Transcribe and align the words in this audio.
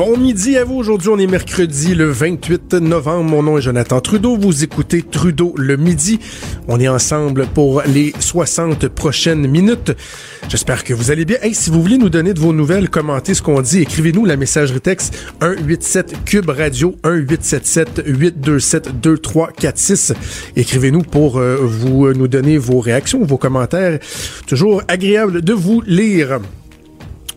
Bon 0.00 0.16
midi 0.16 0.56
à 0.56 0.64
vous. 0.64 0.76
Aujourd'hui, 0.76 1.10
on 1.10 1.18
est 1.18 1.26
mercredi 1.26 1.94
le 1.94 2.10
28 2.10 2.72
novembre. 2.72 3.28
Mon 3.28 3.42
nom 3.42 3.58
est 3.58 3.60
Jonathan 3.60 4.00
Trudeau. 4.00 4.34
Vous 4.34 4.64
écoutez 4.64 5.02
Trudeau 5.02 5.52
le 5.58 5.76
midi. 5.76 6.18
On 6.68 6.80
est 6.80 6.88
ensemble 6.88 7.46
pour 7.48 7.82
les 7.82 8.14
60 8.18 8.88
prochaines 8.88 9.46
minutes. 9.46 9.92
J'espère 10.48 10.84
que 10.84 10.94
vous 10.94 11.10
allez 11.10 11.26
bien. 11.26 11.36
Hey, 11.42 11.54
si 11.54 11.68
vous 11.68 11.82
voulez 11.82 11.98
nous 11.98 12.08
donner 12.08 12.32
de 12.32 12.40
vos 12.40 12.54
nouvelles, 12.54 12.88
commentez 12.88 13.34
ce 13.34 13.42
qu'on 13.42 13.60
dit, 13.60 13.80
écrivez-nous 13.80 14.24
la 14.24 14.38
messagerie 14.38 14.80
texte 14.80 15.18
187 15.42 16.24
Cube 16.24 16.48
Radio 16.48 16.96
1877 17.04 18.02
827 18.06 19.02
2346. 19.02 20.14
Écrivez-nous 20.56 21.02
pour 21.02 21.36
euh, 21.36 21.58
vous 21.60 22.06
euh, 22.06 22.14
nous 22.14 22.26
donner 22.26 22.56
vos 22.56 22.80
réactions, 22.80 23.22
vos 23.22 23.36
commentaires. 23.36 23.98
Toujours 24.46 24.82
agréable 24.88 25.42
de 25.42 25.52
vous 25.52 25.82
lire 25.82 26.40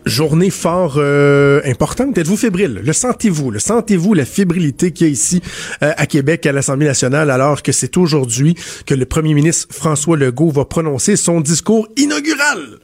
journée 0.04 0.50
fort 0.50 0.94
euh, 0.98 1.60
importante. 1.64 2.16
Êtes-vous 2.18 2.36
fébrile? 2.36 2.80
Le 2.84 2.92
sentez-vous? 2.92 3.50
Le 3.50 3.58
sentez-vous 3.58 4.14
la 4.14 4.24
fébrilité 4.24 4.92
qu'il 4.92 5.06
y 5.06 5.10
a 5.10 5.12
ici 5.12 5.42
euh, 5.82 5.92
à 5.96 6.06
Québec 6.06 6.46
à 6.46 6.52
l'Assemblée 6.52 6.86
nationale 6.86 7.30
alors 7.30 7.62
que 7.62 7.72
c'est 7.72 7.96
aujourd'hui 7.96 8.54
que 8.86 8.94
le 8.94 9.06
premier 9.06 9.34
ministre 9.34 9.68
François 9.70 10.16
Legault 10.16 10.50
va 10.50 10.64
prononcer 10.64 11.16
son 11.16 11.40
discours 11.40 11.88
inaugural? 11.96 12.78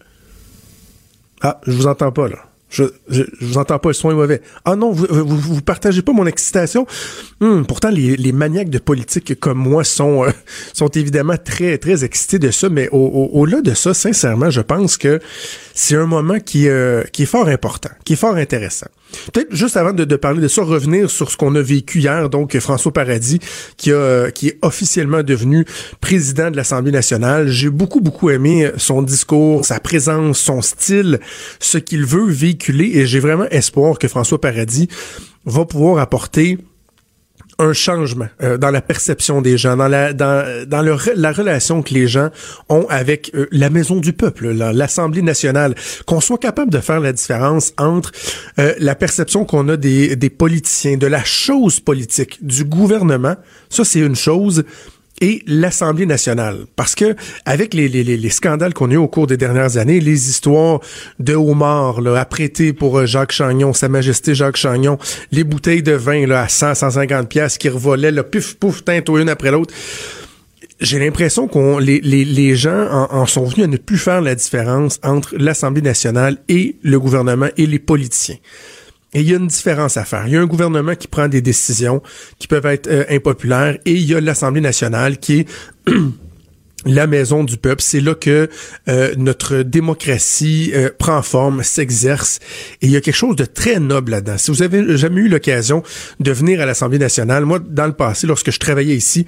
Ah, 1.42 1.60
je 1.66 1.72
vous 1.72 1.86
entends 1.86 2.12
pas 2.12 2.28
là. 2.28 2.36
Je, 2.70 2.84
je, 3.08 3.24
je, 3.40 3.46
vous 3.46 3.58
entends 3.58 3.80
pas, 3.80 3.88
le 3.88 3.94
son 3.94 4.12
est 4.12 4.14
mauvais. 4.14 4.40
Ah 4.64 4.76
non, 4.76 4.92
vous, 4.92 5.06
vous, 5.10 5.36
vous 5.36 5.60
partagez 5.60 6.02
pas 6.02 6.12
mon 6.12 6.26
excitation? 6.26 6.86
Hum, 7.40 7.66
pourtant, 7.66 7.90
les, 7.90 8.16
les 8.16 8.30
maniaques 8.30 8.70
de 8.70 8.78
politique 8.78 9.38
comme 9.40 9.58
moi 9.58 9.82
sont, 9.82 10.24
euh, 10.24 10.30
sont 10.72 10.88
évidemment 10.88 11.34
très, 11.36 11.78
très 11.78 12.04
excités 12.04 12.38
de 12.38 12.52
ça, 12.52 12.68
mais 12.68 12.88
au-delà 12.92 13.58
au, 13.58 13.62
de 13.62 13.74
ça, 13.74 13.92
sincèrement, 13.92 14.50
je 14.50 14.60
pense 14.60 14.96
que 14.96 15.18
c'est 15.82 15.96
un 15.96 16.04
moment 16.04 16.38
qui, 16.40 16.68
euh, 16.68 17.04
qui 17.10 17.22
est 17.22 17.26
fort 17.26 17.48
important, 17.48 17.88
qui 18.04 18.12
est 18.12 18.16
fort 18.16 18.34
intéressant. 18.34 18.88
Peut-être 19.32 19.54
juste 19.54 19.78
avant 19.78 19.94
de, 19.94 20.04
de, 20.04 20.16
parler 20.16 20.42
de 20.42 20.46
ça, 20.46 20.62
revenir 20.62 21.10
sur 21.10 21.30
ce 21.30 21.38
qu'on 21.38 21.54
a 21.54 21.62
vécu 21.62 22.00
hier, 22.00 22.28
donc 22.28 22.56
François 22.58 22.92
Paradis, 22.92 23.40
qui, 23.78 23.90
a, 23.90 24.30
qui 24.30 24.48
est 24.48 24.58
officiellement 24.60 25.22
devenu 25.22 25.64
président 26.02 26.50
de 26.50 26.56
l'Assemblée 26.56 26.92
nationale. 26.92 27.48
J'ai 27.48 27.70
beaucoup, 27.70 28.02
beaucoup 28.02 28.28
aimé 28.28 28.70
son 28.76 29.00
discours, 29.00 29.64
sa 29.64 29.80
présence, 29.80 30.38
son 30.38 30.60
style, 30.60 31.18
ce 31.60 31.78
qu'il 31.78 32.04
veut 32.04 32.30
véhiculer, 32.30 32.98
et 32.98 33.06
j'ai 33.06 33.18
vraiment 33.18 33.46
espoir 33.50 33.98
que 33.98 34.06
François 34.06 34.38
Paradis 34.38 34.88
va 35.46 35.64
pouvoir 35.64 35.98
apporter 35.98 36.58
un 37.60 37.74
changement 37.74 38.28
euh, 38.42 38.56
dans 38.56 38.70
la 38.70 38.80
perception 38.80 39.42
des 39.42 39.58
gens, 39.58 39.76
dans 39.76 39.86
la 39.86 40.12
dans, 40.12 40.66
dans 40.66 40.82
la 40.82 41.32
relation 41.32 41.82
que 41.82 41.92
les 41.92 42.08
gens 42.08 42.30
ont 42.68 42.86
avec 42.88 43.30
euh, 43.34 43.46
la 43.52 43.68
maison 43.68 43.96
du 43.96 44.14
peuple, 44.14 44.48
l'Assemblée 44.50 45.22
nationale, 45.22 45.74
qu'on 46.06 46.20
soit 46.20 46.38
capable 46.38 46.72
de 46.72 46.78
faire 46.78 47.00
la 47.00 47.12
différence 47.12 47.72
entre 47.76 48.12
euh, 48.58 48.74
la 48.78 48.94
perception 48.94 49.44
qu'on 49.44 49.68
a 49.68 49.76
des, 49.76 50.16
des 50.16 50.30
politiciens, 50.30 50.96
de 50.96 51.06
la 51.06 51.22
chose 51.22 51.80
politique, 51.80 52.38
du 52.44 52.64
gouvernement, 52.64 53.36
ça 53.68 53.84
c'est 53.84 54.00
une 54.00 54.16
chose, 54.16 54.64
et 55.20 55.42
l'Assemblée 55.46 56.06
nationale. 56.06 56.66
Parce 56.76 56.94
que 56.94 57.14
avec 57.44 57.74
les, 57.74 57.88
les, 57.88 58.04
les 58.04 58.30
scandales 58.30 58.74
qu'on 58.74 58.90
a 58.90 58.94
eu 58.94 58.96
au 58.96 59.08
cours 59.08 59.26
des 59.26 59.36
dernières 59.36 59.76
années, 59.76 60.00
les 60.00 60.28
histoires 60.28 60.80
de 61.18 61.34
homards 61.34 62.00
là, 62.00 62.20
apprêtés 62.20 62.72
pour 62.72 62.98
euh, 62.98 63.06
Jacques 63.06 63.32
Chagnon, 63.32 63.72
Sa 63.72 63.88
Majesté 63.88 64.34
Jacques 64.34 64.56
Chagnon, 64.56 64.98
les 65.32 65.44
bouteilles 65.44 65.82
de 65.82 65.92
vin 65.92 66.26
là, 66.26 66.42
à 66.42 66.48
100, 66.48 66.74
150 66.74 67.28
pièces 67.28 67.58
qui 67.58 67.68
revolaient, 67.68 68.12
le 68.12 68.22
pif, 68.22 68.56
pouf, 68.56 68.84
teinte 68.84 69.08
une 69.08 69.28
après 69.28 69.50
l'autre 69.50 69.74
j'ai 70.80 70.98
l'impression 70.98 71.46
qu'on 71.46 71.78
les, 71.78 72.00
les, 72.00 72.24
les 72.24 72.56
gens 72.56 72.86
en, 72.90 73.14
en, 73.14 73.26
sont 73.26 73.44
venus 73.44 73.64
à 73.64 73.68
ne 73.68 73.76
plus 73.76 73.98
faire 73.98 74.22
la 74.22 74.34
différence 74.34 74.98
entre 75.02 75.34
l'Assemblée 75.36 75.82
nationale 75.82 76.38
et 76.48 76.76
le 76.82 76.98
gouvernement 76.98 77.48
et 77.56 77.66
les 77.66 77.78
politiciens. 77.78 78.38
Et 79.12 79.20
il 79.20 79.28
y 79.28 79.34
a 79.34 79.38
une 79.38 79.48
différence 79.48 79.96
à 79.96 80.04
faire. 80.04 80.26
Il 80.26 80.32
y 80.32 80.36
a 80.36 80.40
un 80.40 80.46
gouvernement 80.46 80.94
qui 80.94 81.08
prend 81.08 81.26
des 81.26 81.42
décisions 81.42 82.02
qui 82.38 82.46
peuvent 82.46 82.66
être 82.66 82.86
euh, 82.86 83.04
impopulaires 83.08 83.78
et 83.84 83.92
il 83.92 84.08
y 84.08 84.14
a 84.14 84.20
l'Assemblée 84.20 84.60
nationale 84.60 85.18
qui 85.18 85.40
est 85.40 85.48
la 86.86 87.06
maison 87.06 87.44
du 87.44 87.56
peuple. 87.56 87.82
C'est 87.82 88.00
là 88.00 88.14
que 88.14 88.48
euh, 88.88 89.14
notre 89.16 89.62
démocratie 89.62 90.72
euh, 90.74 90.90
prend 90.98 91.22
forme, 91.22 91.62
s'exerce. 91.62 92.38
Et 92.82 92.86
il 92.86 92.92
y 92.92 92.96
a 92.96 93.00
quelque 93.00 93.14
chose 93.14 93.36
de 93.36 93.44
très 93.44 93.80
noble 93.80 94.12
là-dedans. 94.12 94.38
Si 94.38 94.50
vous 94.50 94.62
avez 94.62 94.96
jamais 94.96 95.22
eu 95.22 95.28
l'occasion 95.28 95.82
de 96.20 96.32
venir 96.32 96.60
à 96.60 96.66
l'Assemblée 96.66 96.98
nationale, 96.98 97.44
moi, 97.44 97.58
dans 97.58 97.86
le 97.86 97.92
passé, 97.92 98.26
lorsque 98.26 98.50
je 98.50 98.58
travaillais 98.58 98.96
ici, 98.96 99.26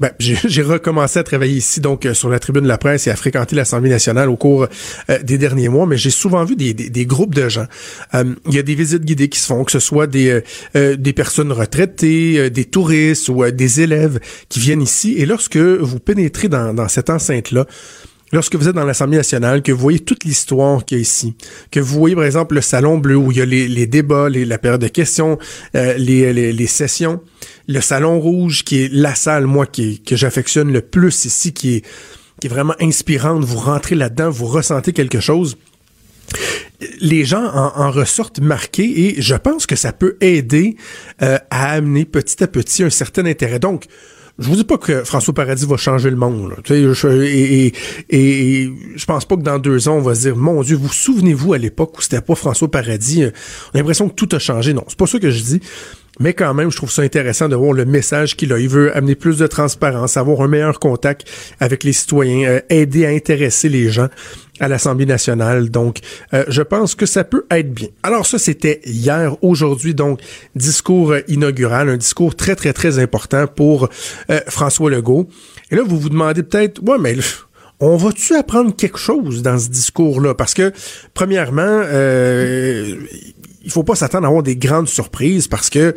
ben, 0.00 0.10
j'ai 0.18 0.62
recommencé 0.62 1.18
à 1.18 1.22
travailler 1.22 1.56
ici, 1.56 1.80
donc 1.80 2.06
euh, 2.06 2.14
sur 2.14 2.28
la 2.28 2.38
tribune 2.38 2.62
de 2.62 2.68
la 2.68 2.78
presse 2.78 3.06
et 3.06 3.10
à 3.10 3.16
fréquenter 3.16 3.56
l'Assemblée 3.56 3.90
nationale 3.90 4.28
au 4.28 4.36
cours 4.36 4.66
euh, 5.10 5.18
des 5.22 5.38
derniers 5.38 5.68
mois, 5.68 5.86
mais 5.86 5.96
j'ai 5.96 6.10
souvent 6.10 6.44
vu 6.44 6.56
des, 6.56 6.74
des, 6.74 6.90
des, 6.90 7.06
groupes 7.06 7.34
de 7.34 7.48
gens. 7.48 7.66
Euh, 8.14 8.24
il 8.48 8.54
y 8.54 8.58
a 8.58 8.62
des 8.62 8.74
visites 8.74 9.04
guidées 9.04 9.28
qui 9.28 9.38
se 9.38 9.46
font, 9.46 9.64
que 9.64 9.72
ce 9.72 9.78
soit 9.78 10.06
des, 10.06 10.40
des 10.74 11.12
personnes 11.12 11.52
retraitées, 11.52 12.50
des 12.50 12.64
touristes 12.64 13.28
ou 13.28 13.48
des 13.50 13.80
élèves 13.80 14.18
qui 14.48 14.60
viennent 14.60 14.82
ici. 14.82 15.14
Et 15.18 15.26
lorsque 15.26 15.56
vous 15.56 15.98
pénétrez 15.98 16.48
dans, 16.48 16.74
dans 16.74 16.88
cette 16.92 17.10
enceinte-là, 17.10 17.66
lorsque 18.32 18.56
vous 18.56 18.68
êtes 18.68 18.74
dans 18.74 18.84
l'Assemblée 18.84 19.18
nationale, 19.18 19.62
que 19.62 19.70
vous 19.70 19.78
voyez 19.78 20.00
toute 20.00 20.24
l'histoire 20.24 20.84
qu'il 20.84 20.98
y 20.98 21.00
a 21.00 21.02
ici, 21.02 21.34
que 21.70 21.80
vous 21.80 21.98
voyez 21.98 22.16
par 22.16 22.24
exemple 22.24 22.54
le 22.54 22.60
salon 22.60 22.98
bleu 22.98 23.16
où 23.16 23.30
il 23.30 23.38
y 23.38 23.40
a 23.40 23.44
les, 23.44 23.86
débats, 23.86 24.28
la 24.28 24.58
période 24.58 24.80
de 24.80 24.88
questions, 24.88 25.38
euh, 25.76 25.94
les, 25.94 26.66
sessions, 26.66 27.20
le 27.68 27.80
salon 27.80 28.18
rouge 28.18 28.64
qui 28.64 28.84
est 28.84 28.92
la 28.92 29.14
salle, 29.14 29.46
moi, 29.46 29.66
qui, 29.66 30.00
que 30.00 30.16
j'affectionne 30.16 30.72
le 30.72 30.80
plus 30.80 31.24
ici, 31.24 31.52
qui 31.52 31.76
est, 31.76 31.84
vraiment 32.48 32.74
inspirante, 32.80 33.44
vous 33.44 33.58
rentrez 33.58 33.94
là-dedans, 33.94 34.28
vous 34.30 34.46
ressentez 34.46 34.92
quelque 34.92 35.20
chose. 35.20 35.56
Les 37.00 37.24
gens 37.24 37.44
en, 37.44 37.72
en, 37.76 37.90
ressortent 37.92 38.40
marqués 38.40 39.06
et 39.06 39.22
je 39.22 39.36
pense 39.36 39.66
que 39.66 39.76
ça 39.76 39.92
peut 39.92 40.16
aider 40.20 40.76
euh, 41.22 41.38
à 41.50 41.70
amener 41.70 42.04
petit 42.04 42.42
à 42.42 42.48
petit 42.48 42.82
un 42.82 42.90
certain 42.90 43.26
intérêt. 43.26 43.60
Donc, 43.60 43.86
je 44.38 44.48
vous 44.48 44.56
dis 44.56 44.64
pas 44.64 44.78
que 44.78 45.04
François 45.04 45.34
Paradis 45.34 45.66
va 45.66 45.76
changer 45.76 46.10
le 46.10 46.16
monde. 46.16 46.50
Là. 46.50 46.56
Je, 46.64 47.08
et, 47.22 47.66
et, 47.66 47.72
et, 48.10 48.72
je 48.96 49.04
pense 49.04 49.24
pas 49.24 49.36
que 49.36 49.42
dans 49.42 49.58
deux 49.58 49.88
ans, 49.88 49.96
on 49.96 50.00
va 50.00 50.14
se 50.14 50.22
dire, 50.22 50.36
mon 50.36 50.62
Dieu, 50.62 50.76
vous 50.76 50.92
souvenez-vous 50.92 51.52
à 51.52 51.58
l'époque 51.58 51.98
où 51.98 52.00
c'était 52.00 52.20
pas 52.20 52.34
François 52.34 52.70
Paradis, 52.70 53.24
on 53.24 53.74
a 53.74 53.78
l'impression 53.78 54.08
que 54.08 54.14
tout 54.14 54.28
a 54.32 54.38
changé. 54.38 54.72
Non, 54.72 54.84
c'est 54.88 54.98
pas 54.98 55.06
ça 55.06 55.18
que 55.18 55.30
je 55.30 55.42
dis. 55.42 55.60
Mais 56.22 56.34
quand 56.34 56.54
même, 56.54 56.70
je 56.70 56.76
trouve 56.76 56.90
ça 56.90 57.02
intéressant 57.02 57.48
de 57.48 57.56
voir 57.56 57.72
le 57.72 57.84
message 57.84 58.36
qu'il 58.36 58.52
a. 58.52 58.58
Il 58.58 58.68
veut 58.68 58.96
amener 58.96 59.16
plus 59.16 59.38
de 59.38 59.46
transparence, 59.48 60.16
avoir 60.16 60.40
un 60.40 60.46
meilleur 60.46 60.78
contact 60.78 61.26
avec 61.58 61.82
les 61.82 61.92
citoyens, 61.92 62.48
euh, 62.48 62.60
aider 62.70 63.04
à 63.04 63.08
intéresser 63.08 63.68
les 63.68 63.90
gens 63.90 64.08
à 64.60 64.68
l'Assemblée 64.68 65.04
nationale. 65.04 65.68
Donc, 65.68 65.98
euh, 66.32 66.44
je 66.46 66.62
pense 66.62 66.94
que 66.94 67.06
ça 67.06 67.24
peut 67.24 67.44
être 67.50 67.72
bien. 67.72 67.88
Alors 68.04 68.24
ça, 68.24 68.38
c'était 68.38 68.80
hier. 68.84 69.36
Aujourd'hui, 69.42 69.94
donc, 69.94 70.20
discours 70.54 71.16
inaugural, 71.26 71.88
un 71.88 71.96
discours 71.96 72.36
très, 72.36 72.54
très, 72.54 72.72
très 72.72 73.00
important 73.00 73.48
pour 73.48 73.88
euh, 74.30 74.40
François 74.46 74.90
Legault. 74.90 75.28
Et 75.72 75.74
là, 75.74 75.82
vous 75.84 75.98
vous 75.98 76.08
demandez 76.08 76.44
peut-être, 76.44 76.80
ouais, 76.84 76.98
mais 77.00 77.16
on 77.80 77.96
va-tu 77.96 78.36
apprendre 78.36 78.76
quelque 78.76 78.98
chose 78.98 79.42
dans 79.42 79.58
ce 79.58 79.68
discours-là? 79.68 80.34
Parce 80.34 80.54
que, 80.54 80.72
premièrement, 81.14 81.62
euh, 81.66 82.94
il 83.64 83.70
faut 83.70 83.84
pas 83.84 83.94
s'attendre 83.94 84.24
à 84.24 84.28
avoir 84.28 84.42
des 84.42 84.56
grandes 84.56 84.88
surprises 84.88 85.48
parce 85.48 85.70
que, 85.70 85.94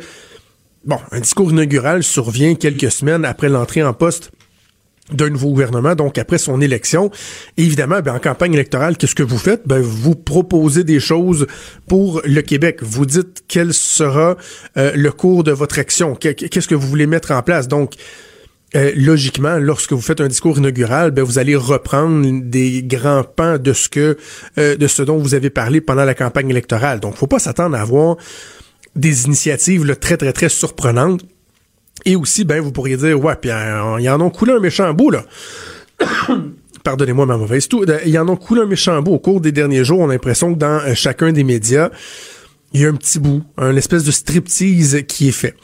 bon, 0.84 0.98
un 1.10 1.20
discours 1.20 1.50
inaugural 1.50 2.02
survient 2.02 2.54
quelques 2.54 2.90
semaines 2.90 3.24
après 3.24 3.48
l'entrée 3.48 3.82
en 3.82 3.92
poste 3.92 4.30
d'un 5.12 5.30
nouveau 5.30 5.50
gouvernement, 5.50 5.94
donc 5.94 6.18
après 6.18 6.38
son 6.38 6.60
élection. 6.60 7.10
évidemment, 7.56 8.00
ben, 8.00 8.14
en 8.14 8.18
campagne 8.18 8.54
électorale, 8.54 8.96
qu'est-ce 8.96 9.14
que 9.14 9.22
vous 9.22 9.38
faites? 9.38 9.62
Ben, 9.66 9.80
vous 9.80 10.16
proposez 10.16 10.84
des 10.84 11.00
choses 11.00 11.46
pour 11.86 12.20
le 12.24 12.40
Québec. 12.42 12.78
Vous 12.82 13.06
dites 13.06 13.44
quel 13.46 13.72
sera 13.72 14.36
euh, 14.76 14.92
le 14.94 15.12
cours 15.12 15.44
de 15.44 15.52
votre 15.52 15.78
action. 15.78 16.16
Qu'est-ce 16.16 16.66
que 16.66 16.74
vous 16.74 16.88
voulez 16.88 17.06
mettre 17.06 17.30
en 17.30 17.42
place? 17.42 17.68
Donc, 17.68 17.94
euh, 18.74 18.92
logiquement, 18.96 19.58
lorsque 19.58 19.92
vous 19.92 20.00
faites 20.00 20.20
un 20.20 20.26
discours 20.26 20.58
inaugural, 20.58 21.12
ben, 21.12 21.22
vous 21.22 21.38
allez 21.38 21.54
reprendre 21.54 22.26
des 22.42 22.82
grands 22.82 23.22
pans 23.22 23.58
de 23.58 23.72
ce 23.72 23.88
que 23.88 24.16
euh, 24.58 24.76
de 24.76 24.86
ce 24.88 25.02
dont 25.02 25.18
vous 25.18 25.34
avez 25.34 25.50
parlé 25.50 25.80
pendant 25.80 26.04
la 26.04 26.14
campagne 26.14 26.50
électorale. 26.50 26.98
Donc, 26.98 27.14
faut 27.14 27.28
pas 27.28 27.38
s'attendre 27.38 27.76
à 27.76 27.80
avoir 27.80 28.16
des 28.96 29.26
initiatives 29.26 29.84
là, 29.84 29.94
très, 29.94 30.16
très, 30.16 30.32
très 30.32 30.48
surprenantes. 30.48 31.22
Et 32.04 32.16
aussi, 32.16 32.44
ben, 32.44 32.60
vous 32.60 32.72
pourriez 32.72 32.96
dire, 32.96 33.22
ouais, 33.22 33.36
puis 33.40 33.50
euh, 33.50 34.00
ils 34.00 34.10
en 34.10 34.20
ont 34.20 34.30
coulé 34.30 34.52
un 34.52 34.60
méchant 34.60 34.92
bout, 34.92 35.10
là. 35.10 35.24
Pardonnez-moi 36.82 37.26
ma 37.26 37.36
mauvaise 37.36 37.68
tout. 37.68 37.84
Ils 38.04 38.18
en 38.18 38.28
ont 38.28 38.36
coulé 38.36 38.62
un 38.62 38.66
méchant 38.66 39.00
bout 39.00 39.12
au 39.12 39.18
cours 39.18 39.40
des 39.40 39.52
derniers 39.52 39.84
jours. 39.84 40.00
On 40.00 40.08
a 40.08 40.12
l'impression 40.12 40.54
que 40.54 40.58
dans 40.58 40.94
chacun 40.94 41.32
des 41.32 41.42
médias, 41.42 41.90
il 42.72 42.80
y 42.80 42.84
a 42.84 42.88
un 42.88 42.94
petit 42.94 43.18
bout, 43.18 43.42
un 43.56 43.74
espèce 43.76 44.04
de 44.04 44.10
striptease 44.10 45.02
qui 45.08 45.28
est 45.28 45.32
fait. 45.32 45.54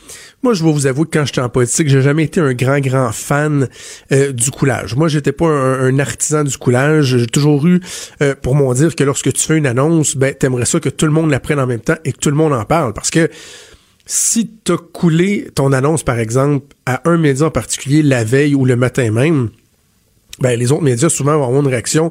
Moi, 0.42 0.54
je 0.54 0.64
vais 0.64 0.72
vous 0.72 0.86
avouer 0.86 1.04
que 1.04 1.18
quand 1.18 1.24
j'étais 1.24 1.40
en 1.40 1.48
politique, 1.48 1.88
j'ai 1.88 2.02
jamais 2.02 2.24
été 2.24 2.40
un 2.40 2.54
grand, 2.54 2.80
grand 2.80 3.12
fan 3.12 3.68
euh, 4.12 4.32
du 4.32 4.50
coulage. 4.50 4.96
Moi, 4.96 5.08
j'étais 5.08 5.32
pas 5.32 5.46
un, 5.46 5.98
artisan 5.98 6.42
du 6.42 6.56
coulage. 6.56 7.16
J'ai 7.18 7.26
toujours 7.26 7.66
eu 7.66 7.80
euh, 8.22 8.34
pour 8.40 8.54
mon 8.54 8.72
dire 8.72 8.96
que 8.96 9.04
lorsque 9.04 9.32
tu 9.32 9.42
fais 9.42 9.56
une 9.56 9.66
annonce, 9.66 10.16
ben, 10.16 10.34
t'aimerais 10.34 10.64
ça 10.64 10.80
que 10.80 10.88
tout 10.88 11.06
le 11.06 11.12
monde 11.12 11.30
la 11.30 11.38
prenne 11.38 11.60
en 11.60 11.66
même 11.66 11.80
temps 11.80 11.96
et 12.04 12.12
que 12.12 12.18
tout 12.18 12.30
le 12.30 12.36
monde 12.36 12.52
en 12.52 12.64
parle. 12.64 12.92
Parce 12.92 13.10
que 13.10 13.28
si 14.06 14.48
t'as 14.64 14.78
coulé 14.78 15.48
ton 15.54 15.72
annonce, 15.72 16.02
par 16.02 16.18
exemple, 16.18 16.66
à 16.86 17.08
un 17.08 17.18
média 17.18 17.46
en 17.46 17.50
particulier 17.50 18.02
la 18.02 18.24
veille 18.24 18.54
ou 18.54 18.64
le 18.64 18.74
matin 18.74 19.10
même, 19.10 19.50
ben, 20.40 20.58
les 20.58 20.72
autres 20.72 20.82
médias 20.82 21.08
souvent 21.08 21.36
vont 21.36 21.46
avoir 21.46 21.60
une 21.60 21.68
réaction 21.68 22.10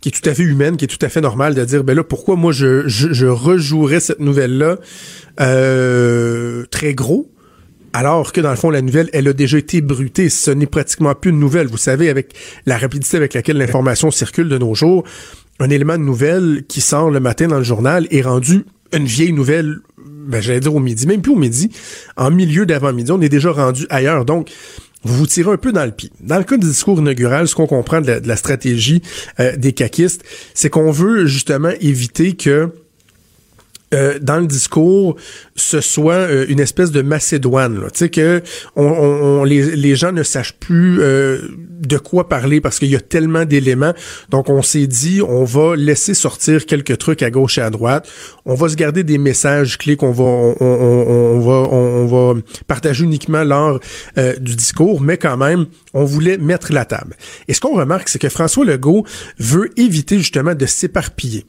qui 0.00 0.10
est 0.10 0.12
tout 0.12 0.28
à 0.28 0.34
fait 0.34 0.42
humaine, 0.42 0.76
qui 0.76 0.84
est 0.84 0.88
tout 0.88 1.04
à 1.04 1.08
fait 1.08 1.20
normale 1.20 1.54
de 1.54 1.64
dire, 1.64 1.84
ben 1.84 1.96
là, 1.96 2.04
pourquoi 2.04 2.36
moi 2.36 2.52
je, 2.52 2.86
je, 2.86 3.12
je 3.12 3.26
rejouerais 3.26 4.00
cette 4.00 4.20
nouvelle-là 4.20 4.78
euh, 5.40 6.64
très 6.70 6.94
gros, 6.94 7.30
alors 7.92 8.32
que 8.32 8.40
dans 8.40 8.50
le 8.50 8.56
fond, 8.56 8.70
la 8.70 8.82
nouvelle, 8.82 9.08
elle 9.12 9.26
a 9.26 9.32
déjà 9.32 9.56
été 9.56 9.80
brutée. 9.80 10.28
Ce 10.28 10.50
n'est 10.50 10.66
pratiquement 10.66 11.14
plus 11.14 11.30
une 11.30 11.40
nouvelle. 11.40 11.66
Vous 11.66 11.78
savez, 11.78 12.10
avec 12.10 12.34
la 12.66 12.76
rapidité 12.76 13.16
avec 13.16 13.32
laquelle 13.32 13.56
l'information 13.56 14.10
circule 14.10 14.48
de 14.50 14.58
nos 14.58 14.74
jours, 14.74 15.04
un 15.60 15.70
élément 15.70 15.96
de 15.96 16.02
nouvelle 16.02 16.64
qui 16.68 16.82
sort 16.82 17.10
le 17.10 17.20
matin 17.20 17.48
dans 17.48 17.56
le 17.56 17.64
journal 17.64 18.06
est 18.10 18.20
rendu 18.20 18.66
une 18.92 19.06
vieille 19.06 19.32
nouvelle, 19.32 19.78
ben, 19.96 20.40
j'allais 20.42 20.60
dire 20.60 20.74
au 20.74 20.80
midi, 20.80 21.06
même 21.06 21.22
plus 21.22 21.32
au 21.32 21.36
midi, 21.36 21.70
en 22.16 22.30
milieu 22.30 22.66
d'avant-midi, 22.66 23.10
on 23.12 23.20
est 23.20 23.28
déjà 23.28 23.50
rendu 23.50 23.86
ailleurs. 23.88 24.24
Donc, 24.24 24.50
vous 25.06 25.14
vous 25.14 25.26
tirez 25.26 25.50
un 25.50 25.56
peu 25.56 25.72
dans 25.72 25.84
le 25.84 25.92
pied. 25.92 26.10
Dans 26.20 26.38
le 26.38 26.44
cas 26.44 26.56
du 26.56 26.66
discours 26.66 26.98
inaugural, 26.98 27.48
ce 27.48 27.54
qu'on 27.54 27.66
comprend 27.66 28.00
de 28.00 28.20
la, 28.24 28.36
stratégie 28.36 29.02
euh, 29.40 29.56
des 29.56 29.72
caquistes, 29.72 30.22
c'est 30.54 30.70
qu'on 30.70 30.90
veut 30.90 31.26
justement 31.26 31.72
éviter 31.80 32.34
que 32.34 32.70
euh, 33.94 34.18
dans 34.20 34.38
le 34.40 34.46
discours, 34.46 35.16
ce 35.54 35.80
soit 35.80 36.14
euh, 36.14 36.46
une 36.48 36.58
espèce 36.58 36.90
de 36.90 37.02
Macédoine. 37.02 37.82
Tu 37.92 37.98
sais 37.98 38.08
que 38.08 38.42
on, 38.74 39.44
les, 39.44 39.76
les, 39.76 39.94
gens 39.94 40.10
ne 40.10 40.24
sachent 40.24 40.54
plus 40.54 41.00
euh, 41.00 41.38
de 41.80 41.96
quoi 41.96 42.28
parler 42.28 42.60
parce 42.60 42.80
qu'il 42.80 42.90
y 42.90 42.96
a 42.96 43.00
tellement 43.00 43.44
d'éléments. 43.44 43.94
Donc 44.28 44.50
on 44.50 44.60
s'est 44.60 44.88
dit, 44.88 45.22
on 45.22 45.44
va 45.44 45.76
laisser 45.76 46.14
sortir 46.14 46.66
quelques 46.66 46.98
trucs 46.98 47.22
à 47.22 47.30
gauche 47.30 47.58
et 47.58 47.60
à 47.60 47.70
droite. 47.70 48.08
On 48.44 48.54
va 48.54 48.68
se 48.68 48.74
garder 48.74 49.04
des 49.04 49.18
messages 49.18 49.78
clés 49.78 49.96
qu'on 49.96 50.10
va 50.10 50.24
on, 50.24 50.56
on, 50.60 51.40
va 51.40 51.68
on, 51.70 52.06
va 52.06 52.40
partager 52.66 53.04
uniquement 53.04 53.44
lors 53.44 53.78
du 54.16 54.56
discours, 54.56 55.00
mais 55.00 55.16
quand 55.16 55.36
même, 55.36 55.66
on 55.94 56.04
voulait 56.04 56.38
mettre 56.38 56.72
la 56.72 56.84
table. 56.84 57.14
Et 57.46 57.54
ce 57.54 57.60
qu'on 57.60 57.76
remarque, 57.76 58.08
c'est 58.08 58.18
que 58.18 58.28
François 58.28 58.64
Legault 58.64 59.04
veut 59.38 59.70
éviter 59.78 60.18
justement 60.18 60.54
de 60.54 60.66
s'éparpiller. 60.66 61.46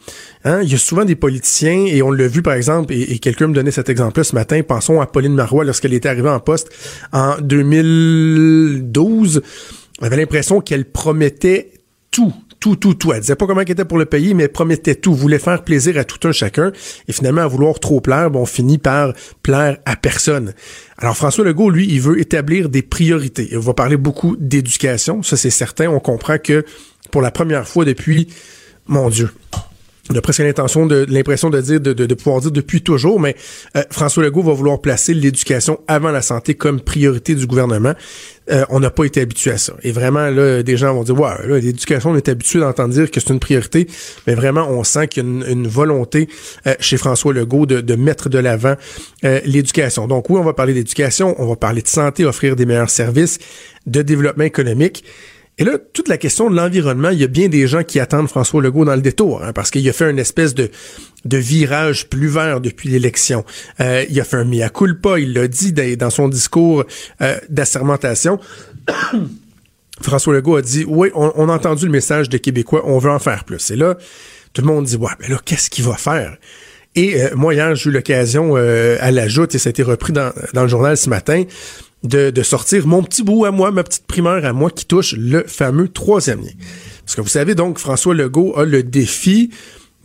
Hein? 0.47 0.61
Il 0.63 0.71
y 0.71 0.75
a 0.75 0.77
souvent 0.77 1.03
des 1.03 1.17
politiciens 1.17 1.87
et 1.87 2.01
on 2.01 2.09
le 2.09 2.25
vu, 2.25 2.41
par 2.41 2.53
exemple, 2.53 2.93
et, 2.93 3.19
quelqu'un 3.19 3.47
me 3.47 3.53
donnait 3.53 3.71
cet 3.71 3.89
exemple-là 3.89 4.23
ce 4.23 4.33
matin, 4.33 4.61
pensons 4.63 5.01
à 5.01 5.05
Pauline 5.05 5.33
Marois 5.33 5.65
lorsqu'elle 5.65 5.93
était 5.93 6.07
arrivée 6.07 6.29
en 6.29 6.39
poste 6.39 6.69
en 7.11 7.35
2012. 7.41 9.41
On 9.99 10.05
avait 10.05 10.15
l'impression 10.15 10.61
qu'elle 10.61 10.85
promettait 10.85 11.73
tout, 12.11 12.33
tout, 12.61 12.77
tout, 12.77 12.93
tout. 12.93 13.11
Elle 13.11 13.19
disait 13.19 13.35
pas 13.35 13.45
comment 13.45 13.59
elle 13.59 13.69
était 13.69 13.83
pour 13.83 13.97
le 13.97 14.05
payer, 14.05 14.33
mais 14.33 14.43
elle 14.43 14.51
promettait 14.51 14.95
tout, 14.95 15.13
voulait 15.13 15.39
faire 15.39 15.65
plaisir 15.65 15.97
à 15.97 16.05
tout 16.05 16.25
un 16.25 16.31
chacun. 16.31 16.71
Et 17.09 17.11
finalement, 17.11 17.41
à 17.41 17.47
vouloir 17.47 17.77
trop 17.81 17.99
plaire, 17.99 18.29
on 18.33 18.45
finit 18.45 18.77
par 18.77 19.11
plaire 19.43 19.79
à 19.85 19.97
personne. 19.97 20.53
Alors, 20.97 21.17
François 21.17 21.43
Legault, 21.43 21.71
lui, 21.71 21.87
il 21.89 21.99
veut 21.99 22.21
établir 22.21 22.69
des 22.69 22.83
priorités. 22.83 23.49
Il 23.51 23.57
va 23.57 23.73
parler 23.73 23.97
beaucoup 23.97 24.37
d'éducation. 24.39 25.23
Ça, 25.23 25.35
c'est 25.35 25.49
certain. 25.49 25.89
On 25.89 25.99
comprend 25.99 26.37
que 26.37 26.63
pour 27.11 27.21
la 27.21 27.31
première 27.31 27.67
fois 27.67 27.83
depuis, 27.83 28.29
mon 28.87 29.09
Dieu, 29.09 29.29
on 30.09 30.15
a 30.15 30.21
presque 30.21 30.39
l'intention 30.39 30.85
de 30.85 31.05
l'impression 31.09 31.49
de 31.49 31.59
dire 31.59 31.81
de, 31.81 31.93
de, 31.93 32.13
pouvoir 32.13 32.41
dire 32.41 32.51
depuis 32.51 32.81
toujours, 32.81 33.19
mais 33.19 33.35
euh, 33.75 33.83
François 33.91 34.23
Legault 34.23 34.43
va 34.43 34.53
vouloir 34.53 34.79
placer 34.79 35.13
l'éducation 35.13 35.79
avant 35.87 36.11
la 36.11 36.21
santé 36.21 36.55
comme 36.55 36.79
priorité 36.79 37.35
du 37.35 37.45
gouvernement. 37.45 37.93
Euh, 38.49 38.63
on 38.69 38.79
n'a 38.79 38.89
pas 38.89 39.03
été 39.03 39.19
habitué 39.19 39.51
à 39.51 39.57
ça. 39.57 39.73
Et 39.83 39.91
vraiment, 39.91 40.29
là, 40.29 40.63
des 40.63 40.77
gens 40.77 40.93
vont 40.93 41.03
dire 41.03 41.19
Ouais, 41.19 41.59
l'éducation, 41.59 42.11
on 42.11 42.15
est 42.15 42.29
habitué 42.29 42.59
d'entendre 42.59 42.93
dire 42.93 43.11
que 43.11 43.19
c'est 43.19 43.33
une 43.33 43.39
priorité, 43.39 43.87
mais 44.25 44.35
vraiment, 44.35 44.69
on 44.69 44.83
sent 44.83 45.07
qu'il 45.09 45.23
y 45.23 45.27
a 45.27 45.49
une, 45.49 45.67
volonté 45.67 46.29
euh, 46.65 46.75
chez 46.79 46.95
François 46.95 47.33
Legault 47.33 47.65
de, 47.65 47.81
de 47.81 47.95
mettre 47.95 48.29
de 48.29 48.39
l'avant 48.39 48.75
l'éducation. 49.23 50.07
Donc 50.07 50.29
oui, 50.29 50.37
on 50.39 50.43
va 50.43 50.53
parler 50.53 50.73
d'éducation, 50.73 51.35
on 51.39 51.47
va 51.47 51.55
parler 51.57 51.81
de 51.81 51.87
santé, 51.87 52.23
offrir 52.23 52.55
des 52.55 52.65
meilleurs 52.65 52.89
services, 52.89 53.39
de 53.85 54.01
développement 54.01 54.45
économique. 54.45 55.03
Et 55.59 55.63
là, 55.63 55.79
toute 55.93 56.07
la 56.07 56.17
question 56.17 56.51
de 56.51 56.55
l'environnement, 56.55 57.09
il 57.09 57.19
y 57.19 57.23
a 57.23 57.27
bien 57.27 57.49
des 57.49 57.67
gens 57.67 57.83
qui 57.83 57.99
attendent 57.99 58.27
François 58.27 58.61
Legault 58.61 58.85
dans 58.85 58.95
le 58.95 59.01
détour, 59.01 59.43
hein, 59.43 59.53
parce 59.53 59.71
qu'il 59.71 59.87
a 59.89 59.93
fait 59.93 60.09
une 60.09 60.19
espèce 60.19 60.53
de, 60.53 60.69
de 61.25 61.37
virage 61.37 62.07
plus 62.09 62.27
vert 62.27 62.61
depuis 62.61 62.89
l'élection. 62.89 63.43
Euh, 63.79 64.05
il 64.07 64.19
a 64.19 64.23
fait 64.23 64.37
un 64.37 64.45
mea 64.45 64.69
culpa, 64.69 65.17
il 65.17 65.33
l'a 65.33 65.47
dit 65.47 65.73
dans 65.73 66.11
son 66.11 66.27
discours 66.27 66.85
euh, 67.21 67.37
d'assermentation. 67.49 68.39
François 70.01 70.35
Legault 70.35 70.57
a 70.57 70.61
dit, 70.61 70.85
oui, 70.87 71.09
on, 71.15 71.49
a 71.49 71.53
entendu 71.53 71.85
le 71.85 71.91
message 71.91 72.29
des 72.29 72.39
Québécois, 72.39 72.83
on 72.85 72.99
veut 72.99 73.09
en 73.09 73.17
faire 73.17 73.43
plus. 73.43 73.71
Et 73.71 73.75
là, 73.75 73.97
tout 74.53 74.61
le 74.61 74.67
monde 74.67 74.85
dit, 74.85 74.95
ouais, 74.95 75.09
mais 75.19 75.27
là, 75.27 75.39
qu'est-ce 75.43 75.71
qu'il 75.71 75.85
va 75.85 75.95
faire? 75.95 76.37
Et 76.93 77.19
euh, 77.19 77.29
moi, 77.33 77.55
hier, 77.55 77.73
j'ai 77.73 77.89
eu 77.89 77.93
l'occasion 77.93 78.55
à 78.55 79.09
la 79.09 79.27
joute, 79.27 79.55
et 79.55 79.57
ça 79.57 79.69
a 79.69 79.71
été 79.71 79.81
repris 79.81 80.13
dans, 80.13 80.31
dans 80.53 80.61
le 80.61 80.67
journal 80.67 80.95
ce 80.97 81.09
matin, 81.09 81.45
de, 82.07 82.41
sortir 82.43 82.87
mon 82.87 83.03
petit 83.03 83.23
bout 83.23 83.45
à 83.45 83.51
moi, 83.51 83.71
ma 83.71 83.83
petite 83.83 84.07
primeur 84.07 84.45
à 84.45 84.53
moi 84.53 84.69
qui 84.71 84.85
touche 84.85 85.13
le 85.17 85.43
fameux 85.47 85.89
troisième 85.89 86.41
lien. 86.41 86.51
Parce 87.05 87.15
que 87.15 87.21
vous 87.21 87.27
savez 87.27 87.55
donc, 87.55 87.79
François 87.79 88.13
Legault 88.13 88.57
a 88.57 88.65
le 88.65 88.83
défi 88.83 89.51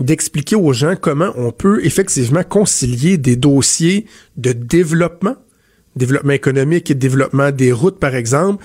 d'expliquer 0.00 0.56
aux 0.56 0.72
gens 0.72 0.96
comment 1.00 1.32
on 1.36 1.52
peut 1.52 1.84
effectivement 1.84 2.42
concilier 2.42 3.18
des 3.18 3.36
dossiers 3.36 4.06
de 4.36 4.52
développement, 4.52 5.36
développement 5.96 6.32
économique 6.32 6.90
et 6.90 6.94
développement 6.94 7.50
des 7.50 7.72
routes 7.72 7.98
par 7.98 8.14
exemple, 8.14 8.64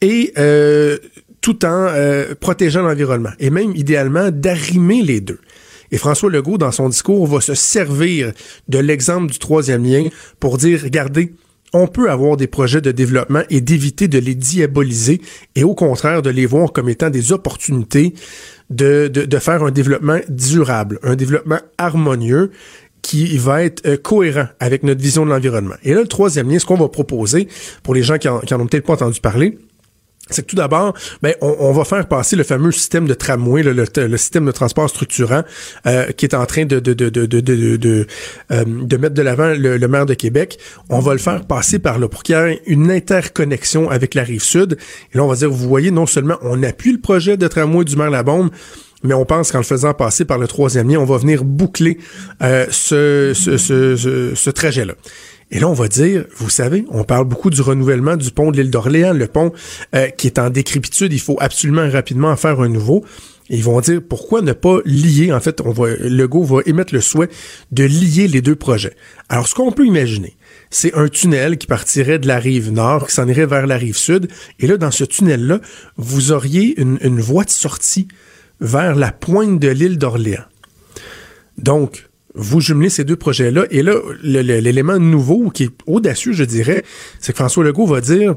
et 0.00 0.32
euh, 0.38 0.98
tout 1.40 1.64
en 1.64 1.86
euh, 1.88 2.34
protégeant 2.38 2.82
l'environnement, 2.82 3.30
et 3.38 3.50
même 3.50 3.74
idéalement 3.74 4.30
d'arrimer 4.30 5.02
les 5.02 5.20
deux. 5.20 5.40
Et 5.92 5.98
François 5.98 6.30
Legault, 6.30 6.58
dans 6.58 6.72
son 6.72 6.88
discours, 6.88 7.26
va 7.26 7.40
se 7.40 7.54
servir 7.54 8.32
de 8.68 8.78
l'exemple 8.78 9.30
du 9.30 9.38
troisième 9.38 9.84
lien 9.84 10.04
pour 10.40 10.58
dire, 10.58 10.80
regardez, 10.82 11.32
on 11.76 11.86
peut 11.86 12.10
avoir 12.10 12.36
des 12.36 12.46
projets 12.46 12.80
de 12.80 12.92
développement 12.92 13.42
et 13.50 13.60
d'éviter 13.60 14.08
de 14.08 14.18
les 14.18 14.34
diaboliser 14.34 15.20
et 15.54 15.64
au 15.64 15.74
contraire 15.74 16.22
de 16.22 16.30
les 16.30 16.46
voir 16.46 16.72
comme 16.72 16.88
étant 16.88 17.10
des 17.10 17.32
opportunités 17.32 18.14
de, 18.70 19.38
faire 19.38 19.62
un 19.62 19.70
développement 19.70 20.18
durable, 20.28 20.98
un 21.02 21.16
développement 21.16 21.58
harmonieux 21.78 22.50
qui 23.02 23.38
va 23.38 23.62
être 23.62 23.86
euh, 23.86 23.96
cohérent 23.96 24.46
avec 24.58 24.82
notre 24.82 25.00
vision 25.00 25.24
de 25.24 25.30
l'environnement. 25.30 25.76
Et 25.84 25.94
là, 25.94 26.00
le 26.00 26.08
troisième 26.08 26.50
lien, 26.50 26.58
ce 26.58 26.66
qu'on 26.66 26.76
va 26.76 26.88
proposer 26.88 27.46
pour 27.84 27.94
les 27.94 28.02
gens 28.02 28.18
qui 28.18 28.28
en, 28.28 28.40
qui 28.40 28.52
en 28.52 28.60
ont 28.60 28.66
peut-être 28.66 28.86
pas 28.86 28.94
entendu 28.94 29.20
parler, 29.20 29.58
c'est 30.28 30.42
que 30.42 30.48
tout 30.48 30.56
d'abord, 30.56 30.94
ben, 31.22 31.34
on, 31.40 31.72
va 31.72 31.84
faire 31.84 32.08
passer 32.08 32.34
le 32.34 32.42
fameux 32.42 32.72
système 32.72 33.06
de 33.06 33.14
tramway, 33.14 33.62
le, 33.62 33.72
le, 33.72 34.16
système 34.16 34.44
de 34.44 34.50
transport 34.50 34.88
structurant, 34.88 35.42
euh, 35.86 36.10
qui 36.12 36.24
est 36.24 36.34
en 36.34 36.44
train 36.46 36.64
de, 36.64 36.80
de, 36.80 38.06
euh, 38.50 38.64
de 38.66 38.96
mettre 38.96 39.14
de 39.14 39.22
l'avant 39.22 39.54
le, 39.56 39.86
maire 39.86 40.04
de 40.04 40.14
Québec. 40.14 40.58
On 40.88 40.98
va 40.98 41.12
le 41.12 41.20
faire 41.20 41.46
passer 41.46 41.78
par 41.78 42.00
là 42.00 42.08
pour 42.08 42.24
qu'il 42.24 42.34
y 42.34 42.38
ait 42.38 42.60
une 42.66 42.90
interconnexion 42.90 43.88
avec 43.88 44.14
la 44.14 44.24
rive 44.24 44.42
sud. 44.42 44.76
Et 45.12 45.16
là, 45.16 45.22
on 45.22 45.28
va 45.28 45.36
dire, 45.36 45.50
vous 45.50 45.68
voyez, 45.68 45.92
non 45.92 46.06
seulement 46.06 46.38
on 46.42 46.60
appuie 46.64 46.92
le 46.92 47.00
projet 47.00 47.36
de 47.36 47.46
tramway 47.46 47.84
du 47.84 47.94
maire 47.94 48.10
Labombe, 48.10 48.50
mais 49.04 49.14
on 49.14 49.24
pense 49.24 49.52
qu'en 49.52 49.58
le 49.58 49.64
faisant 49.64 49.94
passer 49.94 50.24
par 50.24 50.38
le 50.38 50.48
troisième 50.48 50.88
lien, 50.88 50.98
on 50.98 51.04
va 51.04 51.18
venir 51.18 51.44
boucler 51.44 51.98
euh, 52.42 52.66
ce, 52.70 53.32
ce, 53.34 53.56
ce, 53.58 54.34
ce 54.34 54.50
trajet-là. 54.50 54.94
Et 55.50 55.60
là, 55.60 55.68
on 55.68 55.74
va 55.74 55.86
dire, 55.86 56.24
vous 56.36 56.50
savez, 56.50 56.84
on 56.90 57.04
parle 57.04 57.24
beaucoup 57.24 57.50
du 57.50 57.60
renouvellement 57.60 58.16
du 58.16 58.30
pont 58.30 58.50
de 58.50 58.60
l'île 58.60 58.70
d'Orléans, 58.70 59.12
le 59.12 59.28
pont 59.28 59.52
euh, 59.94 60.08
qui 60.08 60.26
est 60.26 60.38
en 60.38 60.50
décrépitude, 60.50 61.12
il 61.12 61.20
faut 61.20 61.36
absolument 61.40 61.88
rapidement 61.88 62.30
en 62.30 62.36
faire 62.36 62.60
un 62.60 62.68
nouveau. 62.68 63.04
ils 63.48 63.62
vont 63.62 63.80
dire 63.80 64.00
pourquoi 64.06 64.42
ne 64.42 64.52
pas 64.52 64.78
lier, 64.84 65.32
en 65.32 65.38
fait, 65.38 65.60
on 65.60 65.70
va, 65.70 65.94
Legault 66.00 66.42
va 66.42 66.62
émettre 66.66 66.92
le 66.92 67.00
souhait 67.00 67.28
de 67.70 67.84
lier 67.84 68.26
les 68.26 68.42
deux 68.42 68.56
projets. 68.56 68.96
Alors, 69.28 69.46
ce 69.46 69.54
qu'on 69.54 69.70
peut 69.70 69.86
imaginer, 69.86 70.36
c'est 70.70 70.94
un 70.94 71.08
tunnel 71.08 71.58
qui 71.58 71.68
partirait 71.68 72.18
de 72.18 72.26
la 72.26 72.38
rive 72.38 72.72
nord, 72.72 73.06
qui 73.06 73.14
s'en 73.14 73.28
irait 73.28 73.46
vers 73.46 73.68
la 73.68 73.76
rive 73.76 73.96
sud. 73.96 74.28
Et 74.58 74.66
là, 74.66 74.76
dans 74.78 74.90
ce 74.90 75.04
tunnel-là, 75.04 75.60
vous 75.96 76.32
auriez 76.32 76.80
une 76.80 77.20
voie 77.20 77.44
de 77.44 77.50
sortie 77.50 78.08
vers 78.60 78.96
la 78.96 79.12
pointe 79.12 79.60
de 79.60 79.68
l'île 79.68 79.98
d'Orléans. 79.98 80.44
Donc, 81.58 82.08
vous 82.36 82.60
jumelez 82.60 82.90
ces 82.90 83.04
deux 83.04 83.16
projets-là. 83.16 83.66
Et 83.70 83.82
là, 83.82 83.94
l'élément 84.22 84.98
nouveau, 84.98 85.50
qui 85.50 85.64
est 85.64 85.70
audacieux, 85.86 86.32
je 86.32 86.44
dirais, 86.44 86.84
c'est 87.20 87.32
que 87.32 87.38
François 87.38 87.64
Legault 87.64 87.86
va 87.86 88.00
dire 88.00 88.36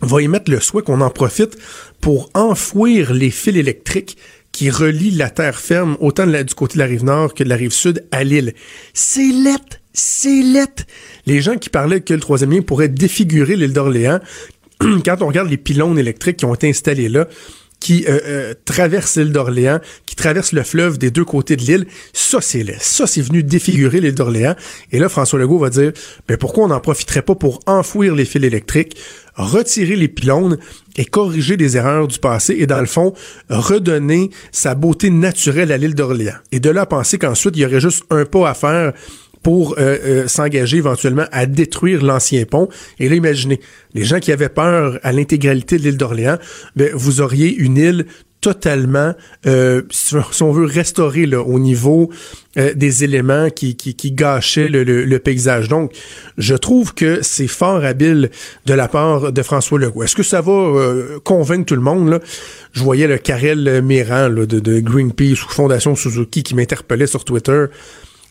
va 0.00 0.20
émettre 0.20 0.50
le 0.50 0.58
souhait 0.58 0.82
qu'on 0.82 1.00
en 1.00 1.10
profite 1.10 1.56
pour 2.00 2.28
enfouir 2.34 3.12
les 3.12 3.30
fils 3.30 3.56
électriques 3.56 4.16
qui 4.50 4.68
relient 4.68 5.12
la 5.12 5.30
terre 5.30 5.58
ferme 5.58 5.96
autant 6.00 6.26
du 6.26 6.54
côté 6.54 6.74
de 6.74 6.78
la 6.78 6.86
rive 6.86 7.04
nord 7.04 7.34
que 7.34 7.44
de 7.44 7.48
la 7.48 7.56
rive 7.56 7.72
sud 7.72 8.04
à 8.10 8.24
l'île. 8.24 8.52
C'est 8.92 9.30
lettre, 9.32 9.78
c'est 9.92 10.42
lettre. 10.42 10.84
Les 11.26 11.40
gens 11.40 11.56
qui 11.56 11.70
parlaient 11.70 12.00
que 12.00 12.14
le 12.14 12.20
troisième 12.20 12.50
lien 12.50 12.62
pourrait 12.62 12.88
défigurer 12.88 13.56
l'île 13.56 13.72
d'Orléans, 13.72 14.20
quand 14.80 15.22
on 15.22 15.28
regarde 15.28 15.48
les 15.48 15.56
pylônes 15.56 15.98
électriques 15.98 16.38
qui 16.38 16.44
ont 16.44 16.54
été 16.54 16.68
installés 16.68 17.08
là, 17.08 17.28
qui 17.82 18.04
euh, 18.08 18.20
euh, 18.24 18.54
traversent 18.64 19.16
l'île 19.16 19.32
d'Orléans, 19.32 19.80
qui 20.06 20.14
traversent 20.14 20.52
le 20.52 20.62
fleuve 20.62 20.98
des 20.98 21.10
deux 21.10 21.24
côtés 21.24 21.56
de 21.56 21.62
l'île, 21.62 21.86
ça 22.12 22.40
c'est 22.40 22.62
laid. 22.62 22.76
Ça 22.78 23.08
c'est 23.08 23.22
venu 23.22 23.42
défigurer 23.42 24.00
l'île 24.00 24.14
d'Orléans. 24.14 24.54
Et 24.92 25.00
là, 25.00 25.08
François 25.08 25.40
Legault 25.40 25.58
va 25.58 25.68
dire, 25.68 25.90
ben 26.28 26.36
pourquoi 26.36 26.64
on 26.64 26.68
n'en 26.68 26.78
profiterait 26.78 27.22
pas 27.22 27.34
pour 27.34 27.58
enfouir 27.66 28.14
les 28.14 28.24
fils 28.24 28.44
électriques, 28.44 28.96
retirer 29.34 29.96
les 29.96 30.06
pylônes 30.06 30.58
et 30.96 31.04
corriger 31.04 31.56
les 31.56 31.76
erreurs 31.76 32.06
du 32.06 32.20
passé 32.20 32.54
et 32.56 32.68
dans 32.68 32.80
le 32.80 32.86
fond, 32.86 33.14
redonner 33.48 34.30
sa 34.52 34.76
beauté 34.76 35.10
naturelle 35.10 35.72
à 35.72 35.76
l'île 35.76 35.96
d'Orléans. 35.96 36.36
Et 36.52 36.60
de 36.60 36.70
là 36.70 36.82
à 36.82 36.86
penser 36.86 37.18
qu'ensuite, 37.18 37.56
il 37.56 37.62
y 37.62 37.66
aurait 37.66 37.80
juste 37.80 38.04
un 38.10 38.24
pas 38.24 38.48
à 38.48 38.54
faire 38.54 38.92
pour 39.42 39.74
euh, 39.78 39.98
euh, 40.04 40.28
s'engager 40.28 40.76
éventuellement 40.78 41.26
à 41.32 41.46
détruire 41.46 42.04
l'ancien 42.04 42.44
pont. 42.44 42.68
Et 42.98 43.08
là, 43.08 43.16
imaginez, 43.16 43.60
les 43.94 44.04
gens 44.04 44.20
qui 44.20 44.32
avaient 44.32 44.48
peur 44.48 44.98
à 45.02 45.12
l'intégralité 45.12 45.78
de 45.78 45.82
l'île 45.82 45.96
d'Orléans, 45.96 46.38
ben, 46.76 46.90
vous 46.94 47.20
auriez 47.20 47.54
une 47.54 47.76
île 47.76 48.06
totalement, 48.40 49.14
euh, 49.46 49.82
si 49.92 50.42
on 50.42 50.50
veut 50.50 50.66
restaurer 50.66 51.26
là, 51.26 51.42
au 51.42 51.60
niveau 51.60 52.10
euh, 52.58 52.74
des 52.74 53.04
éléments 53.04 53.50
qui, 53.50 53.76
qui, 53.76 53.94
qui 53.94 54.10
gâchaient 54.10 54.66
le, 54.66 54.82
le- 54.82 55.04
le 55.04 55.18
paysage. 55.20 55.68
Donc, 55.68 55.92
je 56.38 56.56
trouve 56.56 56.92
que 56.92 57.22
c'est 57.22 57.46
fort 57.46 57.84
habile 57.84 58.30
de 58.66 58.74
la 58.74 58.88
part 58.88 59.32
de 59.32 59.42
François 59.42 59.78
Legault. 59.78 60.02
Est-ce 60.02 60.16
que 60.16 60.24
ça 60.24 60.40
va 60.40 60.50
euh, 60.52 61.20
convaincre 61.22 61.66
tout 61.66 61.76
le 61.76 61.82
monde? 61.82 62.08
Là? 62.08 62.18
Je 62.72 62.82
voyais 62.82 63.06
le 63.06 63.18
Karel 63.18 63.80
Méran 63.80 64.28
de, 64.28 64.44
de 64.44 64.80
Greenpeace 64.80 65.44
ou 65.44 65.48
Fondation 65.48 65.94
Suzuki 65.94 66.42
qui 66.42 66.56
m'interpellait 66.56 67.06
sur 67.06 67.24
Twitter 67.24 67.66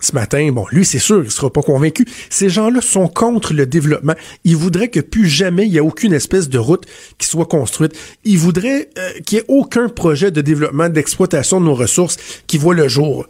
ce 0.01 0.13
matin, 0.13 0.51
bon, 0.51 0.65
lui, 0.71 0.83
c'est 0.83 0.99
sûr, 0.99 1.23
il 1.23 1.31
sera 1.31 1.51
pas 1.51 1.61
convaincu. 1.61 2.05
Ces 2.29 2.49
gens-là 2.49 2.81
sont 2.81 3.07
contre 3.07 3.53
le 3.53 3.67
développement. 3.67 4.15
Ils 4.43 4.57
voudraient 4.57 4.89
que 4.89 4.99
plus 4.99 5.27
jamais 5.27 5.67
il 5.67 5.73
y 5.73 5.77
ait 5.77 5.81
aucune 5.81 6.11
espèce 6.11 6.49
de 6.49 6.57
route 6.57 6.85
qui 7.19 7.27
soit 7.27 7.45
construite. 7.45 7.93
Ils 8.23 8.39
voudraient 8.39 8.89
euh, 8.97 9.11
qu'il 9.25 9.37
n'y 9.37 9.43
ait 9.43 9.47
aucun 9.47 9.89
projet 9.89 10.31
de 10.31 10.41
développement, 10.41 10.89
d'exploitation 10.89 11.61
de 11.61 11.65
nos 11.65 11.75
ressources 11.75 12.17
qui 12.47 12.57
voit 12.57 12.73
le 12.73 12.87
jour. 12.87 13.27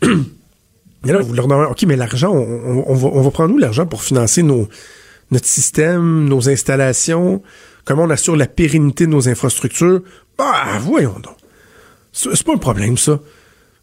Et 0.02 1.10
là, 1.10 1.18
vous 1.20 1.34
leur 1.34 1.48
demandez, 1.48 1.68
OK, 1.68 1.82
mais 1.82 1.96
l'argent, 1.96 2.32
on, 2.32 2.94
va, 2.94 3.30
prendre 3.32 3.52
où 3.52 3.58
l'argent 3.58 3.86
pour 3.86 4.04
financer 4.04 4.44
nos, 4.44 4.68
notre 5.32 5.46
système, 5.46 6.28
nos 6.28 6.48
installations? 6.48 7.42
Comment 7.84 8.04
on 8.04 8.10
assure 8.10 8.36
la 8.36 8.46
pérennité 8.46 9.06
de 9.06 9.10
nos 9.10 9.28
infrastructures? 9.28 10.02
Ah, 10.38 10.78
voyons 10.80 11.18
donc. 11.20 11.34
C'est 12.12 12.44
pas 12.44 12.52
un 12.52 12.58
problème, 12.58 12.96
ça. 12.96 13.18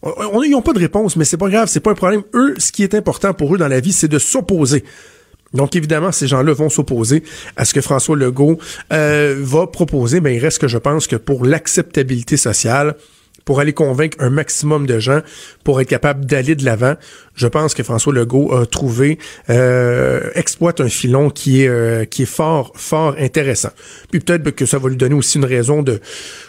On- 0.02 0.42
n'ont 0.48 0.62
pas 0.62 0.74
de 0.74 0.80
réponse, 0.80 1.16
mais 1.16 1.26
c'est 1.26 1.38
pas 1.38 1.50
grave, 1.50 1.68
c'est 1.70 1.80
pas 1.82 1.92
un 1.92 1.96
problème. 1.96 2.24
Eux, 2.34 2.56
ce 2.58 2.72
qui 2.72 2.84
est 2.84 2.96
important 2.96 3.34
pour 3.34 3.54
eux 3.54 3.58
dans 3.58 3.68
la 3.68 3.80
vie, 3.82 3.92
c'est 3.92 4.08
de 4.08 4.20
s'opposer. 4.20 4.84
Donc 5.54 5.76
évidemment, 5.76 6.12
ces 6.12 6.28
gens-là 6.28 6.54
vont 6.54 6.70
s'opposer 6.70 7.24
à 7.58 7.66
ce 7.66 7.74
que 7.74 7.82
François 7.82 8.16
Legault 8.16 8.60
euh, 8.94 9.36
va 9.40 9.68
proposer, 9.68 10.22
mais 10.22 10.36
il 10.36 10.40
reste 10.40 10.60
que 10.60 10.68
je 10.68 10.78
pense 10.78 11.08
que 11.08 11.16
pour 11.16 11.44
l'acceptabilité 11.44 12.38
sociale, 12.38 12.96
pour 13.50 13.60
aller 13.60 13.74
convaincre 13.74 14.16
un 14.20 14.30
maximum 14.30 14.86
de 14.86 15.00
gens, 15.00 15.22
pour 15.64 15.82
être 15.82 15.88
capable 15.88 16.24
d'aller 16.24 16.54
de 16.54 16.64
l'avant, 16.64 16.94
je 17.34 17.48
pense 17.48 17.74
que 17.74 17.82
François 17.82 18.14
Legault 18.14 18.54
a 18.54 18.68
trouvé, 18.68 19.18
euh, 19.50 20.30
exploite 20.36 20.82
un 20.82 20.88
filon 20.88 21.32
qui 21.32 21.64
est 21.64 21.68
euh, 21.68 22.06
qui 22.06 22.22
est 22.22 22.28
fort 22.28 22.72
fort 22.76 23.16
intéressant. 23.18 23.72
Puis 24.12 24.20
peut-être 24.20 24.52
que 24.52 24.68
ça 24.68 24.78
va 24.78 24.88
lui 24.90 24.98
donner 24.98 25.16
aussi 25.16 25.40
une 25.40 25.46
raison 25.46 25.82
de 25.82 26.00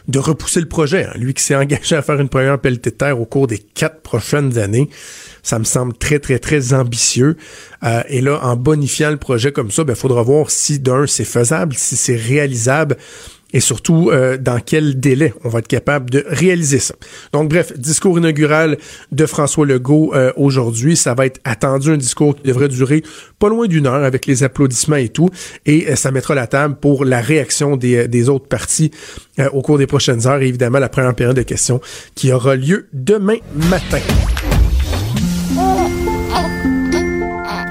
de 0.08 0.18
repousser 0.18 0.60
le 0.60 0.68
projet. 0.68 1.04
hein. 1.04 1.12
Lui 1.16 1.32
qui 1.32 1.42
s'est 1.42 1.56
engagé 1.64 1.96
à 1.96 2.02
faire 2.02 2.20
une 2.20 2.28
première 2.28 2.58
pelletée 2.58 2.90
de 2.90 2.96
terre 2.96 3.18
au 3.18 3.24
cours 3.24 3.46
des 3.46 3.60
quatre 3.60 4.02
prochaines 4.02 4.58
années, 4.58 4.90
ça 5.42 5.58
me 5.58 5.64
semble 5.64 5.94
très 5.96 6.18
très 6.18 6.38
très 6.38 6.74
ambitieux. 6.74 7.38
Euh, 7.82 8.02
et 8.10 8.20
là, 8.20 8.40
en 8.42 8.56
bonifiant 8.56 9.10
le 9.10 9.16
projet 9.16 9.52
comme 9.52 9.70
ça, 9.70 9.84
il 9.88 9.94
faudra 9.94 10.22
voir 10.22 10.50
si 10.50 10.78
d'un 10.78 11.06
c'est 11.06 11.24
faisable, 11.24 11.72
si 11.78 11.96
c'est 11.96 12.16
réalisable 12.16 12.98
et 13.52 13.60
surtout 13.60 14.10
euh, 14.10 14.36
dans 14.36 14.60
quel 14.64 15.00
délai 15.00 15.34
on 15.44 15.48
va 15.48 15.60
être 15.60 15.68
capable 15.68 16.10
de 16.10 16.24
réaliser 16.28 16.78
ça. 16.78 16.94
Donc 17.32 17.48
bref, 17.48 17.72
discours 17.78 18.18
inaugural 18.18 18.78
de 19.12 19.26
François 19.26 19.66
Legault 19.66 20.12
euh, 20.14 20.32
aujourd'hui, 20.36 20.96
ça 20.96 21.14
va 21.14 21.26
être 21.26 21.40
attendu 21.44 21.90
un 21.90 21.96
discours 21.96 22.36
qui 22.36 22.42
devrait 22.42 22.68
durer 22.68 23.02
pas 23.38 23.48
loin 23.48 23.66
d'une 23.66 23.86
heure 23.86 24.04
avec 24.04 24.26
les 24.26 24.42
applaudissements 24.42 24.96
et 24.96 25.08
tout, 25.08 25.30
et 25.66 25.90
euh, 25.90 25.96
ça 25.96 26.10
mettra 26.10 26.34
la 26.34 26.46
table 26.46 26.76
pour 26.80 27.04
la 27.04 27.20
réaction 27.20 27.76
des, 27.76 28.08
des 28.08 28.28
autres 28.28 28.46
partis 28.46 28.90
euh, 29.38 29.48
au 29.52 29.62
cours 29.62 29.78
des 29.78 29.86
prochaines 29.86 30.26
heures 30.26 30.42
et 30.42 30.48
évidemment 30.48 30.78
la 30.78 30.88
première 30.88 31.14
période 31.14 31.36
de 31.36 31.42
questions 31.42 31.80
qui 32.14 32.32
aura 32.32 32.56
lieu 32.56 32.88
demain 32.92 33.36
matin. 33.70 34.00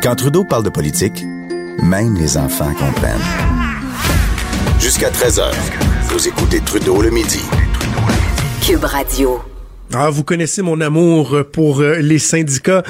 Quand 0.01 0.15
Trudeau 0.15 0.43
parle 0.43 0.63
de 0.63 0.69
politique, 0.69 1.24
même 1.83 2.15
les 2.15 2.38
enfants 2.38 2.74
comprennent. 2.74 3.58
Jusqu'à 4.79 5.09
13h, 5.09 5.51
vous 6.09 6.27
écoutez 6.27 6.59
Trudeau 6.65 7.01
le 7.01 7.09
midi. 7.09 7.43
Cube 8.65 8.83
Radio. 8.83 9.39
Ah, 9.93 10.09
vous 10.09 10.24
connaissez 10.24 10.62
mon 10.62 10.79
amour 10.81 11.38
pour 11.51 11.81
euh, 11.81 11.98
les 12.00 12.17
syndicats. 12.17 12.83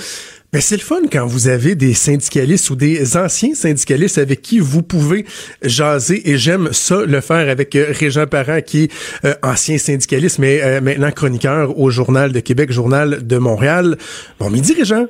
Mais 0.53 0.61
c'est 0.61 0.77
le 0.77 0.81
fun 0.81 1.07
quand 1.11 1.27
vous 1.27 1.47
avez 1.47 1.75
des 1.75 1.93
syndicalistes 1.93 2.71
ou 2.71 2.75
des 2.75 3.17
anciens 3.17 3.53
syndicalistes 3.53 4.17
avec 4.17 4.41
qui 4.41 4.59
vous 4.59 4.81
pouvez 4.81 5.25
jaser 5.61 6.27
et 6.27 6.37
j'aime 6.37 6.69
ça 6.71 7.05
le 7.05 7.21
faire 7.21 7.49
avec 7.49 7.75
euh, 7.75 7.85
Régent 7.89 8.25
Parent 8.25 8.61
qui 8.65 8.85
est 8.85 9.25
euh, 9.25 9.33
ancien 9.43 9.77
syndicaliste 9.77 10.39
mais 10.39 10.59
euh, 10.63 10.81
maintenant 10.81 11.11
chroniqueur 11.11 11.77
au 11.79 11.91
Journal 11.91 12.31
de 12.31 12.39
Québec, 12.39 12.71
Journal 12.71 13.27
de 13.27 13.37
Montréal. 13.37 13.97
Bon 14.39 14.49
midi 14.49 14.73
Régent. 14.73 15.05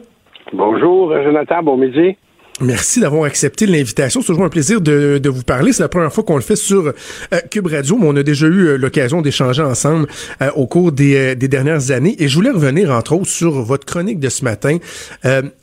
Bonjour, 0.51 1.13
Jonathan, 1.24 1.63
bon 1.63 1.77
midi. 1.77 2.17
Merci 2.61 2.99
d'avoir 2.99 3.23
accepté 3.23 3.65
l'invitation. 3.65 4.21
C'est 4.21 4.27
toujours 4.27 4.43
un 4.43 4.49
plaisir 4.49 4.81
de, 4.81 5.17
de 5.17 5.29
vous 5.29 5.43
parler. 5.43 5.71
C'est 5.71 5.83
la 5.83 5.87
première 5.87 6.11
fois 6.11 6.25
qu'on 6.25 6.35
le 6.35 6.41
fait 6.41 6.57
sur 6.57 6.87
euh, 6.87 7.39
Cube 7.49 7.67
Radio, 7.67 7.97
mais 7.97 8.07
on 8.07 8.15
a 8.17 8.23
déjà 8.23 8.47
eu 8.47 8.67
euh, 8.67 8.77
l'occasion 8.77 9.21
d'échanger 9.21 9.61
ensemble 9.61 10.07
euh, 10.41 10.49
au 10.55 10.67
cours 10.67 10.91
des, 10.91 11.15
euh, 11.15 11.35
des 11.35 11.47
dernières 11.47 11.91
années. 11.91 12.15
Et 12.19 12.27
je 12.27 12.35
voulais 12.35 12.51
revenir, 12.51 12.91
entre 12.91 13.13
autres, 13.13 13.29
sur 13.29 13.61
votre 13.61 13.85
chronique 13.85 14.19
de 14.19 14.27
ce 14.29 14.43
matin, 14.43 14.77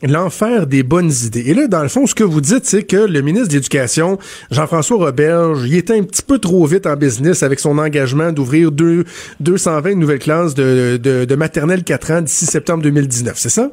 l'enfer 0.01 0.65
des 0.65 0.83
bonnes 0.83 1.11
idées. 1.23 1.43
Et 1.47 1.53
là, 1.53 1.67
dans 1.67 1.83
le 1.83 1.89
fond, 1.89 2.07
ce 2.07 2.15
que 2.15 2.23
vous 2.23 2.41
dites, 2.41 2.65
c'est 2.65 2.83
que 2.83 2.97
le 2.97 3.21
ministre 3.21 3.49
de 3.49 3.53
l'Éducation, 3.55 4.17
Jean-François 4.49 4.97
Roberge, 4.97 5.61
il 5.65 5.75
était 5.75 5.97
un 5.97 6.03
petit 6.03 6.23
peu 6.23 6.39
trop 6.39 6.65
vite 6.65 6.87
en 6.87 6.95
business 6.95 7.43
avec 7.43 7.59
son 7.59 7.77
engagement 7.77 8.31
d'ouvrir 8.31 8.71
deux, 8.71 9.05
220 9.39 9.95
nouvelles 9.95 10.19
classes 10.19 10.55
de, 10.55 10.99
de, 11.01 11.25
de 11.25 11.35
maternelle 11.35 11.83
4 11.83 12.11
ans 12.11 12.21
d'ici 12.21 12.45
septembre 12.45 12.83
2019. 12.83 13.35
C'est 13.37 13.49
ça? 13.49 13.71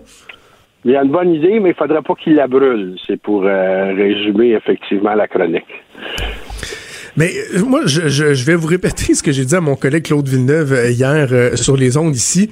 Il 0.84 0.90
y 0.90 0.96
a 0.96 1.02
une 1.02 1.10
bonne 1.10 1.32
idée, 1.32 1.60
mais 1.60 1.70
il 1.70 1.74
faudrait 1.74 2.02
pas 2.02 2.14
qu'il 2.14 2.34
la 2.34 2.46
brûle. 2.46 2.96
C'est 3.06 3.20
pour 3.20 3.44
euh, 3.44 3.94
résumer 3.94 4.50
effectivement 4.50 5.14
la 5.14 5.26
chronique. 5.26 5.64
Mais 7.16 7.30
euh, 7.54 7.64
moi, 7.64 7.82
je, 7.86 8.08
je, 8.08 8.34
je 8.34 8.44
vais 8.44 8.54
vous 8.54 8.66
répéter 8.66 9.14
ce 9.14 9.22
que 9.22 9.32
j'ai 9.32 9.44
dit 9.46 9.54
à 9.54 9.60
mon 9.60 9.76
collègue 9.76 10.04
Claude 10.04 10.28
Villeneuve 10.28 10.72
euh, 10.72 10.90
hier 10.90 11.56
sur 11.56 11.76
les 11.76 11.96
ondes 11.96 12.14
ici. 12.14 12.50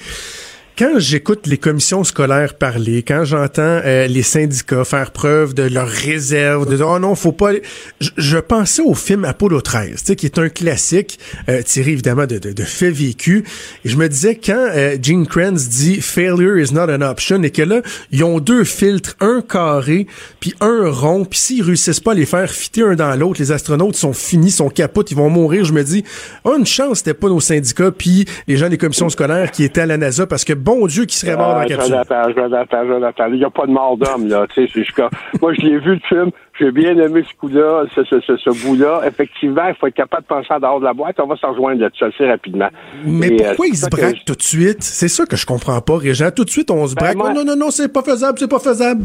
Quand 0.78 0.98
j'écoute 0.98 1.46
les 1.46 1.58
commissions 1.58 2.02
scolaires 2.02 2.54
parler, 2.54 3.02
quand 3.02 3.24
j'entends 3.24 3.80
euh, 3.84 4.06
les 4.06 4.22
syndicats 4.22 4.86
faire 4.86 5.10
preuve 5.10 5.52
de 5.52 5.64
leur 5.64 5.86
réserve, 5.86 6.66
de 6.66 6.76
dire 6.76 6.88
oh 6.88 6.98
non, 6.98 7.14
faut 7.14 7.32
pas. 7.32 7.52
Je, 8.00 8.08
je 8.16 8.38
pensais 8.38 8.80
au 8.80 8.94
film 8.94 9.26
Apollo 9.26 9.60
13, 9.60 9.90
tu 9.90 9.98
sais, 9.98 10.16
qui 10.16 10.24
est 10.24 10.38
un 10.38 10.48
classique 10.48 11.18
euh, 11.50 11.60
tiré 11.60 11.90
évidemment 11.90 12.24
de, 12.24 12.38
de, 12.38 12.52
de 12.52 12.62
faits 12.62 12.94
vécus. 12.94 13.44
Et 13.84 13.90
je 13.90 13.98
me 13.98 14.08
disais 14.08 14.34
quand 14.34 14.70
euh, 14.74 14.96
Gene 15.00 15.26
Kranz 15.26 15.68
dit 15.68 16.00
failure 16.00 16.56
is 16.56 16.72
not 16.72 16.90
an 16.90 17.02
option 17.02 17.42
et 17.42 17.50
que 17.50 17.62
là 17.62 17.82
ils 18.10 18.24
ont 18.24 18.40
deux 18.40 18.64
filtres, 18.64 19.14
un 19.20 19.42
carré 19.46 20.06
puis 20.40 20.54
un 20.60 20.88
rond, 20.88 21.26
puis 21.26 21.38
s'ils 21.38 21.62
réussissent 21.62 22.00
pas 22.00 22.12
à 22.12 22.14
les 22.14 22.26
faire 22.26 22.50
fitter 22.50 22.82
un 22.82 22.94
dans 22.94 23.14
l'autre, 23.14 23.40
les 23.40 23.52
astronautes 23.52 23.96
sont 23.96 24.14
finis, 24.14 24.50
sont 24.50 24.70
capotes, 24.70 25.10
ils 25.10 25.18
vont 25.18 25.28
mourir. 25.28 25.66
Je 25.66 25.74
me 25.74 25.84
dis 25.84 26.02
oh 26.44 26.56
une 26.58 26.66
chance 26.66 26.98
c'était 26.98 27.12
pas 27.12 27.28
nos 27.28 27.40
syndicats 27.40 27.90
puis 27.90 28.24
les 28.48 28.56
gens 28.56 28.70
des 28.70 28.78
commissions 28.78 29.10
scolaires 29.10 29.50
qui 29.50 29.64
étaient 29.64 29.82
à 29.82 29.86
la 29.86 29.98
NASA 29.98 30.26
parce 30.26 30.46
que 30.46 30.61
bon 30.62 30.86
Dieu 30.86 31.04
qui 31.04 31.16
serait 31.16 31.36
mort 31.36 31.48
dans 31.52 31.58
la 31.58 31.60
Ah, 31.62 31.66
capsule. 31.66 31.92
Jonathan, 31.92 32.22
Jonathan, 32.34 32.86
Jonathan, 32.86 33.24
il 33.28 33.34
n'y 33.38 33.44
a 33.44 33.50
pas 33.50 33.66
de 33.66 33.72
mort 33.72 33.96
d'homme, 33.96 34.28
là. 34.28 34.46
Tu 34.54 34.62
sais, 34.66 34.70
c'est 34.72 34.80
jusqu'à- 34.84 35.10
Moi, 35.40 35.52
je 35.54 35.60
l'ai 35.62 35.78
vu, 35.78 35.94
le 35.94 36.00
film. 36.08 36.30
J'ai 36.60 36.70
bien 36.70 36.96
aimé 36.98 37.22
ce 37.28 37.34
coup-là, 37.38 37.84
ce, 37.94 38.04
ce, 38.04 38.20
ce, 38.20 38.36
ce 38.36 38.66
bout-là. 38.66 39.00
Effectivement, 39.06 39.66
il 39.68 39.74
faut 39.74 39.86
être 39.86 39.94
capable 39.94 40.22
de 40.22 40.28
penser 40.28 40.48
en 40.50 40.60
dehors 40.60 40.80
de 40.80 40.84
la 40.84 40.92
boîte. 40.92 41.16
On 41.20 41.26
va 41.26 41.36
s'en 41.36 41.50
rejoindre 41.52 41.80
là-dessus 41.80 42.04
assez 42.04 42.26
rapidement. 42.26 42.68
Mais 43.04 43.28
Et, 43.28 43.32
euh, 43.44 43.48
pourquoi 43.48 43.66
c'est 43.66 43.72
ils 43.72 43.76
se 43.76 43.88
braquent 43.90 44.16
je- 44.16 44.24
tout 44.24 44.34
de 44.36 44.42
suite? 44.42 44.82
C'est 44.82 45.08
ça 45.08 45.24
que 45.26 45.36
je 45.36 45.46
comprends 45.46 45.80
pas, 45.80 45.96
Régent. 45.98 46.30
Tout 46.30 46.44
de 46.44 46.50
suite, 46.50 46.70
on 46.70 46.86
se 46.86 46.94
Ben, 46.94 47.02
braque. 47.06 47.16
moi- 47.16 47.28
Oh, 47.32 47.34
non, 47.34 47.44
non, 47.44 47.56
non, 47.56 47.70
c'est 47.70 47.92
pas 47.92 48.02
faisable, 48.02 48.38
c'est 48.38 48.50
pas 48.50 48.58
faisable. 48.60 49.04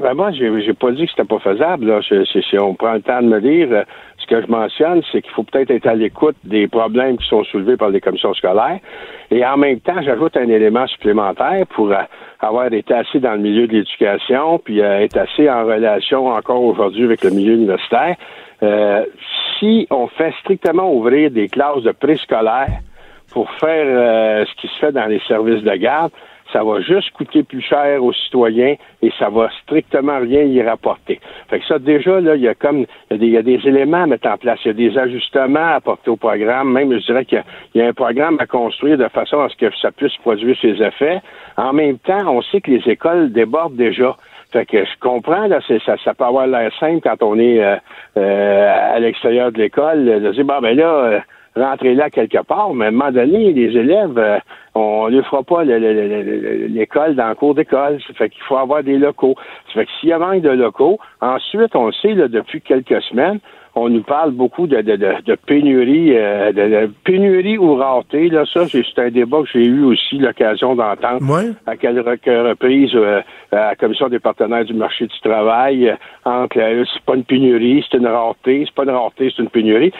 Ben 0.00 0.14
moi, 0.14 0.30
j'ai, 0.30 0.48
j'ai 0.64 0.74
pas 0.74 0.92
dit 0.92 1.06
que 1.06 1.10
c'était 1.10 1.26
pas 1.26 1.40
faisable. 1.40 1.86
Là. 1.86 2.00
Je- 2.08 2.24
c'est- 2.32 2.42
si 2.48 2.56
on 2.56 2.72
prend 2.74 2.92
le 2.92 3.00
temps 3.02 3.20
de 3.20 3.26
me 3.26 3.38
lire, 3.38 3.66
euh, 3.72 3.82
ce 4.07 4.07
que 4.28 4.40
je 4.40 4.46
mentionne, 4.46 5.02
c'est 5.10 5.22
qu'il 5.22 5.32
faut 5.32 5.42
peut-être 5.42 5.70
être 5.70 5.86
à 5.86 5.94
l'écoute 5.94 6.36
des 6.44 6.68
problèmes 6.68 7.16
qui 7.18 7.26
sont 7.26 7.44
soulevés 7.44 7.76
par 7.76 7.90
les 7.90 8.00
commissions 8.00 8.34
scolaires. 8.34 8.78
Et 9.30 9.44
en 9.44 9.56
même 9.56 9.80
temps, 9.80 10.00
j'ajoute 10.02 10.36
un 10.36 10.48
élément 10.48 10.86
supplémentaire 10.86 11.66
pour 11.74 11.90
euh, 11.90 11.96
avoir 12.40 12.72
été 12.72 12.94
assez 12.94 13.18
dans 13.18 13.32
le 13.32 13.38
milieu 13.38 13.66
de 13.66 13.72
l'éducation, 13.72 14.58
puis 14.58 14.80
euh, 14.80 15.00
être 15.00 15.16
assez 15.16 15.50
en 15.50 15.64
relation 15.64 16.28
encore 16.28 16.62
aujourd'hui 16.62 17.04
avec 17.04 17.24
le 17.24 17.30
milieu 17.30 17.54
universitaire. 17.54 18.16
Euh, 18.62 19.04
si 19.58 19.86
on 19.90 20.08
fait 20.08 20.32
strictement 20.40 20.92
ouvrir 20.92 21.30
des 21.30 21.48
classes 21.48 21.82
de 21.82 21.92
préscolaire 21.92 22.80
pour 23.32 23.50
faire 23.52 23.84
euh, 23.86 24.44
ce 24.44 24.60
qui 24.60 24.68
se 24.68 24.78
fait 24.78 24.92
dans 24.92 25.06
les 25.06 25.20
services 25.28 25.62
de 25.62 25.74
garde, 25.76 26.12
ça 26.52 26.64
va 26.64 26.80
juste 26.80 27.10
coûter 27.12 27.42
plus 27.42 27.60
cher 27.60 28.02
aux 28.02 28.12
citoyens 28.12 28.76
et 29.02 29.12
ça 29.18 29.28
va 29.28 29.50
strictement 29.62 30.18
rien 30.18 30.42
y 30.42 30.62
rapporter. 30.62 31.20
Fait 31.48 31.60
que 31.60 31.66
ça, 31.66 31.78
déjà, 31.78 32.20
là, 32.20 32.36
il 32.36 32.42
y 32.42 32.48
a 32.48 32.54
comme 32.54 32.86
il 33.10 33.24
y 33.24 33.36
a, 33.36 33.42
des, 33.42 33.60
éléments 33.66 34.02
à 34.02 34.06
mettre 34.06 34.28
en 34.28 34.36
place. 34.36 34.58
Il 34.64 34.68
y 34.68 34.70
a 34.70 34.90
des 34.90 34.98
ajustements 34.98 35.58
à 35.60 35.74
apporter 35.76 36.10
au 36.10 36.16
programme. 36.16 36.72
Même, 36.72 36.92
je 36.92 37.04
dirais 37.04 37.24
qu'il 37.24 37.42
y, 37.74 37.80
a 37.80 37.86
un 37.86 37.92
programme 37.92 38.38
à 38.40 38.46
construire 38.46 38.96
de 38.98 39.08
façon 39.08 39.40
à 39.40 39.48
ce 39.48 39.56
que 39.56 39.74
ça 39.80 39.90
puisse 39.90 40.16
produire 40.18 40.56
ses 40.60 40.82
effets. 40.82 41.20
En 41.56 41.72
même 41.72 41.98
temps, 41.98 42.26
on 42.28 42.42
sait 42.42 42.60
que 42.60 42.70
les 42.70 42.88
écoles 42.88 43.32
débordent 43.32 43.76
déjà. 43.76 44.16
Fait 44.52 44.64
que 44.64 44.82
je 44.82 44.98
comprends, 45.00 45.46
là, 45.46 45.60
ça, 45.84 45.96
ça 46.02 46.14
peut 46.14 46.24
avoir 46.24 46.46
l'air 46.46 46.72
simple 46.80 47.00
quand 47.02 47.22
on 47.22 47.38
est 47.38 47.62
euh, 47.62 47.76
euh, 48.16 48.94
à 48.94 48.98
l'extérieur 48.98 49.52
de 49.52 49.58
l'école, 49.58 50.06
de 50.06 50.32
dire, 50.32 50.44
bon, 50.44 50.60
ben 50.60 50.74
là, 50.74 50.86
euh, 50.86 51.20
rentrer 51.62 51.94
là 51.94 52.10
quelque 52.10 52.42
part, 52.42 52.74
mais 52.74 52.86
à 52.86 52.88
un 52.88 52.90
moment 52.92 53.12
donné, 53.12 53.52
les 53.52 53.76
élèves, 53.76 54.18
euh, 54.18 54.38
on 54.74 55.08
ne 55.10 55.22
fera 55.22 55.42
pas 55.42 55.64
l'école 55.64 57.14
dans 57.14 57.28
le 57.28 57.34
cours 57.34 57.54
d'école. 57.54 57.98
Ça 58.06 58.14
fait 58.14 58.30
qu'il 58.30 58.42
faut 58.42 58.56
avoir 58.56 58.82
des 58.82 58.98
locaux. 58.98 59.34
Ça 59.68 59.74
fait 59.74 59.86
que 59.86 59.90
s'il 60.00 60.10
y 60.10 60.12
a 60.12 60.18
manque 60.18 60.42
de 60.42 60.50
locaux, 60.50 60.98
ensuite, 61.20 61.74
on 61.74 61.86
le 61.86 61.92
sait 61.92 62.14
depuis 62.14 62.60
quelques 62.60 63.02
semaines, 63.02 63.40
on 63.74 63.88
nous 63.88 64.02
parle 64.02 64.32
beaucoup 64.32 64.66
de, 64.66 64.80
de, 64.80 64.96
de, 64.96 65.34
pénurie, 65.46 66.16
euh, 66.16 66.52
de, 66.52 66.90
pénurie 67.04 67.58
ou 67.58 67.74
rareté. 67.76 68.28
Là, 68.28 68.44
ça, 68.52 68.66
c'est 68.68 68.98
un 68.98 69.10
débat 69.10 69.42
que 69.42 69.48
j'ai 69.52 69.64
eu 69.64 69.84
aussi 69.84 70.18
l'occasion 70.18 70.74
d'entendre. 70.74 71.20
À 71.66 71.76
quelle 71.76 72.00
reprise 72.00 72.90
euh, 72.94 73.20
à 73.52 73.56
la 73.56 73.76
Commission 73.76 74.08
des 74.08 74.18
partenaires 74.18 74.64
du 74.64 74.74
marché 74.74 75.06
du 75.06 75.20
travail, 75.20 75.88
euh, 75.88 75.96
entre 76.24 76.58
c'est 76.58 77.04
pas 77.04 77.14
une 77.14 77.24
pénurie, 77.24 77.84
c'est 77.90 77.98
une 77.98 78.06
rareté, 78.06 78.64
c'est 78.66 78.74
pas 78.74 78.84
une 78.84 78.90
rareté, 78.90 79.32
c'est 79.34 79.42
une 79.42 79.50
pénurie. 79.50 79.92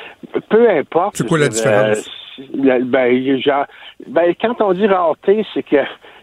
Peu 0.49 0.69
importe. 0.71 1.17
C'est 1.17 1.29
quoi 1.29 1.39
la 1.39 1.49
différence? 1.49 2.11
ben, 2.55 3.41
genre, 3.41 3.67
ben, 4.07 4.35
quand 4.41 4.61
on 4.61 4.73
dit 4.73 4.87
rareté, 4.87 5.45
c'est 5.55 5.63
que 5.63 5.77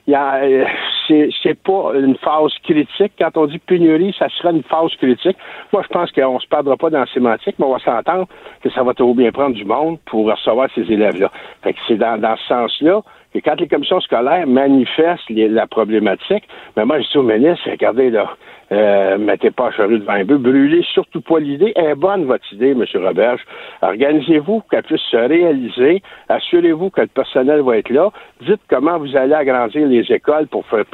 euh, 0.10 0.66
c'est 1.08 1.60
pas 1.64 1.92
une 1.96 2.16
phase 2.18 2.54
critique. 2.64 3.14
Quand 3.20 3.38
on 3.38 3.46
dit 3.48 3.60
pénurie, 3.60 4.16
ça 4.18 4.28
sera 4.30 4.52
une 4.52 4.64
phase 4.64 4.92
critique. 4.98 5.38
Moi, 5.72 5.84
je 5.84 5.88
pense 5.90 6.12
qu'on 6.12 6.40
se 6.40 6.48
perdra 6.48 6.78
pas 6.78 6.90
dans 6.90 7.00
la 7.00 7.06
sémantique, 7.08 7.56
mais 7.60 7.66
on 7.66 7.74
va 7.74 7.80
s'entendre 7.80 8.28
que 8.62 8.70
ça 8.70 8.84
va 8.84 8.94
trop 8.94 9.14
bien 9.14 9.32
prendre 9.32 9.56
du 9.56 9.66
monde 9.66 9.98
pour 10.06 10.26
recevoir 10.26 10.70
ces 10.76 10.82
élèves-là. 10.82 11.32
Fait 11.64 11.74
que 11.74 11.80
c'est 11.88 11.98
dans, 11.98 12.20
dans 12.20 12.36
ce 12.38 12.48
sens-là 12.48 13.02
que 13.36 13.50
quand 13.50 13.60
les 13.60 13.68
commissions 13.68 14.00
scolaires 14.00 14.48
manifestent 14.48 15.30
la 15.30 15.68
problématique, 15.68 16.44
mais 16.78 16.86
moi, 16.86 17.00
je 17.02 17.10
dis 17.12 17.18
au 17.18 17.24
ministre, 17.24 17.70
regardez, 17.70 18.10
là, 18.10 18.30
euh, 18.72 19.18
mettez 19.20 19.52
pas 19.52 19.72
charrue 19.72 20.00
devant 20.00 20.14
un 20.14 20.26
peu. 20.26 20.38
Brûlez 20.38 20.84
surtout 20.94 21.22
pas 21.22 21.40
l'idée. 21.40 21.72
Elle 21.76 21.92
est 21.92 21.96
bonne, 21.96 22.26
votre 22.26 22.52
idée, 22.52 22.72
M. 22.72 22.84
Roberge. 22.96 23.42
Organisez-vous 23.82 24.64
qu'elle 24.72 24.84
puisse 24.84 25.02
se 25.02 25.18
réaliser. 25.18 26.02
Assurez-vous 26.30 26.90
que 26.90 27.02
le 27.02 27.08
personnel 27.08 27.62
va 27.62 27.78
être 27.78 27.90
là. 27.90 28.10
Dites 28.42 28.62
comment 28.70 28.98
vous 28.98 29.16
allez 29.16 29.34
agrandir 29.34 29.88
les 29.88 30.12
écoles 30.12 30.48
pour 30.48 30.66
faire, 30.66 30.86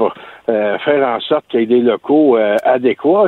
euh, 0.49 0.77
en 0.87 1.19
sorte 1.21 1.45
qu'il 1.47 1.61
y 1.61 1.63
ait 1.63 1.65
des 1.67 1.79
locaux 1.79 2.37
euh, 2.37 2.57
adéquats. 2.65 3.27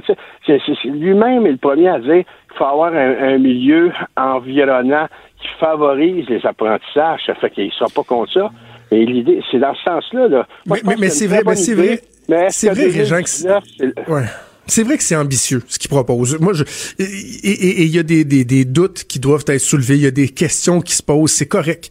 lui-même 0.84 1.46
est 1.46 1.52
le 1.52 1.58
premier 1.58 1.88
à 1.88 2.00
dire 2.00 2.24
qu'il 2.24 2.58
faut 2.58 2.66
avoir 2.66 2.94
un, 2.94 3.38
milieu 3.38 3.92
environnant 4.18 5.08
qui 5.42 5.48
favorise 5.60 6.28
les 6.28 6.46
apprentissages. 6.46 7.22
Ça 7.26 7.36
fait 7.36 7.50
qu'il 7.50 7.66
ne 7.68 7.72
sera 7.72 7.90
pas 7.96 8.04
contre 8.04 8.34
ça. 8.34 8.50
Et 8.94 9.06
l'idée, 9.06 9.42
c'est 9.52 9.60
dans 9.60 9.74
ce 9.74 9.84
sens-là. 9.84 10.28
Là. 10.28 10.48
mais, 10.66 11.10
c'est 11.10 11.28
vrai, 11.28 11.42
mais 11.46 11.56
c'est 11.56 11.74
vrai. 11.74 12.02
C'est 12.50 12.70
vrai, 12.70 12.88
Régent, 12.88 13.22
que 13.22 14.12
ouais. 14.12 14.26
C'est 14.66 14.84
vrai 14.84 14.98
que 14.98 15.04
c'est 15.04 15.16
ambitieux 15.18 15.62
ce 15.68 15.78
qu'il 15.78 15.90
propose. 15.90 16.40
Moi, 16.40 16.54
je 16.54 16.64
et 16.98 17.84
il 17.84 17.94
y 17.94 18.00
a 18.00 18.04
des, 18.04 18.24
des, 18.24 18.46
des, 18.46 18.64
doutes 18.64 19.04
qui 19.04 19.20
doivent 19.20 19.44
être 19.48 19.60
soulevés, 19.60 19.96
il 19.96 20.04
y 20.04 20.08
a 20.08 20.12
des 20.12 20.30
questions 20.30 20.80
qui 20.80 20.96
se 20.96 21.04
posent, 21.04 21.32
c'est 21.32 21.48
correct. 21.48 21.90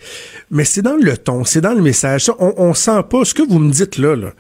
Mais 0.50 0.64
c'est 0.64 0.80
dans 0.80 0.97
le 0.97 1.18
ton, 1.18 1.44
c'est 1.44 1.61
dans 1.61 1.75
le 1.75 1.82
message. 1.82 2.30
on, 2.38 2.54
on 2.56 2.73
sent 2.73 3.02
pas 3.11 3.26
ce 3.26 3.35
que 3.35 3.42
vous 3.42 3.59
me 3.59 3.71
dites 3.71 3.99
là. 3.99 4.16
là 4.16 4.32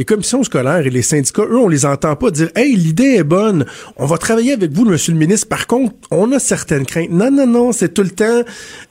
les 0.00 0.06
commissions 0.06 0.42
scolaires 0.42 0.86
et 0.86 0.88
les 0.88 1.02
syndicats, 1.02 1.42
eux, 1.42 1.58
on 1.58 1.68
les 1.68 1.84
entend 1.84 2.16
pas 2.16 2.30
dire 2.30 2.48
Hey, 2.56 2.74
l'idée 2.74 3.16
est 3.16 3.22
bonne, 3.22 3.66
on 3.98 4.06
va 4.06 4.16
travailler 4.16 4.54
avec 4.54 4.72
vous, 4.72 4.86
monsieur 4.86 5.12
le 5.12 5.18
ministre. 5.18 5.46
Par 5.46 5.66
contre, 5.66 5.92
on 6.10 6.32
a 6.32 6.38
certaines 6.38 6.86
craintes. 6.86 7.10
Non, 7.10 7.30
non, 7.30 7.46
non, 7.46 7.72
c'est 7.72 7.92
tout 7.92 8.02
le 8.02 8.08
temps 8.08 8.40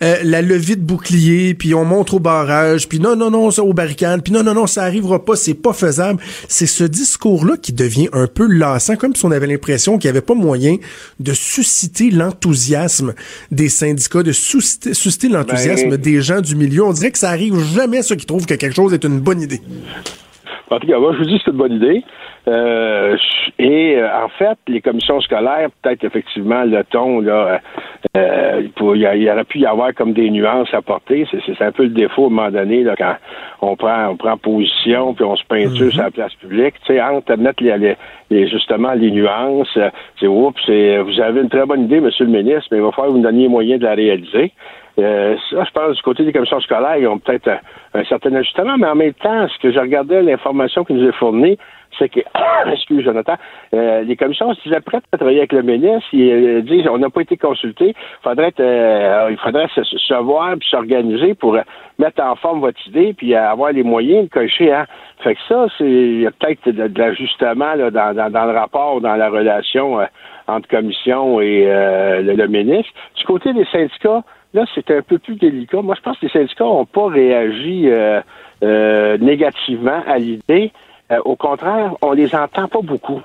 euh, 0.03 0.17
la 0.23 0.43
levée 0.43 0.75
de 0.75 0.83
bouclier, 0.83 1.55
puis 1.55 1.73
on 1.73 1.83
montre 1.83 2.13
au 2.13 2.19
barrage, 2.19 2.87
puis 2.87 2.99
non, 2.99 3.15
non, 3.15 3.31
non, 3.31 3.49
ça 3.49 3.63
au 3.63 3.73
barricade, 3.73 4.21
puis 4.21 4.31
non, 4.31 4.43
non, 4.43 4.53
non, 4.53 4.67
ça 4.67 4.83
arrivera 4.83 5.25
pas, 5.25 5.35
c'est 5.35 5.55
pas 5.55 5.73
faisable. 5.73 6.21
C'est 6.47 6.67
ce 6.67 6.83
discours-là 6.83 7.57
qui 7.57 7.73
devient 7.73 8.09
un 8.13 8.27
peu 8.27 8.45
lassant, 8.45 8.95
comme 8.95 9.15
si 9.15 9.25
on 9.25 9.31
avait 9.31 9.47
l'impression 9.47 9.97
qu'il 9.97 10.11
n'y 10.11 10.15
avait 10.15 10.21
pas 10.21 10.35
moyen 10.35 10.75
de 11.19 11.33
susciter 11.33 12.11
l'enthousiasme 12.11 13.15
des 13.49 13.69
syndicats, 13.69 14.21
de 14.21 14.31
susciter, 14.31 14.93
susciter 14.93 15.27
l'enthousiasme 15.27 15.89
ben, 15.89 15.97
des 15.97 16.21
gens 16.21 16.41
du 16.41 16.55
milieu. 16.55 16.83
On 16.83 16.93
dirait 16.93 17.09
que 17.09 17.17
ça 17.17 17.31
arrive 17.31 17.59
jamais 17.73 18.03
ceux 18.03 18.15
qui 18.15 18.27
trouvent 18.27 18.45
que 18.45 18.53
quelque 18.53 18.75
chose 18.75 18.93
est 18.93 19.03
une 19.03 19.19
bonne 19.19 19.41
idée. 19.41 19.63
En 20.71 20.79
tout 20.79 20.87
cas, 20.87 20.99
moi, 20.99 21.13
je 21.13 21.17
vous 21.19 21.25
dis 21.25 21.37
que 21.37 21.43
c'est 21.45 21.51
une 21.51 21.57
bonne 21.57 21.73
idée. 21.73 22.03
Euh, 22.47 23.17
et 23.57 23.97
euh, 23.97 24.07
en 24.23 24.29
fait, 24.29 24.57
les 24.67 24.81
commissions 24.81 25.19
scolaires, 25.21 25.69
peut-être 25.81 26.03
effectivement 26.03 26.63
le 26.63 26.83
ton, 26.83 27.21
là, 27.21 27.59
euh, 28.15 28.61
il, 28.81 29.21
y 29.21 29.31
aurait 29.31 29.43
pu 29.43 29.59
y 29.59 29.65
avoir 29.65 29.93
comme 29.93 30.13
des 30.13 30.29
nuances 30.29 30.73
à 30.73 30.81
porter. 30.81 31.27
C'est 31.31 31.61
un 31.61 31.71
peu 31.71 31.83
le 31.83 31.89
défaut 31.89 32.25
à 32.25 32.27
un 32.27 32.29
moment 32.29 32.51
donné 32.51 32.83
là, 32.83 32.95
quand 32.95 33.15
on 33.61 33.75
prend 33.75 34.09
on 34.09 34.15
prend 34.15 34.37
position 34.37 35.13
puis 35.13 35.25
on 35.25 35.35
se 35.35 35.43
peinture 35.43 35.87
mm-hmm. 35.87 35.91
sur 35.91 36.03
la 36.03 36.11
place 36.11 36.33
publique. 36.35 36.75
Tu 36.85 36.93
sais, 36.93 37.01
entre 37.01 37.35
mettre 37.35 37.63
les, 37.63 37.95
les, 38.29 38.47
justement 38.47 38.93
les 38.93 39.11
nuances, 39.11 39.77
c'est 40.19 40.27
oups, 40.27 40.61
vous 40.67 41.21
avez 41.21 41.41
une 41.41 41.49
très 41.49 41.65
bonne 41.65 41.83
idée, 41.83 41.99
Monsieur 41.99 42.25
le 42.25 42.31
ministre, 42.31 42.67
mais 42.71 42.77
il 42.77 42.83
va 42.83 42.91
falloir 42.91 43.13
vous 43.13 43.21
donner 43.21 43.43
les 43.43 43.47
moyens 43.47 43.79
de 43.79 43.85
la 43.85 43.95
réaliser. 43.95 44.53
Euh, 44.99 45.35
ça, 45.49 45.63
je 45.63 45.71
pense, 45.71 45.95
du 45.95 46.01
côté 46.01 46.25
des 46.25 46.33
commissions 46.33 46.59
scolaires, 46.59 46.97
ils 46.97 47.07
ont 47.07 47.19
peut-être 47.19 47.49
un, 47.93 48.03
certain 48.05 48.33
ajustement, 48.35 48.77
mais 48.77 48.87
en 48.87 48.95
même 48.95 49.13
temps, 49.13 49.47
ce 49.47 49.57
que 49.59 49.71
je 49.71 49.79
regardais, 49.79 50.21
l'information 50.21 50.83
qui 50.83 50.93
nous 50.93 51.07
est 51.07 51.13
fournie, 51.13 51.57
c'est 51.97 52.09
que, 52.09 52.19
excuse 52.71 53.03
Jonathan, 53.03 53.35
euh, 53.73 54.01
les 54.01 54.15
commissions 54.17 54.53
se 54.53 54.61
disaient 54.63 54.81
prêtes 54.81 55.03
à 55.11 55.17
travailler 55.17 55.39
avec 55.39 55.53
le 55.53 55.61
ministre, 55.61 56.07
ils 56.11 56.31
euh, 56.31 56.61
disent 56.61 56.87
on 56.87 56.97
n'a 56.97 57.09
pas 57.09 57.21
été 57.21 57.37
consultés, 57.37 57.95
faudrait 58.23 58.53
il 58.59 59.37
faudrait 59.41 59.67
se, 59.73 60.21
voir 60.21 60.55
puis 60.59 60.67
s'organiser 60.69 61.33
pour 61.33 61.57
mettre 61.97 62.21
en 62.21 62.35
forme 62.35 62.59
votre 62.59 62.85
idée 62.87 63.13
puis 63.13 63.33
avoir 63.35 63.71
les 63.71 63.83
moyens 63.83 64.25
de 64.25 64.29
cocher. 64.29 64.71
Hein. 64.73 64.85
Fait 65.23 65.35
que 65.35 65.41
ça, 65.47 65.65
c'est 65.77 65.89
il 65.89 66.21
y 66.21 66.27
a 66.27 66.31
peut-être 66.31 66.69
de, 66.69 66.99
l'ajustement 66.99 67.75
dans, 67.77 68.31
dans, 68.31 68.45
le 68.45 68.57
rapport, 68.57 69.01
dans 69.01 69.15
la 69.15 69.29
relation 69.29 69.99
entre 70.47 70.67
commission 70.67 71.41
et 71.41 71.65
le, 71.65 72.33
le 72.33 72.47
ministre. 72.47 72.91
Du 73.15 73.23
côté 73.25 73.53
des 73.53 73.65
syndicats, 73.65 74.23
Là, 74.53 74.65
c'est 74.73 74.89
un 74.91 75.01
peu 75.01 75.19
plus 75.19 75.35
délicat. 75.35 75.81
Moi, 75.81 75.95
je 75.95 76.01
pense 76.01 76.17
que 76.17 76.25
les 76.25 76.31
syndicats 76.31 76.63
n'ont 76.63 76.85
pas 76.85 77.07
réagi 77.07 77.83
euh, 77.85 78.21
euh, 78.63 79.17
négativement 79.19 80.01
à 80.07 80.17
l'idée. 80.17 80.71
Euh, 81.11 81.19
au 81.23 81.35
contraire, 81.35 81.93
on 82.01 82.13
les 82.13 82.33
entend 82.33 82.67
pas 82.67 82.81
beaucoup. 82.81 83.21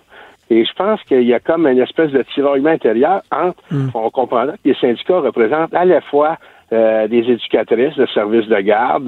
Et 0.50 0.66
je 0.66 0.72
pense 0.74 1.02
qu'il 1.04 1.22
y 1.22 1.32
a 1.32 1.40
comme 1.40 1.66
une 1.66 1.78
espèce 1.78 2.10
de 2.10 2.22
tiraillement 2.34 2.70
intérieur 2.70 3.22
entre, 3.32 3.56
mm. 3.70 3.88
on 3.94 4.10
comprend 4.10 4.46
que 4.46 4.52
les 4.66 4.74
syndicats 4.74 5.20
représentent 5.20 5.74
à 5.74 5.84
la 5.84 6.00
fois 6.00 6.36
des 6.72 7.18
éducatrices 7.30 7.94
de 7.94 8.06
services 8.06 8.48
de 8.48 8.58
garde, 8.58 9.06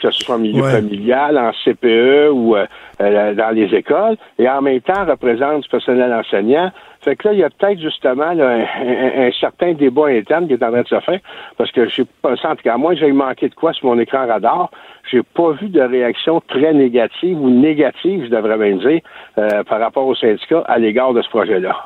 que 0.00 0.10
ce 0.10 0.24
soit 0.24 0.36
en 0.36 0.38
milieu 0.38 0.62
familial, 0.62 1.36
en 1.36 1.50
CPE 1.62 2.30
ou 2.32 2.56
dans 2.98 3.54
les 3.54 3.74
écoles, 3.74 4.16
et 4.38 4.48
en 4.48 4.62
même 4.62 4.80
temps 4.80 5.04
représentent 5.04 5.62
du 5.62 5.68
personnel 5.68 6.10
enseignant, 6.14 6.70
fait 7.02 7.16
que 7.16 7.28
là, 7.28 7.34
il 7.34 7.40
y 7.40 7.44
a 7.44 7.50
peut-être 7.50 7.80
justement 7.80 8.30
un, 8.30 9.30
certain 9.40 9.72
débat 9.72 10.06
interne 10.06 10.46
qui 10.46 10.52
est 10.52 10.62
en 10.62 10.70
train 10.70 10.82
de 10.82 10.88
se 10.88 11.00
faire, 11.00 11.20
parce 11.56 11.72
que 11.72 11.88
je 11.88 12.02
pas 12.22 12.34
en 12.44 12.56
tout 12.56 12.62
cas, 12.62 12.76
moi, 12.76 12.94
j'ai 12.94 13.10
manqué 13.10 13.48
de 13.48 13.54
quoi 13.54 13.72
sur 13.72 13.86
mon 13.86 13.98
écran 13.98 14.26
radar. 14.26 14.70
J'ai 15.10 15.22
pas 15.22 15.50
vu 15.52 15.68
de 15.68 15.80
réaction 15.80 16.40
très 16.46 16.72
négative 16.72 17.40
ou 17.40 17.50
négative, 17.50 18.26
je 18.26 18.30
devrais 18.30 18.56
bien 18.56 18.76
dire, 18.76 19.00
euh, 19.38 19.64
par 19.64 19.80
rapport 19.80 20.06
au 20.06 20.14
syndicat 20.14 20.62
à 20.66 20.78
l'égard 20.78 21.12
de 21.12 21.22
ce 21.22 21.28
projet-là. 21.28 21.76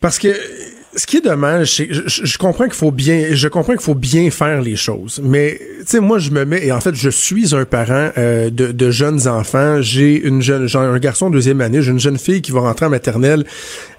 Parce 0.00 0.18
que 0.18 0.28
ce 0.96 1.06
qui 1.06 1.18
est 1.18 1.20
dommage, 1.20 1.74
c'est 1.76 1.88
je, 1.90 2.02
je, 2.06 2.38
comprends 2.38 2.64
qu'il 2.64 2.74
faut 2.74 2.90
bien, 2.90 3.28
je 3.32 3.48
comprends 3.48 3.74
qu'il 3.74 3.82
faut 3.82 3.94
bien 3.94 4.30
faire 4.30 4.62
les 4.62 4.76
choses, 4.76 5.20
mais 5.22 5.60
tu 5.80 5.86
sais 5.86 6.00
moi 6.00 6.18
je 6.18 6.30
me 6.30 6.44
mets 6.44 6.66
et 6.66 6.72
en 6.72 6.80
fait 6.80 6.94
je 6.94 7.10
suis 7.10 7.54
un 7.54 7.64
parent 7.64 8.10
euh, 8.16 8.48
de, 8.50 8.72
de, 8.72 8.90
jeunes 8.90 9.28
enfants. 9.28 9.82
J'ai 9.82 10.18
une 10.20 10.40
jeune, 10.40 10.66
j'ai 10.66 10.78
un 10.78 10.98
garçon 10.98 11.28
de 11.28 11.34
deuxième 11.34 11.60
année, 11.60 11.82
j'ai 11.82 11.90
une 11.90 12.00
jeune 12.00 12.18
fille 12.18 12.40
qui 12.40 12.52
va 12.52 12.60
rentrer 12.60 12.86
en 12.86 12.90
maternelle 12.90 13.44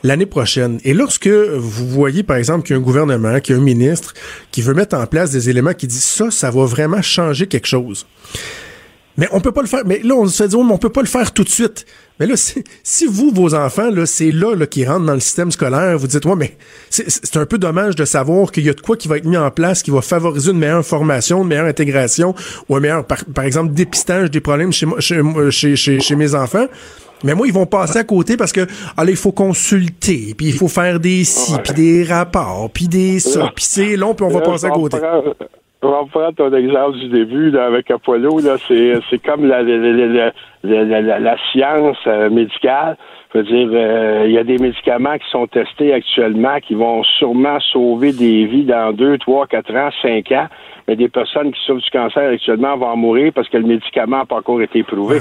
l'année 0.03 0.25
prochaine. 0.25 0.79
Et 0.83 0.93
lorsque 0.93 1.27
vous 1.27 1.87
voyez 1.87 2.23
par 2.23 2.37
exemple 2.37 2.65
qu'il 2.65 2.75
y 2.75 2.77
a 2.77 2.81
un 2.81 2.83
gouvernement, 2.83 3.39
qu'il 3.39 3.55
y 3.55 3.57
a 3.57 3.61
un 3.61 3.63
ministre 3.63 4.13
qui 4.51 4.61
veut 4.61 4.73
mettre 4.73 4.97
en 4.97 5.05
place 5.05 5.31
des 5.31 5.49
éléments 5.49 5.73
qui 5.73 5.87
disent 5.87 6.03
ça, 6.03 6.31
ça 6.31 6.49
va 6.49 6.65
vraiment 6.65 7.01
changer 7.01 7.47
quelque 7.47 7.67
chose. 7.67 8.07
Mais 9.19 9.27
on 9.33 9.41
peut 9.41 9.51
pas 9.51 9.61
le 9.61 9.67
faire. 9.67 9.81
Mais 9.85 9.99
là, 10.01 10.15
on 10.15 10.25
se 10.27 10.43
dit, 10.45 10.55
mais 10.55 10.71
on 10.71 10.77
peut 10.77 10.89
pas 10.89 11.01
le 11.01 11.07
faire 11.07 11.33
tout 11.33 11.43
de 11.43 11.49
suite. 11.49 11.85
Mais 12.19 12.25
là, 12.25 12.35
si, 12.37 13.05
vous, 13.05 13.31
vos 13.31 13.53
enfants, 13.53 13.89
là, 13.91 14.05
c'est 14.05 14.31
là, 14.31 14.55
là 14.55 14.65
qui 14.65 14.85
rentrent 14.85 15.05
dans 15.05 15.13
le 15.13 15.19
système 15.19 15.51
scolaire, 15.51 15.97
vous 15.97 16.07
dites, 16.07 16.25
ouais, 16.25 16.35
mais 16.37 16.57
c'est 16.89 17.35
un 17.37 17.45
peu 17.45 17.57
dommage 17.57 17.97
de 17.97 18.05
savoir 18.05 18.51
qu'il 18.53 18.65
y 18.65 18.69
a 18.69 18.73
de 18.73 18.79
quoi 18.79 18.95
qui 18.95 19.09
va 19.09 19.17
être 19.17 19.25
mis 19.25 19.35
en 19.35 19.51
place, 19.51 19.83
qui 19.83 19.91
va 19.91 20.01
favoriser 20.01 20.51
une 20.51 20.57
meilleure 20.57 20.85
formation, 20.85 21.41
une 21.41 21.49
meilleure 21.49 21.65
intégration, 21.65 22.33
ou 22.69 22.77
un 22.77 22.79
meilleur, 22.79 23.05
par, 23.05 23.43
exemple, 23.43 23.73
dépistage 23.73 24.31
des 24.31 24.39
problèmes 24.39 24.71
chez, 24.71 24.87
chez, 24.99 25.75
chez, 25.75 25.99
chez 25.99 26.15
mes 26.15 26.33
enfants. 26.33 26.67
Mais 27.25 27.35
moi, 27.35 27.45
ils 27.45 27.53
vont 27.53 27.65
passer 27.65 27.99
à 27.99 28.05
côté 28.05 28.37
parce 28.37 28.53
que, 28.53 28.61
là, 28.61 29.03
il 29.05 29.17
faut 29.17 29.33
consulter, 29.33 30.33
puis 30.37 30.47
il 30.47 30.53
faut 30.53 30.69
faire 30.69 31.01
des 31.01 31.25
si, 31.25 31.53
puis 31.65 31.73
des 31.73 32.03
rapports, 32.05 32.69
puis 32.73 32.87
des 32.87 33.19
ça, 33.19 33.51
puis 33.53 33.65
c'est 33.65 33.97
long, 33.97 34.15
puis 34.15 34.25
on 34.25 34.29
va 34.29 34.39
passer 34.39 34.67
à 34.67 34.69
côté. 34.69 34.97
Prendre- 35.81 35.95
On 35.97 36.03
va 36.05 36.09
prendre 36.11 36.35
ton 36.35 36.53
exemple 36.55 36.97
du 36.97 37.09
début 37.09 37.51
là, 37.51 37.65
avec 37.65 37.89
Apollo. 37.91 38.39
Là, 38.41 38.57
c'est, 38.67 38.99
c'est 39.09 39.19
comme 39.23 39.45
la, 39.47 39.61
la, 39.63 39.77
la, 40.63 41.19
la- 41.19 41.37
science 41.51 41.97
euh, 42.07 42.29
médicale. 42.29 42.97
Je 43.33 43.37
veux 43.39 43.43
dire, 43.43 43.69
euh, 43.73 44.23
il 44.25 44.31
y 44.31 44.37
a 44.39 44.43
des 44.43 44.57
médicaments 44.57 45.15
qui 45.17 45.29
sont 45.29 45.45
testés 45.47 45.93
actuellement 45.93 46.59
qui 46.59 46.73
vont 46.73 47.03
sûrement 47.03 47.59
sauver 47.59 48.11
des 48.11 48.45
vies 48.45 48.65
dans 48.65 48.91
deux, 48.91 49.17
trois, 49.19 49.45
quatre 49.45 49.73
ans, 49.75 49.89
cinq 50.01 50.31
ans. 50.31 50.47
Mais 50.87 50.95
des 50.95 51.09
personnes 51.09 51.51
qui 51.51 51.59
souffrent 51.63 51.83
du 51.83 51.89
cancer 51.91 52.31
actuellement 52.33 52.75
vont 52.75 52.87
en 52.87 52.95
mourir 52.97 53.31
parce 53.35 53.47
que 53.47 53.57
le 53.57 53.67
médicament 53.67 54.17
n'a 54.17 54.25
pas 54.25 54.37
encore 54.37 54.59
été 54.63 54.81
prouvé. 54.81 55.19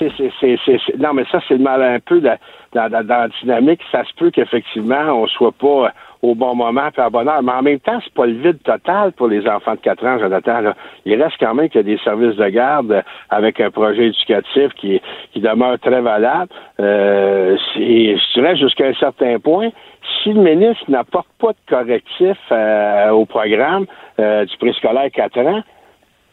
C'est, 0.00 0.10
c'est, 0.16 0.32
c'est, 0.40 0.58
c'est- 0.66 0.80
c'est- 0.84 0.98
non, 0.98 1.14
mais 1.14 1.22
ça, 1.30 1.38
c'est 1.46 1.54
le 1.54 1.62
mal 1.62 1.80
un 1.80 2.00
peu 2.00 2.20
dans, 2.20 2.36
dans, 2.74 2.90
dans- 2.90 3.06
dans 3.06 3.18
la 3.20 3.28
dynamique. 3.40 3.80
Ça 3.92 4.02
se 4.04 4.12
peut 4.16 4.32
qu'effectivement, 4.32 5.22
on 5.22 5.28
soit 5.28 5.52
pas 5.52 5.92
au 6.24 6.34
bon 6.34 6.54
moment 6.54 6.88
puis 6.92 7.02
à 7.02 7.10
bonne 7.10 7.28
heure. 7.28 7.42
Mais 7.42 7.52
en 7.52 7.62
même 7.62 7.80
temps, 7.80 7.98
c'est 8.02 8.12
pas 8.14 8.26
le 8.26 8.32
vide 8.34 8.62
total 8.62 9.12
pour 9.12 9.28
les 9.28 9.46
enfants 9.46 9.74
de 9.74 9.80
4 9.80 10.04
ans, 10.06 10.18
Jonathan. 10.18 10.60
Là. 10.60 10.74
Il 11.04 11.22
reste 11.22 11.36
quand 11.38 11.54
même 11.54 11.68
qu'il 11.68 11.80
y 11.80 11.84
a 11.92 11.96
des 11.96 12.02
services 12.02 12.36
de 12.36 12.48
garde 12.48 12.92
euh, 12.92 13.02
avec 13.30 13.60
un 13.60 13.70
projet 13.70 14.06
éducatif 14.06 14.72
qui, 14.76 15.00
qui 15.32 15.40
demeure 15.40 15.78
très 15.78 16.00
valable. 16.00 16.50
Euh, 16.80 17.56
c'est- 17.74 18.16
je 18.16 18.32
dirais 18.34 18.56
jusqu'à 18.56 18.86
un 18.86 18.94
certain 18.94 19.38
point, 19.38 19.68
si 20.22 20.32
le 20.32 20.40
ministre 20.40 20.84
n'apporte 20.88 21.28
pas 21.38 21.52
de 21.52 21.58
correctif 21.68 22.36
euh, 22.52 23.10
au 23.10 23.26
programme 23.26 23.86
euh, 24.18 24.44
du 24.46 24.56
préscolaire 24.56 25.10
4 25.12 25.38
ans, 25.40 25.62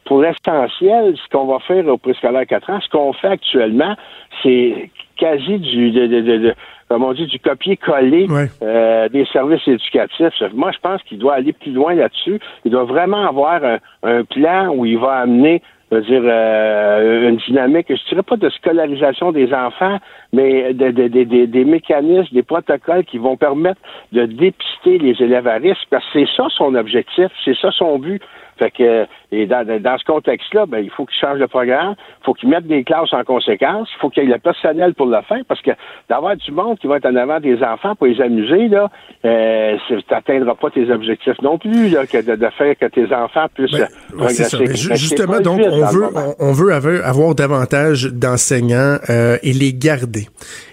pour 0.05 0.21
l'essentiel, 0.21 1.15
ce 1.15 1.29
qu'on 1.31 1.45
va 1.45 1.59
faire 1.59 1.85
au 1.87 1.97
préscolaire 1.97 2.45
4 2.47 2.69
ans, 2.69 2.79
ce 2.81 2.89
qu'on 2.89 3.13
fait 3.13 3.27
actuellement, 3.29 3.95
c'est 4.41 4.89
quasi 5.17 5.59
du, 5.59 5.91
de- 5.91 6.55
comme 6.91 7.05
on 7.05 7.13
dit, 7.13 7.25
du 7.25 7.39
copier-coller 7.39 8.27
Ouais. 8.29 8.47
euh, 8.61 9.07
des 9.07 9.23
services 9.31 9.65
éducatifs. 9.65 10.33
Moi, 10.53 10.71
je 10.73 10.79
pense 10.79 11.01
qu'il 11.03 11.19
doit 11.19 11.35
aller 11.35 11.53
plus 11.53 11.71
loin 11.71 11.93
là-dessus. 11.93 12.37
Il 12.65 12.71
doit 12.71 12.83
vraiment 12.83 13.25
avoir 13.25 13.63
un, 13.63 13.77
un 14.03 14.25
plan 14.25 14.67
où 14.75 14.85
il 14.85 14.97
va 14.97 15.13
amener 15.19 15.61
je 15.89 15.97
veux 15.97 16.01
dire, 16.03 16.21
euh, 16.23 17.29
une 17.29 17.35
dynamique, 17.37 17.87
je 17.89 18.09
dirais 18.09 18.23
pas 18.23 18.37
de 18.37 18.49
scolarisation 18.49 19.33
des 19.33 19.53
enfants, 19.53 19.99
mais 20.31 20.73
de, 20.73 20.89
de- 20.91 21.09
de- 21.09 21.23
de- 21.25 21.45
des 21.45 21.65
mécanismes, 21.65 22.33
des 22.33 22.43
protocoles 22.43 23.03
qui 23.03 23.17
vont 23.17 23.35
permettre 23.35 23.81
de 24.13 24.25
dépister 24.25 24.97
les 24.99 25.21
élèves 25.21 25.47
à 25.47 25.55
risque, 25.55 25.85
parce 25.89 26.05
que 26.11 26.19
c'est 26.25 26.29
ça 26.37 26.45
son 26.57 26.75
objectif, 26.75 27.27
c'est 27.43 27.57
ça 27.57 27.71
son 27.71 27.99
but. 27.99 28.21
Fait 28.61 28.69
que, 28.69 29.07
et 29.31 29.47
dans, 29.47 29.65
dans 29.65 29.97
ce 29.97 30.05
contexte-là, 30.05 30.67
ben, 30.67 30.77
il 30.83 30.91
faut 30.91 31.07
qu'il 31.07 31.19
change 31.19 31.39
le 31.39 31.47
programme, 31.47 31.95
il 31.97 32.25
faut 32.25 32.35
qu'il 32.35 32.47
mette 32.47 32.67
des 32.67 32.83
classes 32.83 33.11
en 33.11 33.23
conséquence, 33.23 33.89
il 33.95 33.99
faut 33.99 34.11
qu'il 34.11 34.23
y 34.23 34.27
ait 34.27 34.29
le 34.29 34.37
personnel 34.37 34.93
pour 34.93 35.07
le 35.07 35.19
faire, 35.27 35.39
parce 35.47 35.61
que 35.63 35.71
d'avoir 36.07 36.35
du 36.35 36.51
monde 36.51 36.77
qui 36.77 36.85
va 36.85 36.97
être 36.97 37.07
en 37.07 37.15
avant 37.15 37.39
des 37.39 37.57
enfants 37.63 37.95
pour 37.95 38.05
les 38.05 38.21
amuser, 38.21 38.67
là, 38.67 38.91
euh, 39.25 39.77
tu 39.87 39.95
n'atteindras 40.11 40.53
pas 40.53 40.69
tes 40.69 40.91
objectifs 40.91 41.41
non 41.41 41.57
plus, 41.57 41.89
là, 41.89 42.05
que 42.05 42.21
de, 42.21 42.35
de 42.35 42.49
faire 42.55 42.75
que 42.77 42.85
tes 42.85 43.11
enfants 43.11 43.47
puissent 43.51 43.71
Ben, 43.71 43.87
progresser. 44.15 44.67
C'est 44.67 44.95
justement, 44.95 45.39
donc, 45.39 45.59
on 45.65 45.85
veut, 45.87 46.09
on, 46.39 46.51
veut 46.51 46.71
avoir, 46.71 47.03
avoir 47.03 47.33
davantage 47.33 48.11
d'enseignants 48.13 48.97
euh, 49.09 49.37
et 49.41 49.53
les 49.53 49.73
garder. 49.73 50.27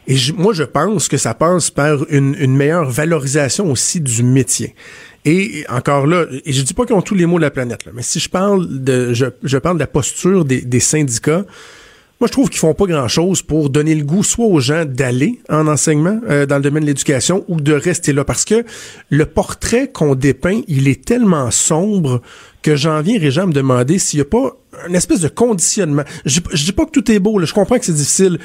Et 0.07 0.17
moi, 0.37 0.53
je 0.53 0.65
pense 0.65 1.09
que 1.09 1.17
ça 1.17 1.33
passe 1.33 1.71
par 1.71 2.01
une, 2.11 2.35
une 2.39 2.55
meilleure 2.55 2.91
valorisation 2.91 3.71
aussi 3.71 4.03
du 4.03 4.23
métier. 4.23 4.75
Et 5.31 5.67
encore 5.69 6.07
là, 6.07 6.25
et 6.47 6.53
je 6.55 6.63
dis 6.63 6.73
pas 6.73 6.87
qu'ils 6.87 6.97
ont 6.97 7.03
tous 7.03 7.15
les 7.15 7.27
mots 7.27 7.37
de 7.37 7.43
la 7.43 7.51
planète, 7.51 7.85
là, 7.85 7.93
mais 7.95 8.03
si 8.03 8.19
je 8.19 8.31
parle 8.31 8.83
de, 8.83 9.13
je, 9.13 9.27
je 9.43 9.59
parle 9.59 9.77
de 9.77 9.81
la 9.81 9.87
posture 9.87 10.47
des, 10.47 10.63
des 10.63 10.81
syndicats, 10.81 11.45
moi, 12.19 12.27
je 12.27 12.33
trouve 12.33 12.49
qu'ils 12.49 12.59
font 12.59 12.73
pas 12.73 12.87
grand-chose 12.87 13.43
pour 13.43 13.69
donner 13.69 13.95
le 13.95 14.05
goût 14.05 14.25
soit 14.25 14.47
aux 14.47 14.59
gens 14.59 14.87
d'aller 14.87 15.39
en 15.51 15.69
enseignement 15.69 16.19
euh, 16.29 16.47
dans 16.47 16.57
le 16.57 16.63
domaine 16.63 16.83
de 16.83 16.89
l'éducation 16.89 17.45
ou 17.47 17.61
de 17.61 17.75
rester 17.75 18.13
là. 18.13 18.25
Parce 18.25 18.47
que 18.47 18.65
le 19.11 19.27
portrait 19.27 19.89
qu'on 19.93 20.15
dépeint, 20.15 20.63
il 20.67 20.89
est 20.89 21.05
tellement 21.05 21.51
sombre 21.51 22.23
que 22.63 22.75
j'en 22.75 23.03
viens, 23.03 23.21
à 23.21 23.47
me 23.47 23.53
demander 23.53 23.99
s'il 23.99 24.19
n'y 24.19 24.23
a 24.23 24.25
pas 24.25 24.57
une 24.89 24.97
espèce 24.97 25.21
de 25.21 25.29
conditionnement. 25.29 26.05
Je, 26.25 26.41
je 26.53 26.65
dis 26.65 26.73
pas 26.73 26.87
que 26.87 26.91
tout 26.91 27.13
est 27.13 27.19
beau, 27.19 27.39
là, 27.39 27.45
je 27.45 27.55
comprends 27.55 27.79
que 27.79 27.85
c'est 27.85 27.93
difficile, 27.93 28.39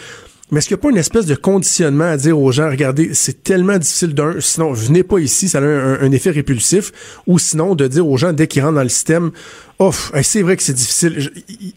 mais 0.53 0.59
est-ce 0.59 0.67
qu'il 0.69 0.75
n'y 0.77 0.79
a 0.79 0.83
pas 0.83 0.89
une 0.91 0.97
espèce 0.97 1.25
de 1.25 1.35
conditionnement 1.35 2.05
à 2.05 2.15
dire 2.17 2.39
aux 2.39 2.51
gens, 2.51 2.69
regardez, 2.69 3.13
c'est 3.13 3.43
tellement 3.43 3.77
difficile 3.77 4.13
d'un, 4.13 4.35
sinon 4.39 4.71
venez 4.71 5.03
pas 5.03 5.19
ici, 5.19 5.49
ça 5.49 5.57
a 5.57 5.61
un, 5.63 5.99
un 5.99 6.11
effet 6.11 6.29
répulsif, 6.29 6.91
ou 7.27 7.39
sinon 7.39 7.75
de 7.75 7.87
dire 7.87 8.07
aux 8.07 8.15
gens 8.17 8.31
dès 8.31 8.47
qu'ils 8.47 8.61
rentrent 8.63 8.75
dans 8.75 8.83
le 8.83 8.89
système, 8.89 9.31
off, 9.79 10.11
hey, 10.13 10.23
c'est 10.23 10.41
vrai 10.43 10.55
que 10.55 10.63
c'est 10.63 10.73
difficile. 10.73 11.31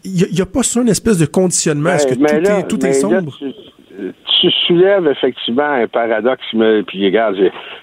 Il 0.05 0.29
n'y 0.31 0.41
a, 0.41 0.45
pas 0.45 0.63
ça 0.63 0.79
une 0.81 0.87
espèce 0.89 1.17
de 1.17 1.25
conditionnement, 1.25 1.89
est-ce 1.93 2.07
que 2.07 2.13
Ben, 2.15 2.21
mais 2.21 2.37
tout 2.37 2.43
là- 2.43 2.59
est, 2.59 2.67
tout 2.67 2.79
mais 2.81 2.89
est 2.89 2.93
là, 2.93 2.99
sombre? 3.01 3.35
tu, 3.37 3.45
tu 4.39 4.51
soulèves 4.65 5.07
effectivement 5.07 5.63
un 5.63 5.87
paradoxe, 5.87 6.45
puis 6.87 7.05
regarde, 7.05 7.35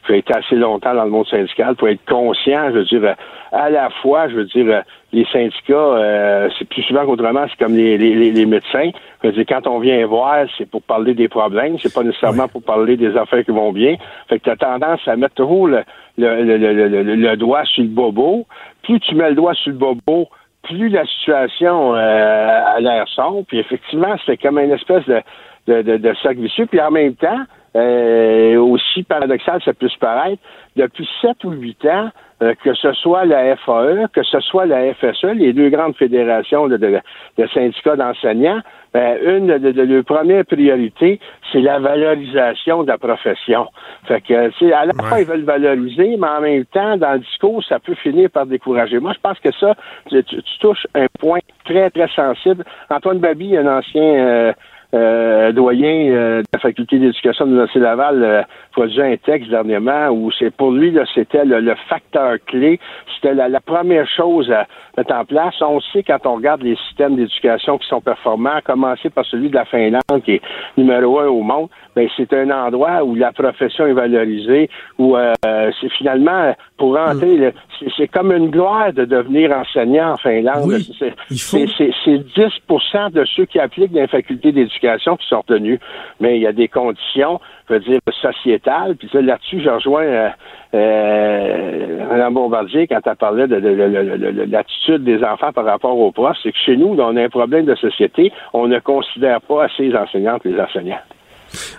j'ai 0.09 0.17
été 0.19 0.35
assez 0.37 0.57
longtemps 0.57 0.95
dans 0.95 1.05
le 1.05 1.11
monde 1.11 1.27
syndical 1.27 1.75
pour 1.77 1.89
être 1.89 2.05
conscient, 2.09 2.69
je 2.71 2.79
veux 2.79 2.85
dire, 2.85 3.05
euh, 3.05 3.15
à 3.53 3.71
la 3.71 3.89
fois, 4.03 4.29
je 4.29 4.35
veux 4.35 4.45
dire, 4.47 4.67
euh, 4.69 4.81
les 5.13 5.25
syndicats, 5.27 5.75
euh, 5.75 6.49
c'est 6.59 6.69
plus 6.69 6.83
souvent 6.83 7.07
qu'autrement, 7.07 7.45
c'est 7.49 7.65
comme 7.65 7.77
les, 7.77 7.97
les, 7.99 8.33
les- 8.33 8.47
médecins. 8.47 8.91
Je 9.23 9.29
veux 9.29 9.33
dire, 9.33 9.45
quand 9.49 9.67
on 9.69 9.79
vient 9.79 10.05
voir, 10.07 10.47
c'est 10.59 10.69
pour 10.69 10.83
parler 10.83 11.15
des 11.15 11.29
problèmes, 11.29 11.79
c'est 11.79 11.95
pas 11.95 12.03
nécessairement 12.03 12.49
pour 12.49 12.63
parler 12.63 12.97
des 12.97 13.17
affaires 13.17 13.45
qui 13.45 13.53
vont 13.53 13.73
bien. 13.73 13.95
Fait 14.29 14.39
que 14.39 14.45
tu 14.45 14.51
as 14.51 14.57
tendance 14.57 15.07
à 15.07 15.15
mettre 15.17 15.41
le, 15.43 15.85
le, 16.19 16.43
le, 16.43 16.57
le- 16.57 17.03
le- 17.03 17.15
le 17.15 17.37
doigt 17.37 17.65
sur 17.65 17.83
le 17.85 17.89
bobo. 17.91 18.45
Plus 18.83 18.99
tu 19.01 19.15
mets 19.15 19.31
le 19.31 19.37
doigt 19.37 19.55
sur 19.55 19.71
le 19.73 19.79
bobo, 19.79 20.29
plus 20.65 20.89
la 20.89 21.05
situation 21.07 21.95
euh, 21.95 22.61
a 22.77 22.81
l'air 22.81 23.07
sombre. 23.09 23.45
Puis 23.47 23.59
effectivement, 23.61 24.17
c'est 24.27 24.37
comme 24.37 24.59
une 24.59 24.73
espèce 24.73 25.05
de, 25.07 25.21
de, 25.67 25.83
de, 25.83 25.97
de 25.97 26.15
cercle 26.23 26.41
vicieux. 26.41 26.67
Puis 26.67 26.81
en 26.81 26.91
même 26.91 27.15
temps, 27.15 27.41
euh, 27.77 28.57
aussi 28.59 29.03
paradoxal 29.03 29.61
ça 29.65 29.73
puisse 29.75 29.97
paraître, 29.97 30.41
depuis 30.77 31.09
sept 31.21 31.43
ou 31.45 31.51
huit 31.51 31.85
ans, 31.87 32.11
euh, 32.43 32.55
que 32.63 32.75
ce 32.75 32.93
soit 32.93 33.25
la 33.25 33.57
FAE, 33.57 34.07
que 34.13 34.23
ce 34.23 34.41
soit 34.41 34.67
la 34.67 34.93
FSE, 34.95 35.25
les 35.35 35.53
deux 35.53 35.71
grandes 35.71 35.97
fédérations 35.97 36.69
de, 36.69 36.77
de, 36.77 37.01
de 37.39 37.47
syndicats 37.49 37.97
d'enseignants, 37.97 38.61
ben, 38.93 39.19
une 39.25 39.47
de, 39.59 39.73
de, 39.73 39.83
leurs 39.83 40.05
premières 40.05 40.45
priorités, 40.45 41.19
c'est 41.53 41.61
la 41.61 41.79
valorisation 41.81 42.83
de 42.85 42.89
la 42.89 42.99
profession. 42.99 43.67
Fait 44.07 44.21
que, 44.21 44.51
tu 44.59 44.73
à 44.73 44.85
la 44.87 44.93
fois, 44.93 45.21
ils 45.21 45.27
veulent 45.27 45.43
valoriser, 45.45 46.17
mais 46.17 46.29
en 46.29 46.41
même 46.41 46.65
temps, 46.67 46.97
dans 46.97 47.13
le 47.15 47.21
discours, 47.21 47.63
ça 47.65 47.79
peut 47.81 47.95
finir 47.95 48.31
par 48.31 48.47
décourager. 48.47 48.99
Moi, 49.01 49.13
je 49.15 49.21
pense 49.21 49.39
que 49.41 49.51
ça, 49.53 49.75
tu, 50.09 50.23
tu- 50.25 50.43
tu 50.43 50.59
touches 50.61 50.87
un 50.95 51.07
point 51.19 51.41
très, 51.65 51.91
très 51.91 52.09
sensible. 52.09 52.65
Antoine 52.91 53.19
Babi, 53.19 53.57
un 53.57 53.67
ancien 53.79 54.03
euh, 54.03 54.53
euh, 54.95 55.53
doyen 55.53 56.11
euh, 56.11 56.41
de 56.41 56.47
la 56.53 56.59
faculté 56.61 56.99
d'éducation 56.99 57.45
de 57.47 57.51
l'Université 57.51 57.81
Laval 57.81 58.23
euh, 58.23 58.43
produit 58.73 59.03
un 59.03 59.17
texte 59.17 59.51
dernièrement 59.51 60.09
où 60.11 60.31
c'est 60.39 60.55
pour 60.55 60.71
lui 60.71 60.91
là 60.93 61.03
c'était 61.15 61.45
le, 61.45 61.61
le 61.61 61.75
facteur 61.89 62.37
clé, 62.47 62.79
c'était 63.15 63.35
la, 63.35 63.49
la 63.49 63.61
première 63.61 64.07
chose 64.09 64.51
à 64.53 64.67
mettre 64.97 65.15
en 65.15 65.25
place. 65.25 65.55
On 65.61 65.81
sait 65.81 66.03
quand 66.05 66.25
on 66.27 66.37
regarde 66.37 66.63
les 66.63 66.77
systèmes 66.89 67.17
d'éducation 67.17 67.79
qui 67.79 67.89
sont 67.89 68.01
performants, 68.01 68.55
à 68.57 68.61
commencer 68.61 69.11
par 69.11 69.25
celui 69.25 69.49
de 69.49 69.55
la 69.57 69.65
Finlande 69.65 70.23
qui 70.25 70.33
est 70.35 70.43
numéro 70.77 71.19
un 71.19 71.27
au 71.27 71.43
monde, 71.43 71.69
ben 71.97 72.09
c'est 72.17 72.33
un 72.33 72.51
endroit 72.51 73.03
où 73.05 73.15
la 73.17 73.33
profession 73.33 73.87
est 73.87 73.93
valorisée, 73.93 74.69
où 74.99 75.17
euh, 75.17 75.33
c'est 75.81 75.91
finalement 75.93 76.55
pour 76.77 76.97
rentrer, 76.97 77.37
le- 77.37 77.53
c'est- 77.79 77.87
c'est 77.97 78.09
comme 78.09 78.31
une 78.33 78.51
gloire 78.51 78.93
de 78.93 79.05
devenir 79.05 79.51
enseignant 79.53 80.13
en 80.13 80.17
Finlande. 80.19 80.65
Oui, 80.67 80.95
C'est- 80.99 81.15
il 81.31 81.41
faut. 81.41 81.57
c'est- 81.59 81.67
c'est 81.79 81.91
c'est 82.05 82.19
10% 82.35 83.11
de 83.11 83.25
ceux 83.25 83.47
qui 83.47 83.59
appliquent 83.59 83.93
dans 83.93 84.01
les 84.01 84.07
facultés 84.07 84.53
d'éducation 84.53 84.84
qui 85.17 85.27
sont 85.29 85.39
retenus. 85.39 85.79
Mais 86.21 86.37
il 86.37 86.43
y 86.43 86.47
a 86.47 86.53
des 86.53 86.69
conditions, 86.69 87.41
je 87.69 87.75
veux 87.75 87.81
dire, 87.81 88.01
sociétales. 88.21 88.97
Puis 88.97 89.09
là-dessus, 89.13 89.61
je 89.61 89.71
rejoins 89.71 90.03
euh, 90.05 90.29
euh, 90.75 92.07
Mme 92.11 92.35
Bombardier 92.35 92.87
quand 92.87 93.01
elle 93.07 93.17
parlait 93.17 93.47
de- 93.47 93.61
de 93.61 94.47
l'attitude 94.51 95.05
des 95.05 95.23
enfants 95.25 95.53
par 95.53 95.65
rapport 95.65 95.99
aux 95.99 96.13
profs. 96.13 96.37
C'est 96.43 96.53
que 96.53 96.59
chez 96.59 96.77
nous, 96.77 96.97
on 96.99 97.17
a 97.17 97.23
un 97.23 97.29
problème 97.29 97.65
de 97.65 97.75
société. 97.75 98.33
On 98.53 98.67
ne 98.67 98.79
considère 98.79 99.41
pas 99.41 99.65
assez 99.65 99.85
les 99.89 99.97
enseignantes 99.97 100.45
les 100.45 100.59
enseignants. 100.61 101.01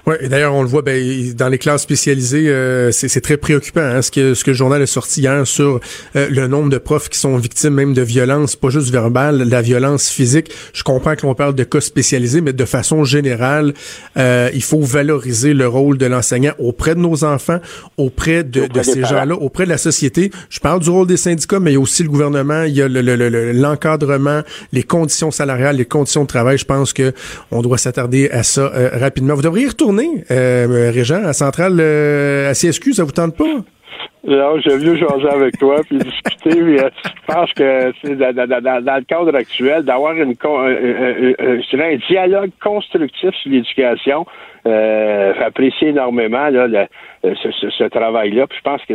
Ouais, 0.07 0.17
et 0.23 0.29
d'ailleurs, 0.29 0.53
on 0.53 0.61
le 0.61 0.67
voit 0.67 0.83
ben, 0.83 1.33
dans 1.33 1.47
les 1.49 1.57
classes 1.57 1.81
spécialisées, 1.81 2.47
euh, 2.49 2.91
c'est 2.91 3.07
c'est 3.07 3.21
très 3.21 3.37
préoccupant 3.37 3.81
hein, 3.81 4.03
ce, 4.03 4.11
que, 4.11 4.35
ce 4.35 4.43
que 4.43 4.51
le 4.51 4.55
journal 4.55 4.79
a 4.81 4.85
sorti 4.85 5.21
hier 5.21 5.47
sur 5.47 5.79
euh, 6.15 6.27
le 6.29 6.47
nombre 6.47 6.69
de 6.69 6.77
profs 6.77 7.09
qui 7.09 7.17
sont 7.17 7.35
victimes 7.37 7.73
même 7.73 7.93
de 7.95 8.03
violences, 8.03 8.55
pas 8.55 8.69
juste 8.69 8.91
verbale, 8.91 9.37
la 9.49 9.61
violence 9.63 10.09
physique. 10.09 10.51
Je 10.73 10.83
comprends 10.83 11.15
que 11.15 11.25
l'on 11.25 11.33
parle 11.33 11.55
de 11.55 11.63
cas 11.63 11.81
spécialisés, 11.81 12.41
mais 12.41 12.53
de 12.53 12.65
façon 12.65 13.03
générale, 13.03 13.73
euh, 14.17 14.49
il 14.53 14.61
faut 14.61 14.81
valoriser 14.81 15.53
le 15.55 15.67
rôle 15.67 15.97
de 15.97 16.05
l'enseignant 16.05 16.53
auprès 16.59 16.93
de 16.93 16.99
nos 16.99 17.23
enfants, 17.23 17.59
auprès 17.97 18.43
de, 18.43 18.61
Auprès 18.61 18.79
de 18.79 18.83
ces 18.83 19.01
gens-là, 19.01 19.35
auprès 19.35 19.63
de 19.65 19.69
la 19.69 19.77
société. 19.79 20.29
Je 20.49 20.59
parle 20.59 20.81
du 20.81 20.89
rôle 20.91 21.07
des 21.07 21.17
syndicats, 21.17 21.59
mais 21.59 21.71
il 21.71 21.75
y 21.75 21.77
a 21.77 21.79
aussi 21.79 22.03
le 22.03 22.09
gouvernement, 22.09 22.61
il 22.63 22.73
y 22.75 22.81
a 22.83 22.87
le- 22.87 23.01
le- 23.01 23.15
le- 23.15 23.29
le- 23.29 23.51
l'encadrement, 23.53 24.41
les 24.71 24.83
conditions 24.83 25.31
salariales, 25.31 25.77
les 25.77 25.85
conditions 25.85 26.21
de 26.23 26.27
travail. 26.27 26.57
Je 26.59 26.65
pense 26.65 26.93
que 26.93 27.11
on 27.51 27.61
doit 27.63 27.77
s'attarder 27.79 28.29
à 28.29 28.43
ça 28.43 28.71
euh, 28.75 28.89
rapidement. 28.93 29.33
Vous 29.33 29.41
devriez 29.41 29.65
y 29.65 29.69
euh, 30.31 30.91
Régent, 30.93 31.23
à 31.23 31.34
Centrale, 31.34 31.77
euh, 31.79 32.49
à 32.49 32.53
CSQ, 32.53 32.93
ça 32.93 33.03
vous 33.03 33.12
tente 33.12 33.36
pas? 33.36 33.45
Non, 34.27 34.57
j'ai 34.59 34.77
venu 34.77 34.97
changer 34.97 35.27
avec 35.29 35.57
toi 35.59 35.81
puis 35.88 35.97
discuter. 35.99 36.49
Puis, 36.49 36.79
euh, 36.79 36.89
je 37.05 37.33
pense 37.33 37.53
que 37.53 38.13
dans, 38.15 38.33
dans- 38.33 38.61
dans- 38.83 38.95
le 38.97 39.03
cadre 39.03 39.35
actuel, 39.35 39.83
d'avoir 39.83 40.13
une, 40.13 40.33
un, 40.43 40.47
un- 40.47 41.57
un- 41.57 41.95
dialogue 42.09 42.49
constructif 42.63 43.29
sur 43.35 43.51
l'éducation, 43.51 44.25
euh, 44.67 45.33
fait 45.35 45.43
apprécier 45.43 45.89
énormément 45.89 46.49
là, 46.49 46.65
le- 46.67 46.88
euh, 47.25 47.33
ce, 47.43 47.69
ce- 47.69 47.83
travail-là. 47.83 48.47
Puis 48.47 48.57
je 48.57 48.63
pense 48.63 48.81
que 48.85 48.93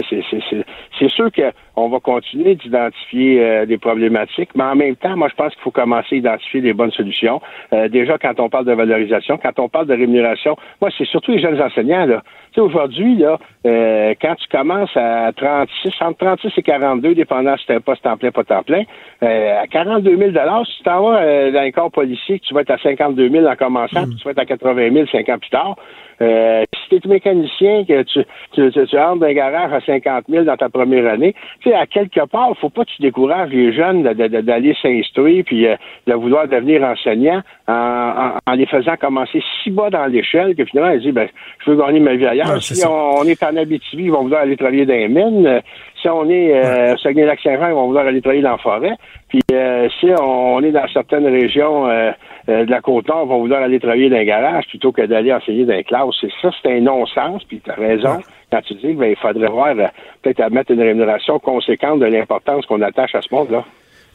c'est 0.98 1.08
sûr 1.10 1.28
qu'on 1.32 1.88
va 1.88 2.00
continuer 2.00 2.56
d'identifier 2.56 3.40
euh, 3.40 3.66
des 3.66 3.78
problématiques, 3.78 4.50
mais 4.56 4.64
en 4.64 4.74
même 4.74 4.96
temps, 4.96 5.16
moi, 5.16 5.28
je 5.30 5.36
pense 5.36 5.52
qu'il 5.54 5.62
faut 5.62 5.70
commencer 5.70 6.16
à 6.16 6.18
identifier 6.18 6.60
des 6.60 6.72
bonnes 6.72 6.90
solutions. 6.90 7.40
Euh, 7.72 7.88
déjà, 7.88 8.18
quand 8.18 8.40
on 8.40 8.48
parle 8.48 8.64
de 8.64 8.72
valorisation, 8.72 9.38
quand 9.38 9.58
on 9.60 9.68
parle 9.68 9.86
de 9.86 9.94
rémunération, 9.94 10.56
moi, 10.80 10.90
c'est 10.98 11.06
surtout 11.06 11.30
les 11.30 11.40
jeunes 11.40 11.60
enseignants. 11.62 12.04
Là. 12.06 12.22
Tu 12.52 12.56
sais, 12.56 12.60
aujourd'hui, 12.62 13.14
là, 13.16 13.38
euh, 13.66 14.14
quand 14.20 14.34
tu 14.34 14.48
commences 14.48 14.96
à 14.96 15.19
36, 15.36 15.92
entre 16.00 16.18
36 16.18 16.52
et 16.56 16.62
42, 16.62 17.14
dépendant 17.14 17.56
si 17.56 17.66
tu 17.66 17.72
un 17.72 17.80
poste 17.80 18.06
en 18.06 18.16
plein, 18.16 18.30
pas 18.30 18.44
temps 18.44 18.62
plein, 18.62 18.82
euh, 19.22 19.62
à 19.62 19.66
42 19.66 20.16
000 20.16 20.30
si 20.64 20.76
tu 20.78 20.82
t'en 20.84 21.02
vas 21.10 21.18
euh, 21.22 21.50
dans 21.52 21.62
les 21.62 21.72
corps 21.72 21.90
policiers, 21.90 22.38
que 22.38 22.44
tu 22.46 22.54
vas 22.54 22.62
être 22.62 22.70
à 22.70 22.78
52 22.78 23.28
000 23.28 23.46
en 23.46 23.56
commençant, 23.56 24.04
puis 24.04 24.16
tu 24.16 24.24
vas 24.24 24.30
être 24.32 24.38
à 24.40 24.46
80 24.46 24.90
000 24.92 25.06
cinq 25.12 25.28
ans 25.28 25.38
plus 25.38 25.50
tard, 25.50 25.76
euh, 26.22 26.62
si 26.90 27.00
tu 27.00 27.08
es 27.08 27.10
mécanicien, 27.10 27.84
que 27.84 28.02
tu, 28.02 28.20
tu, 28.52 28.70
tu, 28.72 28.86
tu 28.86 28.96
rentres 28.98 29.20
dans 29.20 29.26
un 29.26 29.32
garage 29.32 29.72
à 29.72 29.80
50 29.80 30.24
000 30.28 30.44
dans 30.44 30.56
ta 30.56 30.68
première 30.68 31.10
année, 31.12 31.34
tu 31.60 31.70
sais, 31.70 31.74
à 31.74 31.86
quelque 31.86 32.24
part, 32.26 32.50
faut 32.60 32.68
pas 32.68 32.84
que 32.84 32.90
tu 32.94 33.02
décourages 33.02 33.50
les 33.50 33.72
jeunes 33.72 34.02
d'aller 34.02 34.76
s'instruire 34.82 35.44
puis 35.46 35.66
euh, 35.66 35.76
de 36.06 36.12
vouloir 36.14 36.46
devenir 36.48 36.82
enseignant 36.82 37.40
en, 37.68 37.72
en- 37.72 38.32
en 38.46 38.54
les 38.54 38.66
faisant 38.66 38.96
commencer 38.96 39.42
si 39.62 39.70
bas 39.70 39.88
dans 39.90 40.06
l'échelle 40.06 40.54
que 40.54 40.64
finalement, 40.64 40.92
ils 40.92 41.00
disent, 41.00 41.14
ben, 41.14 41.28
je 41.64 41.70
veux 41.70 41.76
gagner 41.76 42.00
ma 42.00 42.14
vie 42.14 42.26
ailleurs. 42.26 42.46
Si 42.74 42.86
on, 42.86 43.20
on 43.20 43.24
est 43.24 43.42
en 43.42 43.56
Abitibi, 43.56 44.04
ils 44.04 44.10
vont 44.12 44.22
vouloir 44.22 44.42
aller 44.42 44.56
travailler 44.56 44.84
dans 44.86 44.94
les 44.94 45.08
mines. 45.10 45.46
Euh, 45.46 45.60
Si 46.00 46.08
on 46.08 46.28
est 46.30 46.54
euh, 46.54 46.96
Saguenay-Lac-Saint-Jean, 46.96 47.68
ils 47.68 47.74
vont 47.74 47.86
vouloir 47.88 48.06
aller 48.06 48.22
travailler 48.22 48.42
dans 48.42 48.52
la 48.52 48.58
forêt. 48.58 48.96
Puis 49.28 49.40
euh, 49.52 49.88
si 49.98 50.06
on, 50.18 50.62
est 50.62 50.72
dans 50.72 50.88
certaines 50.88 51.26
régions 51.26 51.88
euh, 51.90 52.12
de 52.48 52.70
la 52.70 52.80
Côte-Nord, 52.80 53.24
ils 53.26 53.28
vont 53.28 53.40
vouloir 53.40 53.62
aller 53.62 53.78
travailler 53.78 54.08
dans 54.08 54.16
un 54.16 54.24
garage 54.24 54.66
plutôt 54.68 54.92
que 54.92 55.02
d'aller 55.02 55.32
enseigner 55.32 55.66
dans 55.66 55.74
les 55.74 55.84
classes. 55.84 56.16
C'est 56.20 56.32
ça, 56.40 56.50
c'est 56.62 56.72
un 56.72 56.80
non-sens. 56.80 57.44
Puis 57.44 57.60
tu 57.62 57.70
as 57.70 57.74
raison 57.74 58.20
quand 58.50 58.62
tu 58.62 58.74
dis 58.74 58.80
qu'il 58.80 58.96
ben, 58.96 59.10
il 59.10 59.16
faudrait 59.16 59.48
voir 59.48 59.74
peut-être 60.22 60.40
à 60.40 60.48
mettre 60.48 60.70
une 60.72 60.80
rémunération 60.80 61.38
conséquente 61.38 62.00
de 62.00 62.06
l'importance 62.06 62.64
qu'on 62.66 62.80
attache 62.80 63.14
à 63.14 63.20
ce 63.20 63.32
monde-là. 63.34 63.64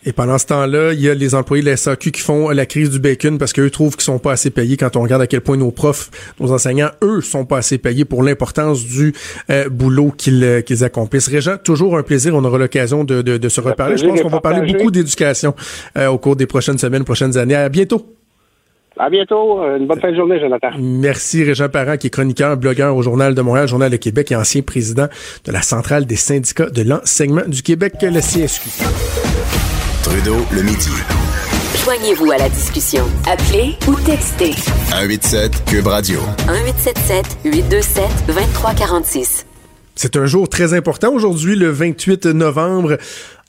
Et 0.08 0.14
pendant 0.14 0.38
ce 0.38 0.46
temps-là, 0.46 0.94
il 0.94 1.02
y 1.02 1.10
a 1.10 1.16
les 1.16 1.34
employés 1.34 1.64
de 1.64 1.70
la 1.70 1.78
SAQ 1.78 2.12
qui 2.12 2.22
font 2.22 2.50
la 2.50 2.68
crise 2.68 2.92
du 2.92 3.00
bacon 3.00 3.40
parce 3.40 3.54
qu'eux 3.54 3.72
trouvent 3.72 3.96
qu'ils 3.96 4.04
sont 4.04 4.20
pas 4.20 4.34
assez 4.34 4.52
payés 4.52 4.78
quand 4.78 4.96
on 4.96 5.02
regarde 5.02 5.24
à 5.24 5.28
quel 5.28 5.42
point 5.42 5.58
nos 5.58 5.72
profs, 5.72 6.12
nos 6.40 6.52
enseignants, 6.52 6.90
eux, 7.02 7.22
sont 7.22 7.44
pas 7.46 7.58
assez 7.58 7.80
payés 7.80 8.06
pour 8.06 8.22
l'importance 8.22 8.86
du 8.86 9.16
euh, 9.50 9.68
boulot 9.68 10.12
qu'ils 10.16 10.44
euh, 10.44 10.62
accomplissent. 10.84 11.28
Régent, 11.28 11.58
toujours 11.64 11.98
un 11.98 12.04
plaisir. 12.04 12.36
On 12.36 12.46
aura 12.46 12.60
l'occasion 12.60 13.04
de, 13.04 13.24
de, 13.24 13.38
de 13.38 13.50
se 13.50 13.62
reparler. 13.62 13.98
Je 13.98 14.06
pense 14.06 14.22
qu'on 14.22 14.30
va 14.30 14.42
parler 14.42 14.72
beaucoup 14.72 14.92
d'éducation 14.92 15.56
euh, 15.98 16.08
au 16.08 16.20
cours 16.20 16.36
des 16.36 16.46
prochaines 16.46 16.78
semaines, 16.78 17.04
prochaines 17.04 17.36
années. 17.36 17.56
À 17.56 17.70
bientôt. 17.70 18.06
À 19.00 19.10
bientôt. 19.10 19.62
Une 19.76 19.88
bonne 19.88 20.00
fin 20.00 20.12
de 20.12 20.16
journée, 20.16 20.40
Jonathan. 20.40 20.70
Merci 20.80 21.44
Régent 21.44 21.68
Parent, 21.68 21.98
qui 21.98 22.08
est 22.08 22.12
chroniqueur, 22.12 22.58
blogueur 22.58 22.96
au 22.96 23.02
Journal 23.02 23.34
de 23.34 23.42
Montréal, 23.42 23.68
Journal 23.68 23.90
de 23.90 23.98
Québec 23.98 24.32
et 24.32 24.36
ancien 24.36 24.62
président 24.62 25.08
de 25.46 25.52
la 25.52 25.64
Centrale 25.64 26.06
des 26.06 26.16
syndicats 26.16 26.70
de 26.70 26.84
l'enseignement 26.84 27.48
du 27.48 27.64
Québec, 27.64 27.96
le 28.04 28.22
CSQ. 28.22 29.25
Trudeau, 30.06 30.38
le 30.52 30.62
midi. 30.62 30.92
Joignez-vous 31.84 32.32
à 32.32 32.38
la 32.38 32.48
discussion. 32.48 33.04
Appelez 33.28 33.74
ou 33.88 33.96
textez 34.06 34.52
187 34.92 35.66
Cube 35.66 35.88
Radio. 35.88 36.20
1877 36.48 37.38
827 37.44 38.04
2346. 38.28 39.48
C'est 39.96 40.16
un 40.16 40.28
jour 40.28 40.48
très 40.48 40.76
important 40.76 41.12
aujourd'hui, 41.12 41.56
le 41.56 41.72
28 41.72 42.28
novembre, 42.28 42.98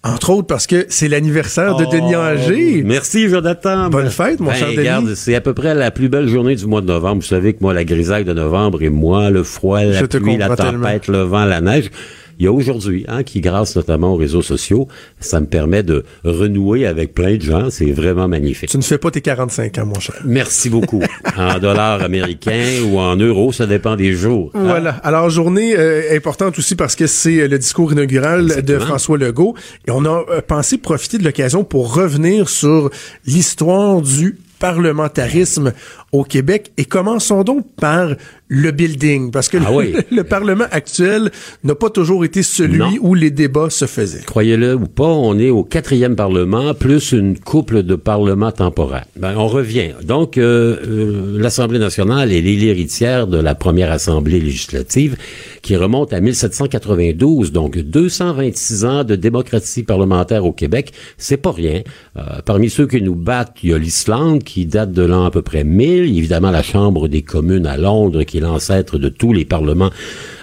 entre 0.03 0.31
autres 0.31 0.47
parce 0.47 0.66
que 0.66 0.87
c'est 0.88 1.09
l'anniversaire 1.09 1.77
de 1.77 1.85
Denis 1.85 2.16
Anger. 2.16 2.83
Merci, 2.87 3.29
Jonathan. 3.29 3.90
Bonne 3.90 4.09
fête, 4.09 4.40
mon 4.40 4.51
Ben, 4.51 4.57
cher 4.57 4.69
Denis. 4.69 4.79
regarde, 4.79 5.14
c'est 5.14 5.35
à 5.35 5.42
peu 5.42 5.53
près 5.53 5.75
la 5.75 5.90
plus 5.90 6.09
belle 6.09 6.29
journée 6.29 6.57
du 6.57 6.64
mois 6.64 6.81
de 6.81 6.87
novembre. 6.87 7.16
Vous 7.16 7.29
savez 7.29 7.53
que 7.53 7.59
moi, 7.61 7.75
la 7.75 7.85
grisaille 7.85 8.25
de 8.25 8.33
novembre 8.33 8.83
et 8.83 8.88
moi, 8.88 9.29
le 9.29 9.42
froid, 9.42 9.83
la 9.85 10.01
Je 10.01 10.07
te 10.07 10.16
pluie, 10.16 10.38
la 10.38 10.57
tempête, 10.57 11.07
le 11.09 11.21
vent, 11.21 11.45
la 11.45 11.61
neige. 11.61 11.90
Il 12.38 12.44
y 12.44 12.49
a 12.49 12.53
aujourd'hui, 12.53 13.05
hein, 13.09 13.22
qui 13.22 13.40
grâce 13.40 13.77
notamment 13.77 14.14
aux 14.14 14.16
réseaux 14.16 14.42
sociaux, 14.42 14.88
ça 15.20 15.40
me 15.40 15.46
permet 15.46 15.83
de 15.83 16.05
renouer 16.25 16.87
avec 16.87 17.14
plein 17.14 17.37
de 17.37 17.42
gens. 17.42 17.70
C'est 17.70 17.92
vraiment 17.92 18.29
magnifique. 18.29 18.70
Tu 18.70 18.79
ne 18.79 18.83
fais 18.83 18.99
pas 18.99 19.11
tes 19.11 19.20
45 19.20 19.79
ans, 19.79 19.87
mon 19.87 20.01
cher. 20.01 20.16
Merci 20.25 20.70
beaucoup. 20.70 21.03
en 21.37 21.59
dollars 21.59 22.03
américains 22.03 22.83
ou 22.85 22.99
en 22.99 23.16
euros, 23.16 23.53
ça 23.53 23.66
dépend 23.66 23.96
des 23.96 24.12
jours. 24.12 24.51
hein? 24.55 24.61
Voilà. 24.64 24.90
Alors, 25.03 25.31
journée 25.31 25.77
euh, 25.77 26.14
importante 26.16 26.59
aussi 26.59 26.77
parce 26.77 26.94
que 26.94 27.07
c'est 27.07 27.40
euh, 27.40 27.49
le 27.49 27.59
discours 27.59 27.92
inaugural 27.92 28.62
de. 28.62 28.77
François 28.87 29.18
Legault. 29.18 29.55
Et 29.87 29.90
on 29.90 30.05
a 30.05 30.25
euh, 30.31 30.40
pensé 30.46 30.79
profiter 30.79 31.18
de 31.18 31.25
l'occasion 31.25 31.64
pour 31.64 31.94
revenir 31.94 32.49
sur 32.49 32.90
l'histoire 33.27 34.01
du 34.01 34.38
parlementarisme 34.59 35.72
au 36.12 36.25
Québec. 36.25 36.72
Et 36.77 36.85
commençons 36.85 37.42
donc 37.42 37.66
par 37.77 38.11
le 38.48 38.70
building, 38.70 39.30
parce 39.32 39.48
que 39.48 39.56
Ah 39.64 39.70
le, 39.70 39.76
oui. 39.76 39.94
le 40.12 40.22
Parlement 40.24 40.66
actuel 40.70 41.30
n'a 41.64 41.74
pas 41.74 41.90
toujours 41.90 42.24
été 42.24 42.42
celui 42.42 42.78
Non. 42.78 42.92
où 43.00 43.14
les 43.14 43.30
débats 43.30 43.70
se 43.70 43.87
faisaient. 43.87 44.22
Croyez-le 44.24 44.74
ou 44.74 44.87
pas, 44.87 45.04
on 45.09 45.38
est 45.38 45.50
au 45.50 45.64
quatrième 45.64 46.14
Parlement, 46.16 46.72
plus 46.74 47.12
une 47.12 47.38
couple 47.38 47.82
de 47.82 47.94
parlements 47.96 48.52
temporaires. 48.52 49.06
Ben, 49.16 49.35
on 49.37 49.48
revient. 49.48 49.90
Donc, 50.04 50.38
euh, 50.38 50.76
euh, 50.87 51.38
l'Assemblée 51.40 51.78
nationale 51.78 52.32
est 52.32 52.40
l'héritière 52.40 53.26
de 53.26 53.38
la 53.38 53.54
première 53.54 53.90
Assemblée 53.90 54.40
législative 54.40 55.16
qui 55.62 55.74
remonte 55.76 56.12
à 56.12 56.20
1792, 56.20 57.50
donc 57.52 57.76
226 57.78 58.85
ans 58.85 59.04
de 59.04 59.16
démocratie 59.16 59.82
parlementaire 59.82 60.44
au 60.44 60.52
Québec. 60.52 60.92
C'est 61.18 61.37
pas 61.37 61.50
rien. 61.52 61.82
Euh, 62.16 62.22
parmi 62.44 62.70
ceux 62.70 62.87
qui 62.87 63.02
nous 63.02 63.14
battent, 63.16 63.56
il 63.62 63.70
y 63.70 63.74
a 63.74 63.78
l'Islande 63.78 64.44
qui 64.44 64.66
date 64.66 64.92
de 64.92 65.02
l'an 65.02 65.24
à 65.24 65.30
peu 65.30 65.42
près 65.42 65.64
1000. 65.64 66.16
Évidemment, 66.16 66.50
la 66.50 66.62
Chambre 66.62 67.09
des 67.09 67.22
communes 67.22 67.66
à 67.66 67.76
Londres 67.76 68.22
qui 68.22 68.36
l'ancêtre 68.40 68.99
de 68.99 69.09
tous 69.09 69.33
les 69.33 69.44
parlements 69.44 69.90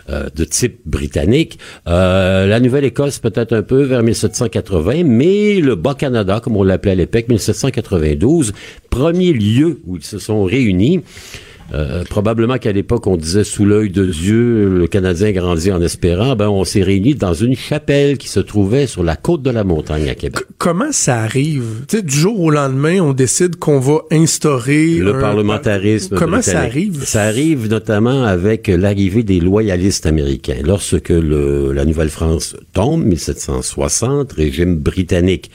euh, 0.09 0.27
de 0.35 0.43
type 0.43 0.81
britannique. 0.85 1.59
Euh, 1.87 2.45
la 2.45 2.59
Nouvelle-Écosse 2.59 3.19
peut-être 3.19 3.53
un 3.53 3.61
peu 3.61 3.83
vers 3.83 4.03
1780, 4.03 5.03
mais 5.05 5.61
le 5.61 5.75
Bas-Canada, 5.75 6.41
comme 6.43 6.57
on 6.57 6.63
l'appelait 6.63 6.91
à 6.91 6.95
l'époque, 6.95 7.29
1792, 7.29 8.53
premier 8.89 9.31
lieu 9.31 9.79
où 9.85 9.95
ils 9.95 10.03
se 10.03 10.19
sont 10.19 10.43
réunis. 10.43 11.01
Euh, 11.73 12.03
probablement 12.09 12.57
qu'à 12.57 12.71
l'époque, 12.71 13.07
on 13.07 13.17
disait 13.17 13.43
sous 13.43 13.65
l'œil 13.65 13.89
de 13.89 14.05
Dieu, 14.05 14.69
le 14.77 14.87
Canadien 14.87 15.31
grandit 15.31 15.71
en 15.71 15.81
espérant. 15.81 16.35
Ben, 16.35 16.47
on 16.49 16.63
s'est 16.65 16.83
réunis 16.83 17.15
dans 17.15 17.33
une 17.33 17.55
chapelle 17.55 18.17
qui 18.17 18.27
se 18.27 18.39
trouvait 18.39 18.85
sur 18.85 19.03
la 19.03 19.15
côte 19.15 19.41
de 19.41 19.49
la 19.49 19.63
montagne 19.63 20.07
à 20.09 20.15
Québec. 20.15 20.43
Comment 20.59 20.91
ça 20.91 21.19
arrive? 21.21 21.63
Tu 21.87 21.97
sais, 21.97 22.03
du 22.03 22.13
jour 22.15 22.39
au 22.39 22.49
lendemain, 22.51 22.99
on 23.01 23.13
décide 23.13 23.55
qu'on 23.55 23.79
va 23.79 23.99
instaurer 24.11 24.97
Le 24.97 25.15
un- 25.15 25.19
parlementarisme. 25.21 26.15
Comment 26.17 26.41
ça 26.41 26.59
arrive? 26.59 27.03
Ça 27.05 27.23
arrive 27.23 27.67
notamment 27.69 28.23
avec 28.23 28.67
l'arrivée 28.67 29.23
des 29.23 29.39
loyalistes 29.39 30.05
américains. 30.05 30.59
Lorsque 30.63 31.09
le, 31.09 31.71
la 31.73 31.85
Nouvelle-France 31.85 32.55
tombe, 32.73 33.03
1760, 33.03 34.31
régime 34.33 34.75
britannique. 34.77 35.49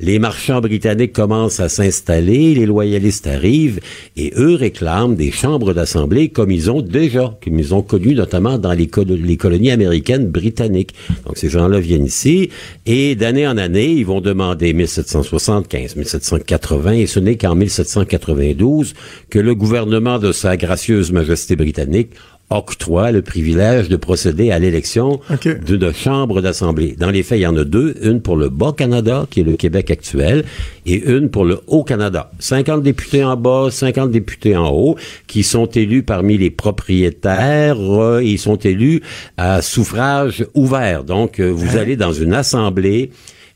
Les 0.00 0.18
marchands 0.18 0.60
britanniques 0.60 1.12
commencent 1.12 1.60
à 1.60 1.68
s'installer, 1.68 2.54
les 2.54 2.64
loyalistes 2.66 3.26
arrivent 3.26 3.80
et 4.16 4.32
eux 4.38 4.54
réclament 4.54 5.14
des 5.14 5.30
chambres 5.30 5.59
d'assemblée 5.66 6.28
comme 6.28 6.50
ils 6.50 6.70
ont 6.70 6.82
déjà, 6.82 7.38
comme 7.42 7.58
ils 7.58 7.74
ont 7.74 7.82
connu 7.82 8.14
notamment 8.14 8.58
dans 8.58 8.72
les, 8.72 8.90
les 9.06 9.36
colonies 9.36 9.70
américaines 9.70 10.28
britanniques. 10.28 10.94
Donc 11.26 11.38
ces 11.38 11.48
gens-là 11.48 11.80
viennent 11.80 12.06
ici 12.06 12.50
et 12.86 13.14
d'année 13.14 13.46
en 13.46 13.56
année, 13.56 13.90
ils 13.92 14.06
vont 14.06 14.20
demander 14.20 14.72
1775, 14.72 15.96
1780 15.96 16.92
et 16.92 17.06
ce 17.06 17.20
n'est 17.20 17.36
qu'en 17.36 17.54
1792 17.54 18.94
que 19.28 19.38
le 19.38 19.54
gouvernement 19.54 20.18
de 20.18 20.32
sa 20.32 20.56
gracieuse 20.56 21.12
majesté 21.12 21.56
britannique 21.56 22.10
octroie 22.50 23.12
le 23.12 23.22
privilège 23.22 23.88
de 23.88 23.96
procéder 23.96 24.50
à 24.50 24.58
l'élection 24.58 25.20
d'une 25.64 25.92
chambre 25.92 26.40
d'assemblée. 26.40 26.96
Dans 26.98 27.10
les 27.10 27.22
faits, 27.22 27.38
il 27.38 27.42
y 27.42 27.46
en 27.46 27.56
a 27.56 27.64
deux, 27.64 27.94
une 28.02 28.20
pour 28.20 28.36
le 28.36 28.48
Bas-Canada, 28.48 29.26
qui 29.30 29.40
est 29.40 29.44
le 29.44 29.56
Québec 29.56 29.90
actuel, 29.90 30.44
et 30.84 31.02
une 31.08 31.30
pour 31.30 31.44
le 31.44 31.60
Haut-Canada. 31.68 32.30
50 32.40 32.82
députés 32.82 33.22
en 33.22 33.36
bas, 33.36 33.68
50 33.70 34.10
députés 34.10 34.56
en 34.56 34.70
haut, 34.70 34.96
qui 35.26 35.44
sont 35.44 35.66
élus 35.66 36.02
parmi 36.02 36.38
les 36.38 36.50
propriétaires, 36.50 37.78
euh, 37.80 38.22
ils 38.22 38.38
sont 38.38 38.56
élus 38.56 39.00
à 39.36 39.62
suffrage 39.62 40.44
ouvert. 40.54 41.04
Donc, 41.04 41.38
euh, 41.38 41.48
vous 41.48 41.76
allez 41.76 41.96
dans 41.96 42.12
une 42.12 42.34
assemblée 42.34 43.10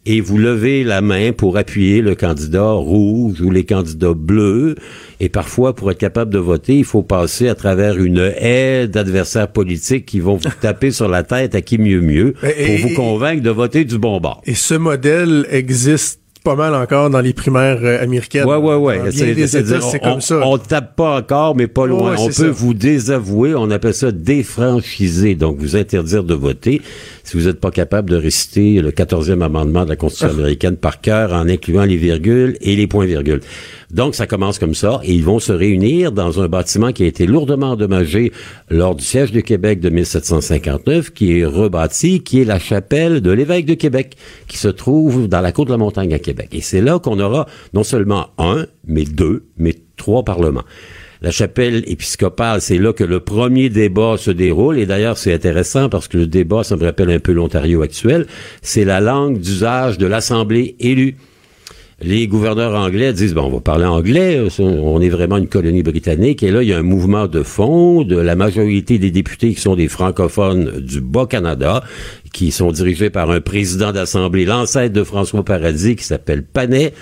et 0.07 0.21
vous 0.21 0.39
levez 0.39 0.85
la 0.85 1.01
main 1.01 1.33
pour 1.33 1.57
appuyer 1.57 2.03
le 2.03 2.15
candidat 2.15 2.73
rouge 2.73 3.41
ou 3.41 3.51
les 3.51 3.65
candidats 3.65 4.13
bleus. 4.15 4.75
Et 5.21 5.29
parfois, 5.29 5.75
pour 5.75 5.91
être 5.91 5.99
capable 5.99 6.33
de 6.33 6.39
voter, 6.39 6.77
il 6.79 6.85
faut 6.85 7.03
passer 7.03 7.49
à 7.49 7.55
travers 7.55 7.99
une 7.99 8.33
haie 8.37 8.87
d'adversaires 8.89 9.49
politiques 9.49 10.05
qui 10.07 10.21
vont 10.21 10.37
vous 10.37 10.51
taper 10.61 10.91
sur 10.91 11.09
la 11.09 11.23
tête 11.23 11.55
à 11.55 11.63
qui 11.63 11.79
mieux 11.79 12.01
mieux 12.01 12.35
Et- 12.43 12.67
pour 12.79 12.89
vous 12.89 12.95
convaincre 12.95 13.43
de 13.43 13.51
voter 13.51 13.85
du 13.85 13.99
bon 13.99 14.21
bord. 14.21 14.43
Et 14.45 14.55
ce 14.55 14.75
modèle 14.75 15.47
existe 15.51 16.21
pas 16.45 16.55
mal 16.57 16.75
encore 16.75 17.09
dans 17.11 17.21
les 17.23 17.33
primaires 17.33 17.79
euh, 17.83 18.03
américaines. 18.03 18.45
Ouais, 18.45 18.57
ouais, 18.57 18.75
ouais. 18.77 18.99
Bien 19.11 19.47
C'est- 19.47 19.99
comme 19.99 20.21
ça. 20.21 20.41
On 20.47 20.59
tape 20.59 20.95
pas 20.95 21.17
encore, 21.17 21.57
mais 21.57 21.67
pas 21.67 21.87
loin. 21.87 22.11
Ouais, 22.13 22.17
on 22.21 22.27
peut 22.27 22.33
ça. 22.33 22.51
vous 22.51 22.75
désavouer. 22.75 23.55
On 23.55 23.71
appelle 23.71 23.95
ça 23.95 24.13
défranchiser. 24.13 25.35
Donc, 25.35 25.57
vous 25.59 25.75
interdire 25.75 26.23
de 26.23 26.35
voter 26.35 26.83
si 27.25 27.39
vous 27.39 27.47
n'êtes 27.47 27.61
pas 27.61 27.71
capable 27.71 28.11
de 28.11 28.17
réciter 28.17 28.83
le 28.83 28.91
14e 28.91 29.41
amendement 29.43 29.85
de 29.85 29.89
la 29.89 29.97
Constitution 29.97 30.35
Ah. 30.37 30.39
américaine 30.39 30.77
par 30.77 31.01
cœur 31.01 31.33
en 31.33 31.49
incluant 31.49 31.85
les 31.85 31.97
virgules 31.97 32.57
et 32.61 32.77
les 32.77 32.87
points-virgules. 32.87 33.41
Donc, 33.91 34.15
ça 34.15 34.27
commence 34.27 34.59
comme 34.59 34.75
ça 34.75 35.01
et 35.05 35.15
ils 35.15 35.25
vont 35.25 35.39
se 35.39 35.53
réunir 35.53 36.13
dans 36.13 36.43
un 36.43 36.49
bâtiment 36.49 36.93
qui 36.93 37.05
a 37.05 37.07
été 37.07 37.27
lourdement 37.27 37.71
endommagé 37.71 38.33
lors 38.69 38.95
du 38.95 39.05
siège 39.05 39.31
de 39.33 39.41
Québec 39.41 39.81
de 39.81 39.89
1759, 39.89 41.11
qui 41.11 41.39
est 41.39 41.45
rebâti, 41.47 42.21
qui 42.23 42.41
est 42.41 42.45
la 42.45 42.59
chapelle 42.59 43.21
de 43.21 43.31
l'évêque 43.31 43.67
de 43.67 43.75
Québec, 43.75 44.17
qui 44.49 44.59
se 44.59 44.69
trouve 44.69 45.29
dans 45.29 45.41
la 45.41 45.53
côte 45.53 45.69
de 45.69 45.73
la 45.73 45.79
montagne 45.79 46.13
à 46.13 46.19
Québec. 46.19 46.34
Et 46.53 46.61
c'est 46.61 46.81
là 46.81 46.99
qu'on 46.99 47.19
aura 47.21 47.47
non 47.73 47.85
seulement 47.85 48.29
un, 48.39 48.67
mais 48.87 49.05
deux, 49.05 49.47
mais 49.57 49.75
trois 49.97 50.25
parlements. 50.25 50.65
La 51.23 51.31
chapelle 51.31 51.85
épiscopale, 51.87 52.61
c'est 52.61 52.77
là 52.77 52.93
que 52.93 53.03
le 53.03 53.21
premier 53.21 53.71
débat 53.71 54.17
se 54.19 54.31
déroule. 54.31 54.79
Et 54.79 54.85
d'ailleurs, 54.85 55.17
c'est 55.17 55.33
intéressant 55.33 55.89
parce 55.89 56.07
que 56.07 56.19
le 56.19 56.27
débat, 56.27 56.65
ça 56.65 56.77
me 56.77 56.85
rappelle 56.85 57.11
un 57.11 57.19
peu 57.19 57.33
l'Ontario 57.33 57.81
actuel, 57.81 58.27
c'est 58.61 58.85
la 58.85 59.01
langue 59.01 59.39
d'usage 59.39 59.97
de 59.97 60.07
l'Assemblée 60.07 60.77
élue. 60.81 61.17
Les 62.03 62.27
gouverneurs 62.27 62.75
anglais 62.75 63.13
disent, 63.13 63.35
bon, 63.35 63.43
on 63.43 63.51
va 63.51 63.61
parler 63.61 63.85
anglais, 63.85 64.37
euh, 64.37 64.81
on 64.83 65.01
est 65.01 65.09
vraiment 65.09 65.37
une 65.37 65.47
colonie 65.47 65.85
britannique, 65.85 66.43
et 66.43 66.51
là, 66.51 66.63
il 66.63 66.69
y 66.69 66.73
a 66.73 66.79
un 66.79 66.83
mouvement 66.83 67.29
de 67.29 67.43
fond 67.43 68.03
de 68.03 68.17
la 68.17 68.35
majorité 68.35 68.99
des 68.99 69.13
députés 69.13 69.55
qui 69.55 69.61
sont 69.61 69.77
des 69.77 69.87
francophones 69.89 70.81
du 70.81 71.01
Bas-Canada, 71.01 71.85
qui 72.33 72.51
sont 72.51 72.73
dirigés 72.73 73.11
par 73.11 73.31
un 73.31 73.41
président 73.41 73.93
d'Assemblée, 73.93 74.45
l'ancêtre 74.45 74.93
de 74.93 75.05
François 75.05 75.45
Paradis, 75.45 75.95
qui 75.95 76.05
s'appelle 76.05 76.43
Panet, 76.43 76.93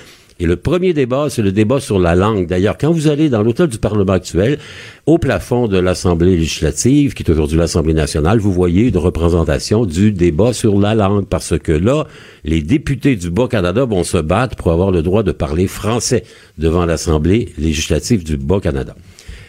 et 0.43 0.47
le 0.47 0.57
premier 0.57 0.93
débat, 0.93 1.29
c'est 1.31 1.41
le 1.41 1.53
débat 1.53 1.79
sur 1.79 2.01
la 2.01 2.17
langue. 2.17 2.49
D'ailleurs, 2.49 2.77
quand 2.77 2.91
vous 2.91 3.07
allez 3.07 3.29
dans 3.29 3.45
l'hôtel 3.45 3.69
du 3.69 3.79
Parlement 3.79 4.15
actuel, 4.15 4.59
au 5.07 5.17
plafond 5.19 5.69
de 5.69 5.79
l'Assemblée 5.79 6.37
législative, 6.37 7.15
qui 7.15 7.23
est 7.23 7.31
aujourd'hui 7.31 7.57
l'Assemblée 7.57 7.95
nationale, 7.95 8.41
vous 8.41 8.53
voyez 8.53 8.89
une 8.89 8.97
représentation 8.97 9.87
du 9.87 10.11
débat 10.11 10.53
sur 10.53 10.81
la 10.81 10.97
langue, 10.97 11.27
parce 11.27 11.57
que 11.57 11.71
là, 11.71 12.09
les 12.43 12.61
députés 12.61 13.15
du 13.15 13.31
Bas-Canada 13.31 13.85
vont 13.85 14.03
se 14.03 14.19
battre 14.19 14.57
pour 14.57 14.73
avoir 14.73 14.91
le 14.91 15.03
droit 15.03 15.23
de 15.23 15.31
parler 15.31 15.69
français 15.69 16.25
devant 16.59 16.87
l'Assemblée 16.87 17.53
législative 17.57 18.25
du 18.25 18.37
Bas-Canada. 18.37 18.97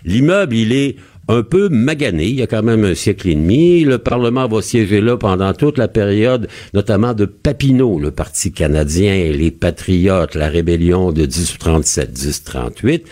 L'immeuble, 0.06 0.56
il 0.56 0.73
est 0.73 0.97
un 1.27 1.43
peu 1.43 1.69
magané. 1.69 2.25
Il 2.25 2.36
y 2.36 2.41
a 2.41 2.47
quand 2.47 2.63
même 2.63 2.83
un 2.83 2.95
siècle 2.95 3.29
et 3.29 3.36
demi. 3.36 3.83
Le 3.83 3.97
Parlement 3.97 4.47
va 4.47 4.62
siéger 4.62 5.01
là 5.01 5.17
pendant 5.17 5.53
toute 5.53 5.77
la 5.77 5.88
période, 5.88 6.47
notamment 6.73 7.13
de 7.13 7.25
Papineau, 7.25 7.99
le 7.99 8.12
Parti 8.12 8.51
canadien, 8.51 9.31
les 9.31 9.51
Patriotes, 9.51 10.36
la 10.36 10.49
rébellion 10.49 11.12
de 11.12 11.25
1837-1838. 11.25 13.03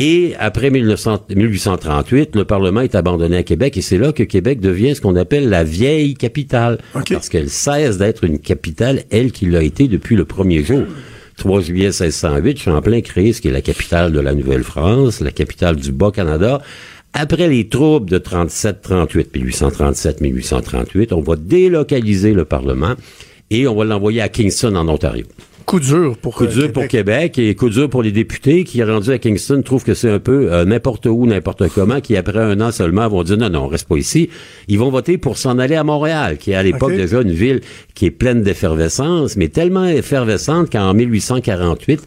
Et 0.00 0.34
après 0.38 0.70
1900 0.70 1.26
1838, 1.34 2.36
le 2.36 2.44
Parlement 2.44 2.82
est 2.82 2.94
abandonné 2.94 3.38
à 3.38 3.42
Québec 3.42 3.76
et 3.76 3.82
c'est 3.82 3.98
là 3.98 4.12
que 4.12 4.22
Québec 4.22 4.60
devient 4.60 4.94
ce 4.94 5.00
qu'on 5.00 5.16
appelle 5.16 5.48
la 5.48 5.64
vieille 5.64 6.14
capitale. 6.14 6.78
Parce 6.92 7.28
qu'elle 7.28 7.50
cesse 7.50 7.98
d'être 7.98 8.22
une 8.22 8.38
capitale, 8.38 9.02
elle 9.10 9.32
qui 9.32 9.46
l'a 9.46 9.64
été 9.64 9.88
depuis 9.88 10.14
le 10.14 10.24
premier 10.24 10.62
jour. 10.62 10.84
3 11.38 11.60
juillet 11.62 11.86
1608, 11.86 12.58
Champlain 12.58 13.00
crée 13.00 13.32
ce 13.32 13.40
qui 13.40 13.48
est 13.48 13.52
la 13.52 13.60
capitale 13.60 14.12
de 14.12 14.20
la 14.20 14.34
Nouvelle-France, 14.34 15.20
la 15.20 15.30
capitale 15.30 15.76
du 15.76 15.90
Bas-Canada. 15.92 16.60
Après 17.20 17.48
les 17.48 17.66
troubles 17.66 18.08
de 18.08 18.18
37-38, 18.18 19.32
1837-1838, 19.34 21.12
on 21.12 21.20
va 21.20 21.34
délocaliser 21.34 22.32
le 22.32 22.44
Parlement 22.44 22.94
et 23.50 23.66
on 23.66 23.74
va 23.74 23.84
l'envoyer 23.84 24.20
à 24.20 24.28
Kingston, 24.28 24.76
en 24.76 24.86
Ontario. 24.86 25.26
Coup 25.66 25.80
dur 25.80 26.16
pour 26.16 26.36
Coup 26.36 26.44
euh, 26.44 26.46
dur 26.46 26.72
pour 26.72 26.86
Québec 26.86 27.36
et 27.40 27.56
coup 27.56 27.70
dur 27.70 27.90
pour 27.90 28.04
les 28.04 28.12
députés 28.12 28.62
qui, 28.62 28.84
rendus 28.84 29.10
à 29.10 29.18
Kingston, 29.18 29.62
trouvent 29.62 29.82
que 29.82 29.94
c'est 29.94 30.08
un 30.08 30.20
peu 30.20 30.52
euh, 30.52 30.64
n'importe 30.64 31.06
où, 31.06 31.26
n'importe 31.26 31.68
comment, 31.70 32.00
qui 32.00 32.16
après 32.16 32.38
un 32.38 32.60
an 32.60 32.70
seulement 32.70 33.08
vont 33.08 33.24
dire 33.24 33.36
non, 33.36 33.50
non, 33.50 33.64
on 33.64 33.66
reste 33.66 33.88
pas 33.88 33.96
ici. 33.96 34.30
Ils 34.68 34.78
vont 34.78 34.90
voter 34.90 35.18
pour 35.18 35.38
s'en 35.38 35.58
aller 35.58 35.74
à 35.74 35.82
Montréal, 35.82 36.38
qui 36.38 36.52
est 36.52 36.54
à 36.54 36.62
l'époque 36.62 36.94
déjà 36.94 37.20
une 37.20 37.32
ville 37.32 37.62
qui 37.94 38.06
est 38.06 38.12
pleine 38.12 38.44
d'effervescence, 38.44 39.36
mais 39.36 39.48
tellement 39.48 39.86
effervescente 39.86 40.70
qu'en 40.70 40.94
1848, 40.94 42.00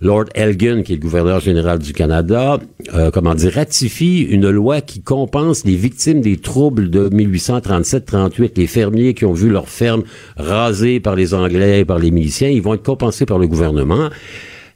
Lord 0.00 0.26
Elgin, 0.34 0.82
qui 0.82 0.92
est 0.92 0.96
le 0.96 1.02
gouverneur 1.02 1.40
général 1.40 1.78
du 1.78 1.92
Canada, 1.92 2.58
euh, 2.94 3.10
comment 3.10 3.34
dire, 3.34 3.52
ratifie 3.52 4.22
une 4.22 4.48
loi 4.48 4.80
qui 4.80 5.02
compense 5.02 5.64
les 5.64 5.76
victimes 5.76 6.22
des 6.22 6.38
troubles 6.38 6.88
de 6.88 7.08
1837-38. 7.10 8.52
Les 8.56 8.66
fermiers 8.66 9.12
qui 9.12 9.26
ont 9.26 9.34
vu 9.34 9.50
leur 9.50 9.68
ferme 9.68 10.02
rasée 10.36 11.00
par 11.00 11.16
les 11.16 11.34
Anglais 11.34 11.80
et 11.80 11.84
par 11.84 11.98
les 11.98 12.10
miliciens, 12.10 12.48
ils 12.48 12.62
vont 12.62 12.74
être 12.74 12.82
compensés 12.82 13.26
par 13.26 13.38
le 13.38 13.46
gouvernement. 13.46 14.08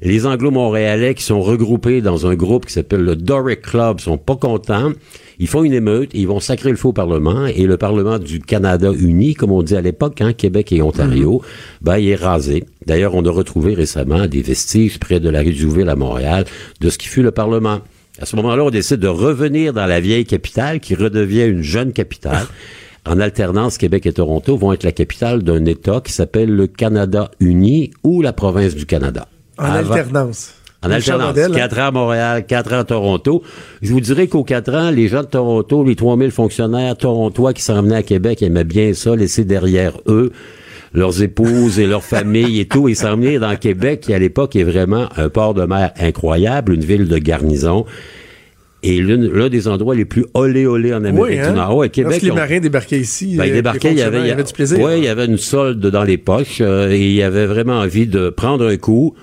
Les 0.02 0.26
Anglo-Montréalais 0.26 1.14
qui 1.14 1.22
sont 1.22 1.40
regroupés 1.40 2.00
dans 2.00 2.26
un 2.26 2.34
groupe 2.34 2.66
qui 2.66 2.72
s'appelle 2.72 3.02
le 3.02 3.16
Doric 3.16 3.62
Club 3.62 4.00
sont 4.00 4.18
pas 4.18 4.36
contents. 4.36 4.92
Ils 5.38 5.48
font 5.48 5.64
une 5.64 5.72
émeute, 5.72 6.14
et 6.14 6.20
ils 6.20 6.28
vont 6.28 6.40
sacrer 6.40 6.70
le 6.70 6.78
au 6.84 6.92
Parlement 6.92 7.46
et 7.46 7.66
le 7.66 7.76
Parlement 7.76 8.18
du 8.18 8.40
Canada 8.40 8.92
uni, 8.92 9.34
comme 9.34 9.52
on 9.52 9.62
dit 9.62 9.76
à 9.76 9.80
l'époque, 9.80 10.20
hein, 10.20 10.32
Québec 10.32 10.72
et 10.72 10.82
Ontario, 10.82 11.42
ben, 11.80 11.98
il 11.98 12.08
est 12.08 12.14
rasé. 12.14 12.64
D'ailleurs, 12.86 13.14
on 13.14 13.24
a 13.24 13.30
retrouvé 13.30 13.74
récemment 13.74 14.26
des 14.26 14.42
vestiges 14.42 14.98
près 14.98 15.20
de 15.20 15.30
la 15.30 15.40
rue 15.40 15.54
Jouville 15.54 15.88
à 15.88 15.96
Montréal 15.96 16.44
de 16.80 16.90
ce 16.90 16.98
qui 16.98 17.08
fut 17.08 17.22
le 17.22 17.30
Parlement. 17.30 17.80
À 18.20 18.26
ce 18.26 18.36
moment-là, 18.36 18.64
on 18.64 18.70
décide 18.70 19.00
de 19.00 19.08
revenir 19.08 19.72
dans 19.72 19.86
la 19.86 20.00
vieille 20.00 20.26
capitale 20.26 20.80
qui 20.80 20.94
redevient 20.94 21.46
une 21.46 21.62
jeune 21.62 21.92
capitale. 21.92 22.46
En 23.06 23.20
alternance, 23.20 23.76
Québec 23.76 24.06
et 24.06 24.14
Toronto 24.14 24.56
vont 24.56 24.72
être 24.72 24.82
la 24.82 24.92
capitale 24.92 25.42
d'un 25.42 25.66
État 25.66 26.00
qui 26.02 26.10
s'appelle 26.10 26.48
le 26.48 26.66
Canada 26.66 27.30
uni 27.38 27.90
ou 28.02 28.22
la 28.22 28.32
province 28.32 28.74
du 28.74 28.86
Canada. 28.86 29.28
En 29.58 29.64
Avant- 29.64 29.90
alternance. 29.92 30.54
en 30.82 30.90
alternance. 30.90 31.36
Hein? 31.38 31.50
Quatre 31.54 31.78
ans 31.78 31.86
à 31.86 31.90
Montréal, 31.90 32.44
quatre 32.46 32.72
ans 32.72 32.78
à 32.80 32.84
Toronto. 32.84 33.42
Je 33.82 33.92
vous 33.92 34.00
dirais 34.00 34.26
qu'aux 34.26 34.44
quatre 34.44 34.74
ans, 34.74 34.90
les 34.90 35.08
gens 35.08 35.22
de 35.22 35.28
Toronto, 35.28 35.84
les 35.84 35.96
3000 35.96 36.30
fonctionnaires 36.30 36.96
torontois 36.96 37.52
qui 37.54 37.62
s'en 37.62 37.82
venaient 37.82 37.96
à 37.96 38.02
Québec 38.02 38.42
aimaient 38.42 38.64
bien 38.64 38.92
ça, 38.94 39.14
laisser 39.16 39.44
derrière 39.44 39.92
eux 40.06 40.32
leurs 40.92 41.22
épouses 41.22 41.80
et 41.80 41.86
leurs 41.86 42.04
familles 42.04 42.60
et 42.60 42.66
tout, 42.66 42.88
et 42.88 42.94
s'en 42.94 43.16
venir 43.16 43.40
dans 43.40 43.56
Québec, 43.56 44.00
qui 44.00 44.14
à 44.14 44.18
l'époque 44.18 44.54
est 44.56 44.62
vraiment 44.62 45.08
un 45.16 45.28
port 45.28 45.52
de 45.54 45.64
mer 45.64 45.90
incroyable, 45.98 46.72
une 46.74 46.84
ville 46.84 47.08
de 47.08 47.18
garnison, 47.18 47.84
et 48.84 49.00
l'un 49.00 49.48
des 49.48 49.66
endroits 49.66 49.94
les 49.94 50.04
plus 50.04 50.26
olé 50.34 50.66
olé 50.66 50.92
en 50.92 51.02
Amérique 51.04 51.20
Oui, 51.20 51.38
hein? 51.40 51.50
du 51.50 51.56
Nord. 51.56 51.76
Ouais, 51.78 51.88
Québec, 51.88 52.10
Lorsque 52.12 52.22
les 52.24 52.30
on- 52.30 52.34
marins 52.34 52.60
débarquaient 52.60 53.00
ici, 53.00 53.34
ben, 53.36 53.44
euh, 53.44 53.46
il 53.46 53.52
débarquait, 53.54 53.88
les 53.88 53.94
il 53.94 53.98
y 53.98 54.02
avait, 54.02 54.18
fonctionnaires, 54.18 54.26
il 54.26 54.28
y 54.28 54.32
avait 54.32 54.44
du 54.44 54.52
plaisir. 54.52 54.80
Ouais, 54.80 54.98
il 54.98 55.04
y 55.04 55.08
avait 55.08 55.24
une 55.24 55.38
solde 55.38 55.84
dans 55.86 56.04
les 56.04 56.18
poches 56.18 56.58
euh, 56.60 56.90
et 56.90 57.00
il 57.00 57.14
y 57.14 57.22
avait 57.22 57.46
vraiment 57.46 57.78
envie 57.80 58.06
de 58.06 58.28
prendre 58.28 58.66
un 58.68 58.76
coup 58.76 59.14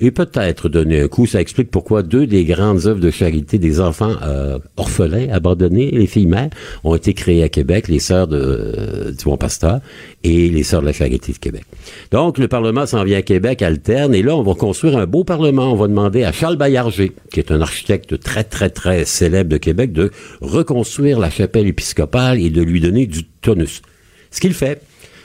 et 0.00 0.10
peut-être 0.10 0.68
donner 0.68 1.02
un 1.02 1.08
coup. 1.08 1.26
Ça 1.26 1.40
explique 1.40 1.70
pourquoi 1.70 2.02
deux 2.02 2.26
des 2.26 2.44
grandes 2.44 2.86
œuvres 2.86 3.00
de 3.00 3.10
charité 3.10 3.58
des 3.58 3.80
enfants 3.80 4.14
euh, 4.22 4.58
orphelins, 4.76 5.28
abandonnés, 5.30 5.90
les 5.90 6.06
filles 6.06 6.26
mères, 6.26 6.50
ont 6.84 6.94
été 6.94 7.14
créées 7.14 7.42
à 7.42 7.48
Québec, 7.48 7.88
les 7.88 7.98
sœurs 7.98 8.26
de, 8.26 8.38
euh, 8.38 9.12
du 9.12 9.24
Bon 9.24 9.36
Pasteur 9.36 9.80
et 10.24 10.48
les 10.48 10.62
sœurs 10.62 10.80
de 10.80 10.86
la 10.86 10.92
charité 10.92 11.32
de 11.32 11.38
Québec. 11.38 11.64
Donc, 12.10 12.38
le 12.38 12.48
Parlement 12.48 12.86
s'en 12.86 13.04
vient 13.04 13.18
à 13.18 13.22
Québec, 13.22 13.62
alterne, 13.62 14.14
et 14.14 14.22
là, 14.22 14.34
on 14.34 14.42
va 14.42 14.54
construire 14.54 14.96
un 14.96 15.06
beau 15.06 15.24
Parlement. 15.24 15.72
On 15.72 15.76
va 15.76 15.88
demander 15.88 16.24
à 16.24 16.32
Charles 16.32 16.56
Baillarger, 16.56 17.12
qui 17.32 17.40
est 17.40 17.52
un 17.52 17.60
architecte 17.60 18.18
très, 18.20 18.44
très, 18.44 18.70
très 18.70 19.04
célèbre 19.04 19.50
de 19.50 19.58
Québec, 19.58 19.92
de 19.92 20.10
reconstruire 20.40 21.18
la 21.18 21.30
chapelle 21.30 21.66
épiscopale 21.66 22.40
et 22.40 22.50
de 22.50 22.62
lui 22.62 22.80
donner 22.80 23.06
du 23.06 23.24
tonus. 23.24 23.82
Ce 24.30 24.40
qu'il 24.40 24.54
fait. 24.54 24.82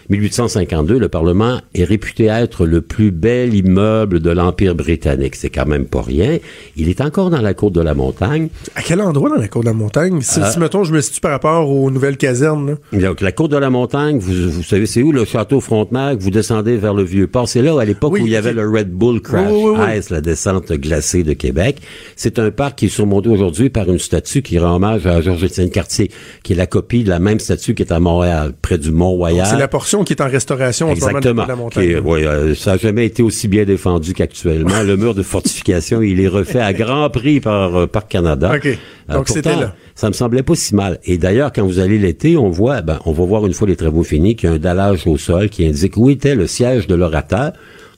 1852, 0.10 0.98
le 1.00 1.10
Parlement 1.10 1.60
est 1.74 1.84
réputé 1.84 2.26
être 2.26 2.66
le 2.66 2.82
plus 2.82 3.12
bel 3.12 3.54
immeuble 3.54 4.20
de 4.20 4.30
l'Empire 4.30 4.76
britannique. 4.76 5.36
C'est 5.36 5.50
quand 5.50 5.66
même 5.66 5.86
pas 5.86 6.02
rien. 6.02 6.38
Il 6.78 6.90
est 6.90 7.02
encore 7.02 7.30
dans 7.30 7.42
la 7.42 7.54
côte 7.54 7.74
de 7.74 7.82
la 7.82 7.94
montagne. 7.94 8.50
À 8.76 8.82
quel 8.82 9.02
endroit 9.02 9.30
dans 9.30 9.36
la 9.42 9.48
côte 9.48 9.64
de 9.64 9.68
la 9.70 9.74
montagne? 9.74 10.22
Si, 10.22 10.40
Ah. 10.42 10.52
si, 10.52 10.60
mettons, 10.60 10.84
je 10.84 10.94
me 10.94 11.02
situe 11.02 11.20
par 11.22 11.32
rapport 11.32 11.70
aux 11.70 11.90
nouvelles 11.92 12.18
casernes, 12.18 12.78
là. 12.94 13.00
Donc, 13.00 13.22
la 13.22 13.32
côte 13.32 13.52
de 13.52 13.58
la 13.58 13.70
montagne, 13.70 14.20
vous, 14.20 14.50
vous 14.52 14.64
savez, 14.64 14.86
c'est 14.86 15.02
où 15.02 15.12
le 15.12 15.26
château 15.26 15.60
Frontenac? 15.60 16.20
Vous 16.20 16.32
descendez 16.32 16.78
vers 16.78 16.94
le 16.94 17.04
Vieux-Port. 17.04 17.48
C'est 17.50 17.62
là, 17.62 17.80
à 17.80 17.86
l'époque 17.86 18.14
Oui, 18.14 18.22
où 18.22 18.26
il 18.28 18.32
y 18.32 18.36
avait 18.36 18.54
le 18.54 18.70
Red 18.70 18.92
Bull 18.92 19.22
Crash 19.22 19.50
Oui, 19.52 19.64
oui, 19.66 19.76
oui. 19.80 19.98
Ice, 19.98 20.10
la 20.10 20.22
descente 20.22 20.72
glacée 20.72 21.24
de 21.24 21.34
Québec. 21.34 21.78
C'est 22.16 22.40
un 22.40 22.52
parc 22.52 22.80
qui 22.80 22.86
est 22.86 22.90
surmonté 22.90 23.30
aujourd'hui 23.30 23.70
par 23.70 23.90
une 23.90 24.00
statue 24.00 24.42
qui 24.42 24.60
rend 24.60 24.76
hommage 24.76 25.06
à 25.08 25.22
Georges-Étienne 25.22 25.70
Cartier, 25.70 26.12
qui 26.44 26.54
est 26.54 26.56
la 26.56 26.68
copie 26.68 27.04
de 27.04 27.10
la 27.10 27.20
même 27.20 27.40
statue 27.40 27.74
qui 27.76 27.84
est 27.84 27.92
à 27.92 28.00
Montréal, 28.00 28.54
près 28.62 28.78
du 28.78 28.92
Mont-Royal. 28.92 29.48
C'est 29.50 29.58
la 29.58 29.68
portion 29.68 29.95
qui 30.04 30.14
est 30.14 30.22
en 30.22 30.28
restauration 30.30 30.92
en 30.92 30.96
ce 30.96 31.02
moment 31.02 31.20
de 31.20 31.26
la 31.26 31.32
Exactement. 31.32 31.58
montagne. 31.58 31.90
Est- 31.90 32.00
oui, 32.00 32.26
euh, 32.26 32.56
ça 32.56 32.72
n'a 32.74 32.78
jamais 32.78 33.06
été 33.06 33.24
aussi 33.24 33.48
bien 33.48 33.64
défendu 33.64 34.14
qu'actuellement. 34.14 34.82
Le 34.84 34.98
mur 34.98 35.14
de 35.16 35.24
fortification, 35.24 36.02
il 36.02 36.20
est 36.20 36.28
refait 36.28 36.60
à 36.60 36.74
grand 36.74 37.10
prix 37.10 37.40
par 37.40 37.76
euh, 37.76 37.88
Parc 37.88 38.10
Canada. 38.12 38.54
OK. 38.56 38.66
Euh, 38.66 39.14
Donc, 39.14 39.30
c'était 39.30 39.56
là. 39.56 39.74
Ça 39.96 40.08
me 40.08 40.14
semblait 40.14 40.44
pas 40.44 40.56
si 40.56 40.76
mal. 40.76 41.00
Et 41.06 41.18
d'ailleurs, 41.18 41.54
quand 41.54 41.66
vous 41.66 41.80
allez 41.80 41.98
l'été, 41.98 42.36
on 42.38 42.50
voit, 42.50 42.82
ben, 42.82 43.00
on 43.06 43.12
va 43.14 43.24
voir 43.26 43.46
une 43.46 43.54
fois 43.54 43.68
les 43.68 43.76
travaux 43.78 44.04
finis, 44.04 44.36
qu'il 44.36 44.50
y 44.50 44.52
a 44.52 44.56
un 44.56 44.60
dallage 44.60 45.08
au 45.08 45.18
sol 45.18 45.50
qui 45.50 45.66
indique 45.66 45.96
où 45.98 46.10
était 46.10 46.36
le 46.36 46.48
siège 46.48 46.88
de 46.88 46.96
l'orateur. 46.96 47.54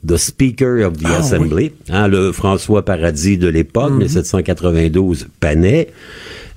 The 0.06 0.18
Speaker 0.18 0.84
of 0.86 0.98
the 0.98 1.06
Ah, 1.06 1.18
Assembly, 1.20 1.72
hein, 1.90 2.08
le 2.08 2.32
François 2.32 2.84
Paradis 2.84 3.38
de 3.38 3.48
l'époque, 3.48 3.92
Mhm. 3.94 4.00
1792, 4.00 5.28
Panet. 5.40 5.88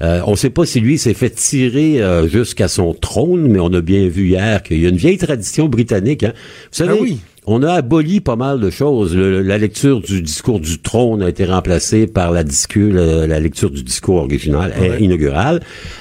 Euh, 0.03 0.21
on 0.27 0.31
ne 0.33 0.37
sait 0.37 0.51
pas 0.51 0.65
si 0.65 0.81
lui 0.81 0.97
s'est 0.99 1.13
fait 1.15 1.31
tirer 1.31 2.01
euh, 2.03 2.27
jusqu'à 2.27 2.69
son 2.69 2.95
trône, 2.95 3.49
mais 3.49 3.59
on 3.61 3.73
a 3.75 3.81
bien 3.83 4.09
vu 4.09 4.29
hier 4.29 4.63
qu'il 4.63 4.81
y 4.81 4.87
a 4.87 4.89
une 4.89 4.97
vieille 4.97 5.19
tradition 5.19 5.69
britannique. 5.69 6.23
Hein. 6.25 6.33
Vous 6.73 6.77
savez, 6.79 6.97
Ah 6.99 7.03
oui. 7.03 7.19
On 7.53 7.63
a 7.63 7.73
aboli 7.73 8.21
pas 8.21 8.37
mal 8.37 8.61
de 8.61 8.71
choses. 8.71 9.17
Le- 9.17 9.43
la 9.43 9.59
lecture 9.59 10.01
du 10.01 10.23
discours 10.23 10.61
du 10.61 10.79
trône 10.79 11.23
a 11.23 11.29
été 11.29 11.45
remplacée 11.45 12.07
par 12.07 12.31
la, 12.33 12.45
discu- 12.45 12.93
la, 12.93 13.27
la 13.27 13.41
lecture 13.41 13.71
du 13.71 13.83
discours 13.83 14.17
original, 14.17 14.73
inaugural. 15.01 15.61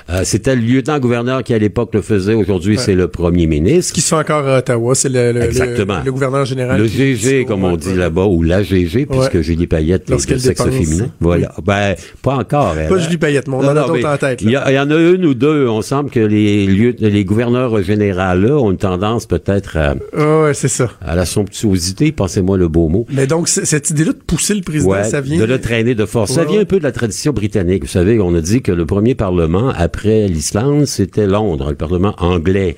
Euh, 0.10 0.22
C'était 0.24 0.56
le 0.56 0.62
lieutenant-gouverneur 0.62 1.44
qui 1.44 1.54
à 1.54 1.58
l'époque 1.58 1.90
le 1.94 2.02
faisait. 2.02 2.34
Aujourd'hui, 2.34 2.78
c'est 2.78 2.96
le 2.96 3.08
premier 3.08 3.48
ministre. 3.48 3.94
Qui 3.94 4.02
sont 4.02 4.18
encore 4.18 4.48
à 4.48 4.60
Ottawa, 4.60 4.94
c'est 4.96 5.10
le, 5.10 5.32
le, 5.32 5.42
Exactement. 5.44 6.00
le, 6.00 6.06
le 6.06 6.12
gouverneur 6.12 6.46
général. 6.46 6.80
Le 6.80 6.88
GG, 6.88 7.46
comme 7.46 7.64
on 7.64 7.76
dit 7.78 7.96
là-bas, 7.96 8.26
ou 8.26 8.44
la 8.44 8.62
GG, 8.64 9.06
puisque 9.06 9.34
Ouais. 9.36 9.44
Julie 9.44 9.68
Payette 9.68 10.10
est 10.10 10.32
de 10.32 10.38
sexe 10.38 10.64
féminin. 10.64 11.08
Voilà. 11.20 11.52
Ben, 11.64 11.96
pas 12.22 12.36
encore. 12.36 12.76
elle. 12.78 12.90
Pas 12.90 12.98
Julie 13.00 13.18
Payette, 13.18 13.48
mais 13.48 13.56
on 13.56 13.60
en 13.60 13.68
a 13.76 13.88
d'autres 13.88 14.06
en 14.08 14.18
tête, 14.18 14.42
Il 14.42 14.52
y, 14.52 14.58
en 14.58 14.92
a 14.92 14.96
une 14.96 15.26
ou 15.26 15.34
deux. 15.34 15.68
On 15.68 15.82
semble 15.82 16.10
que 16.10 16.20
les 16.20 16.66
lieux, 16.68 16.96
les 17.00 17.26
gouverneurs 17.26 17.82
généraux 17.82 18.20
là 18.36 18.56
ont 18.58 18.72
une 18.72 18.78
tendance 18.78 19.26
peut-être 19.26 19.78
à, 19.78 19.96
ouais, 20.16 20.54
c'est 20.54 20.68
ça. 20.68 20.90
à 21.02 21.16
la 21.16 21.26
somptuosité. 21.40 22.12
Pensez-moi 22.12 22.58
le 22.58 22.68
beau 22.68 22.88
mot. 22.88 23.06
Mais 23.12 23.28
donc, 23.28 23.48
cette 23.48 23.90
idée-là 23.90 24.14
de 24.14 24.18
pousser 24.18 24.54
le 24.56 24.62
président, 24.62 24.92
Ouais, 24.92 25.04
ça 25.04 25.22
vient... 25.22 25.40
de 25.40 25.46
le 25.46 25.60
traîner 25.60 25.96
de 25.96 26.06
force. 26.06 26.32
Ça 26.34 26.44
vient 26.44 26.56
ouais. 26.58 26.62
un 26.62 26.66
peu 26.66 26.80
de 26.80 26.84
la 26.84 26.92
tradition 26.92 27.32
britannique. 27.32 27.84
Vous 27.84 27.90
savez, 27.90 28.20
on 28.20 28.34
a 28.36 28.42
dit 28.42 28.62
que 28.62 28.72
le 28.72 28.86
premier 28.86 29.16
parlement 29.16 29.70
après 29.70 30.28
l'Islande, 30.28 30.86
c'était 30.86 31.28
Londres, 31.28 31.70
le 31.70 31.76
parlement 31.76 32.14
anglais. 32.18 32.76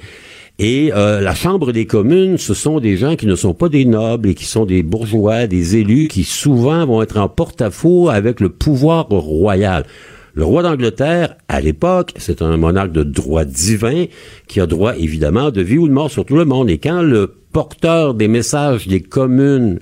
Et 0.60 0.92
euh, 0.94 1.22
la 1.22 1.34
Chambre 1.34 1.72
des 1.72 1.88
communes, 1.88 2.38
ce 2.38 2.54
sont 2.54 2.80
des 2.80 2.96
gens 2.98 3.16
qui 3.16 3.26
ne 3.26 3.36
sont 3.36 3.54
pas 3.56 3.68
des 3.70 3.86
nobles 3.86 4.30
et 4.30 4.36
qui 4.36 4.46
sont 4.46 4.66
des 4.66 4.84
bourgeois, 4.84 5.48
des 5.48 5.78
élus 5.78 6.08
qui 6.08 6.24
souvent 6.24 6.86
vont 6.86 7.02
être 7.02 7.18
en 7.18 7.30
porte-à-faux 7.30 8.10
avec 8.10 8.40
le 8.40 8.50
pouvoir 8.50 9.08
royal. 9.10 9.86
Le 10.34 10.46
roi 10.46 10.64
d'Angleterre, 10.64 11.36
à 11.50 11.60
l'époque, 11.60 12.14
c'est 12.18 12.42
un 12.42 12.56
monarque 12.56 12.92
de 12.92 13.04
droit 13.04 13.44
divin 13.44 14.06
qui 14.48 14.62
a 14.62 14.66
droit 14.66 14.96
évidemment 14.96 15.52
de 15.52 15.62
vie 15.62 15.78
ou 15.78 15.88
de 15.88 15.94
mort 15.94 16.10
sur 16.10 16.26
tout 16.26 16.38
le 16.38 16.46
monde. 16.46 16.70
Et 16.70 16.78
quand 16.78 17.02
le 17.02 17.34
porteur 17.52 18.14
des 18.14 18.30
messages 18.30 18.88
des 18.88 19.02
communes 19.02 19.80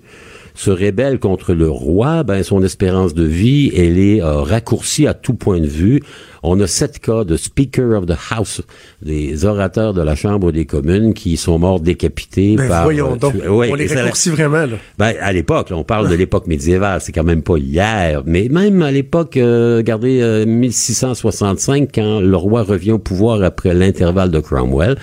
se 0.56 0.72
rébelle 0.72 1.20
contre 1.20 1.54
le 1.54 1.70
roi, 1.70 2.24
ben 2.24 2.43
son 2.43 2.64
espérance 2.64 3.14
de 3.14 3.24
vie, 3.24 3.72
elle 3.76 3.97
est 3.97 4.22
euh, 4.22 4.41
raccourcie 4.41 5.08
à 5.08 5.14
tout 5.14 5.36
point 5.36 5.60
de 5.60 5.68
vue. 5.68 6.02
On 6.44 6.60
a 6.60 6.68
sept 6.68 7.00
cas 7.00 7.24
de 7.24 7.36
Speaker 7.38 7.98
of 7.98 8.06
the 8.06 8.16
House, 8.32 8.62
des 9.02 9.46
orateurs 9.46 9.94
de 9.94 10.02
la 10.02 10.16
Chambre 10.16 10.52
des 10.52 10.66
communes 10.66 11.14
qui 11.14 11.38
sont 11.38 11.60
morts 11.60 11.80
décapités 11.80 12.56
Ben, 12.56 12.68
par... 12.68 12.84
voyons 12.84 13.14
euh, 13.14 13.18
donc. 13.18 13.34
tu- 13.42 13.48
ouais, 13.48 13.70
on 13.72 13.76
les 13.76 13.88
raccourcit 13.88 14.30
vraiment, 14.30 14.66
là. 14.66 14.78
ben, 14.98 15.14
à 15.20 15.32
l'époque, 15.34 15.68
on 15.72 15.84
parle 15.84 16.10
de 16.10 16.16
l'époque 16.24 16.48
médiévale, 16.48 17.02
c'est 17.02 17.12
quand 17.12 17.24
même 17.24 17.42
pas 17.44 17.58
hier, 17.58 18.24
mais 18.26 18.48
même 18.50 18.82
à 18.82 18.92
l'époque, 18.92 19.38
euh, 19.38 19.78
regardez, 19.78 20.22
euh, 20.22 20.46
1665, 20.46 21.90
quand 21.94 22.20
le 22.22 22.36
roi 22.36 22.64
revient 22.64 22.92
au 22.94 23.00
pouvoir 23.00 23.44
après 23.44 23.74
l'intervalle 23.74 24.32
de 24.32 24.40
Cromwell, 24.40 24.96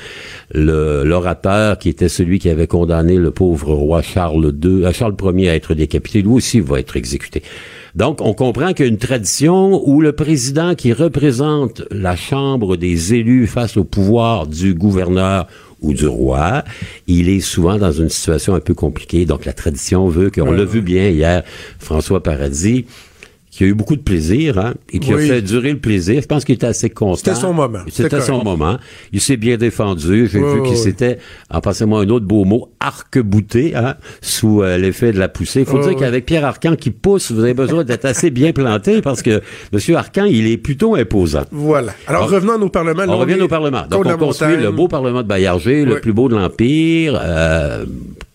le- 0.55 1.03
l'orateur 1.05 1.79
qui 1.79 1.89
était 1.89 2.09
celui 2.09 2.39
qui 2.39 2.49
avait 2.49 2.67
condamné 2.67 3.17
le 3.17 3.31
pauvre 3.31 3.73
roi 3.75 4.03
Charles 4.03 4.53
II, 4.63 4.85
euh, 4.85 4.93
Charles 4.93 5.15
Ier 5.35 5.51
à 5.51 5.55
être 5.55 5.75
décapité, 5.75 6.23
lui 6.23 6.29
aussi 6.31 6.61
va 6.61 6.79
être 6.81 6.97
exécuté. 6.97 7.43
Donc, 7.97 8.21
on 8.21 8.35
comprend 8.35 8.75
qu'il 8.75 8.85
y 8.85 8.89
a 8.89 8.93
une 8.93 8.99
tradition 8.99 9.83
où 9.89 10.03
le 10.03 10.13
président 10.13 10.75
qui 10.75 10.93
représente 10.93 11.83
la 11.91 12.15
Chambre 12.15 12.77
des 12.77 13.15
élus 13.15 13.47
face 13.47 13.79
au 13.79 13.85
pouvoir 13.85 14.47
du 14.47 14.75
gouverneur 14.75 15.47
ou 15.81 15.95
du 15.95 16.07
roi, 16.07 16.63
il 17.07 17.31
est 17.31 17.41
souvent 17.41 17.79
dans 17.79 17.93
une 17.93 18.11
situation 18.11 18.55
un 18.55 18.61
peu 18.61 18.75
compliquée. 18.75 19.25
Donc, 19.25 19.47
la 19.47 19.55
tradition 19.55 20.09
veut 20.09 20.31
qu'on 20.31 20.53
l'a 20.53 20.67
vu 20.67 20.83
bien 20.83 21.09
hier, 21.09 21.43
François 21.79 22.23
Paradis, 22.23 22.85
qui 23.51 23.65
a 23.65 23.69
eu 23.69 23.75
beaucoup 23.75 23.97
de 23.97 24.03
plaisir, 24.03 24.59
hein, 24.59 24.75
et 24.93 24.99
qui 24.99 25.15
Oui. 25.15 25.25
a 25.31 25.35
fait 25.35 25.43
durer 25.43 25.73
le 25.73 25.79
plaisir. 25.79 26.21
Je 26.21 26.27
pense 26.27 26.45
qu'il 26.45 26.57
était 26.57 26.67
assez 26.67 26.91
constant. 26.91 27.31
C'était 27.33 27.41
son 27.47 27.55
moment. 27.55 27.79
C'était 27.89 28.21
son 28.21 28.45
moment. 28.45 28.77
Il 29.13 29.21
s'est 29.21 29.39
bien 29.39 29.57
défendu. 29.57 30.29
J'ai 30.31 30.39
vu 30.41 30.63
qu'il 30.63 30.73
oui. 30.73 30.77
s'était, 30.77 31.19
en 31.51 31.61
passez-moi 31.63 32.01
un 32.01 32.09
autre 32.11 32.27
beau 32.27 32.45
mot, 32.45 32.69
arc-bouté, 32.81 33.75
hein, 33.75 33.95
sous 34.21 34.63
euh, 34.63 34.77
l'effet 34.77 35.13
de 35.13 35.19
la 35.19 35.29
poussée. 35.29 35.61
Il 35.61 35.67
faut 35.67 35.79
dire 35.79 35.89
oui. 35.89 35.97
qu'avec 35.97 36.27
Pierre 36.27 36.45
Arcan 36.45 36.77
qui 36.77 36.91
pousse, 36.91 37.33
vous 37.33 37.41
avez 37.43 37.55
besoin 37.55 37.83
d'être 37.85 38.05
assez 38.05 38.31
bien 38.31 38.53
planté 38.53 39.01
parce 39.01 39.23
que 39.23 39.41
Monsieur 39.73 39.97
Arcan, 39.97 40.25
il 40.25 40.47
est 40.49 40.59
plutôt 40.59 40.95
imposant. 40.95 41.45
Voilà. 41.51 41.93
Alors, 42.07 42.25
Alors, 42.25 42.35
revenons 42.35 42.55
à 42.55 42.59
nos 42.59 42.69
parlements. 42.69 43.05
Là, 43.07 43.13
On 43.15 43.19
revient 43.19 43.41
au 43.41 43.49
Parlement. 43.49 43.85
Donc, 43.89 44.05
on 44.07 44.17
construit 44.19 44.49
montagne. 44.49 44.65
le 44.65 44.71
beau 44.73 44.89
Parlement 44.89 45.23
de 45.23 45.29
Bayargé, 45.29 45.85
le 45.85 46.01
plus 46.01 46.13
beau 46.13 46.29
de 46.29 46.37
l'Empire. 46.37 47.19
Euh, 47.23 47.87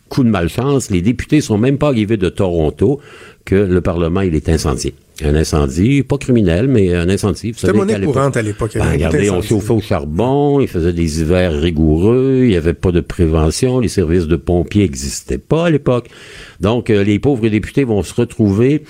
coup 0.09 0.23
de 0.25 0.29
malchance, 0.29 0.89
les 0.89 1.01
députés 1.01 1.39
sont 1.39 1.57
même 1.57 1.77
pas 1.77 1.87
arrivés 1.87 2.17
de 2.17 2.27
Toronto 2.27 2.99
que 3.45 3.55
le 3.55 3.81
Parlement, 3.81 4.21
il 4.21 4.35
est 4.35 4.49
incendié. 4.49 4.93
Un 5.23 5.35
incendie, 5.35 6.01
pas 6.01 6.17
criminel, 6.17 6.67
mais 6.67 6.95
un 6.95 7.07
incendie. 7.07 7.53
C'était 7.55 7.73
monnaie 7.73 7.99
courante 8.01 8.37
à 8.37 8.41
l'époque. 8.41 8.71
Ben, 8.73 8.91
regardez, 8.91 9.29
on 9.29 9.41
chauffait 9.41 9.73
au 9.73 9.81
charbon, 9.81 10.59
il 10.59 10.67
faisait 10.67 10.93
des 10.93 11.21
hivers 11.21 11.53
rigoureux, 11.53 12.39
il 12.43 12.49
n'y 12.49 12.55
avait 12.55 12.73
pas 12.73 12.91
de 12.91 13.01
prévention, 13.01 13.79
les 13.79 13.87
services 13.87 14.25
de 14.25 14.35
pompiers 14.35 14.83
n'existaient 14.83 15.37
pas 15.37 15.65
à 15.65 15.69
l'époque. 15.69 16.09
Donc, 16.59 16.89
euh, 16.89 17.03
les 17.03 17.19
pauvres 17.19 17.47
députés 17.49 17.83
vont 17.83 18.01
se 18.01 18.15
retrouver 18.15 18.83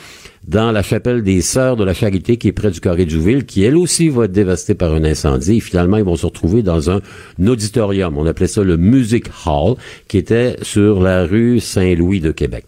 dans 0.47 0.71
la 0.71 0.83
chapelle 0.83 1.21
des 1.23 1.41
Sœurs 1.41 1.75
de 1.75 1.83
la 1.83 1.93
Charité 1.93 2.37
qui 2.37 2.47
est 2.47 2.51
près 2.51 2.71
du 2.71 2.79
carré 2.79 3.05
de 3.05 3.11
Jouville, 3.11 3.45
qui 3.45 3.63
elle 3.63 3.77
aussi 3.77 4.09
va 4.09 4.25
être 4.25 4.31
dévastée 4.31 4.73
par 4.73 4.93
un 4.93 5.03
incendie. 5.03 5.57
Et 5.57 5.59
finalement, 5.59 5.97
ils 5.97 6.03
vont 6.03 6.15
se 6.15 6.25
retrouver 6.25 6.63
dans 6.63 6.89
un 6.89 7.01
auditorium. 7.45 8.17
On 8.17 8.25
appelait 8.25 8.47
ça 8.47 8.63
le 8.63 8.77
Music 8.77 9.25
Hall, 9.45 9.75
qui 10.07 10.17
était 10.17 10.55
sur 10.61 11.01
la 11.01 11.25
rue 11.25 11.59
Saint-Louis 11.59 12.21
de 12.21 12.31
Québec. 12.31 12.65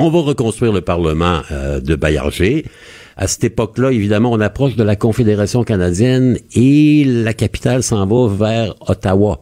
On 0.00 0.10
va 0.10 0.20
reconstruire 0.20 0.72
le 0.72 0.80
Parlement 0.80 1.42
euh, 1.50 1.80
de 1.80 1.96
Bayargé. 1.96 2.64
À 3.16 3.26
cette 3.26 3.42
époque-là, 3.42 3.90
évidemment, 3.90 4.30
on 4.30 4.38
approche 4.38 4.76
de 4.76 4.84
la 4.84 4.94
Confédération 4.94 5.64
canadienne 5.64 6.38
et 6.54 7.04
la 7.04 7.34
capitale 7.34 7.82
s'en 7.82 8.06
va 8.06 8.32
vers 8.32 8.74
Ottawa, 8.88 9.40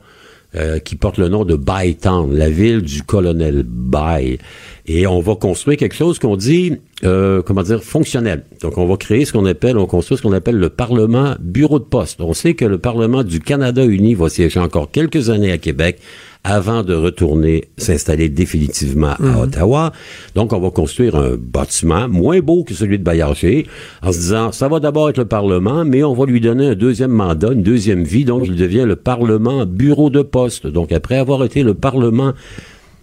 euh, 0.55 0.79
qui 0.79 0.97
porte 0.97 1.19
le 1.19 1.29
nom 1.29 1.45
de 1.45 1.57
Bytown, 1.57 2.35
la 2.35 2.49
ville 2.49 2.81
du 2.81 3.03
colonel 3.03 3.65
Bay. 3.67 4.39
Et 4.87 5.07
on 5.07 5.21
va 5.21 5.35
construire 5.35 5.77
quelque 5.77 5.95
chose 5.95 6.19
qu'on 6.19 6.37
dit, 6.37 6.79
euh, 7.05 7.42
comment 7.42 7.62
dire, 7.62 7.82
fonctionnel. 7.82 8.44
Donc, 8.62 8.78
on 8.78 8.86
va 8.86 8.97
créer 8.97 9.26
ce 9.26 9.32
qu'on 9.32 9.44
appelle, 9.44 9.76
on 9.76 9.86
construit 9.86 10.16
ce 10.16 10.22
qu'on 10.22 10.32
appelle 10.32 10.57
le 10.57 10.70
Parlement 10.70 11.34
bureau 11.40 11.78
de 11.78 11.84
poste. 11.84 12.20
On 12.22 12.32
sait 12.32 12.55
que 12.55 12.64
le 12.64 12.78
Parlement 12.78 13.22
du 13.22 13.40
Canada 13.40 13.84
uni 13.84 14.14
va 14.14 14.30
siéger 14.30 14.61
encore 14.61 14.90
quelques 14.90 15.28
années 15.28 15.53
à 15.53 15.59
Québec 15.59 15.99
avant 16.42 16.84
de 16.84 16.94
retourner 16.94 17.64
s'installer 17.76 18.28
définitivement 18.28 19.14
à 19.22 19.40
Ottawa. 19.40 19.92
Donc, 20.36 20.53
on 20.53 20.61
va 20.61 20.70
construire 20.70 21.16
un 21.16 21.36
bâtiment 21.36 22.09
moins 22.09 22.38
beau 22.38 22.62
que 22.62 22.72
celui 22.72 22.99
de 22.99 23.05
Bayargé, 23.05 23.66
en 24.01 24.12
se 24.12 24.18
disant, 24.18 24.53
ça 24.53 24.68
va 24.68 24.78
d'abord 24.78 25.11
être 25.11 25.18
le 25.18 25.24
Parlement, 25.24 25.84
mais 25.84 26.05
on 26.05 26.14
va 26.14 26.24
lui 26.24 26.40
donner 26.40 26.68
un 26.68 26.74
deuxième 26.74 27.11
mandat, 27.11 27.51
une 27.53 27.64
deuxième 27.64 28.05
vie. 28.05 28.24
Donc, 28.24 28.44
il 28.47 28.55
devient 28.55 28.84
le 28.86 28.97
Parlement 28.97 29.66
bureau 29.66 30.09
de 30.09 30.22
poste. 30.22 30.66
Donc, 30.68 30.92
après 30.92 31.18
avoir 31.18 31.44
été 31.44 31.62
le 31.64 31.74
Parlement 31.74 32.32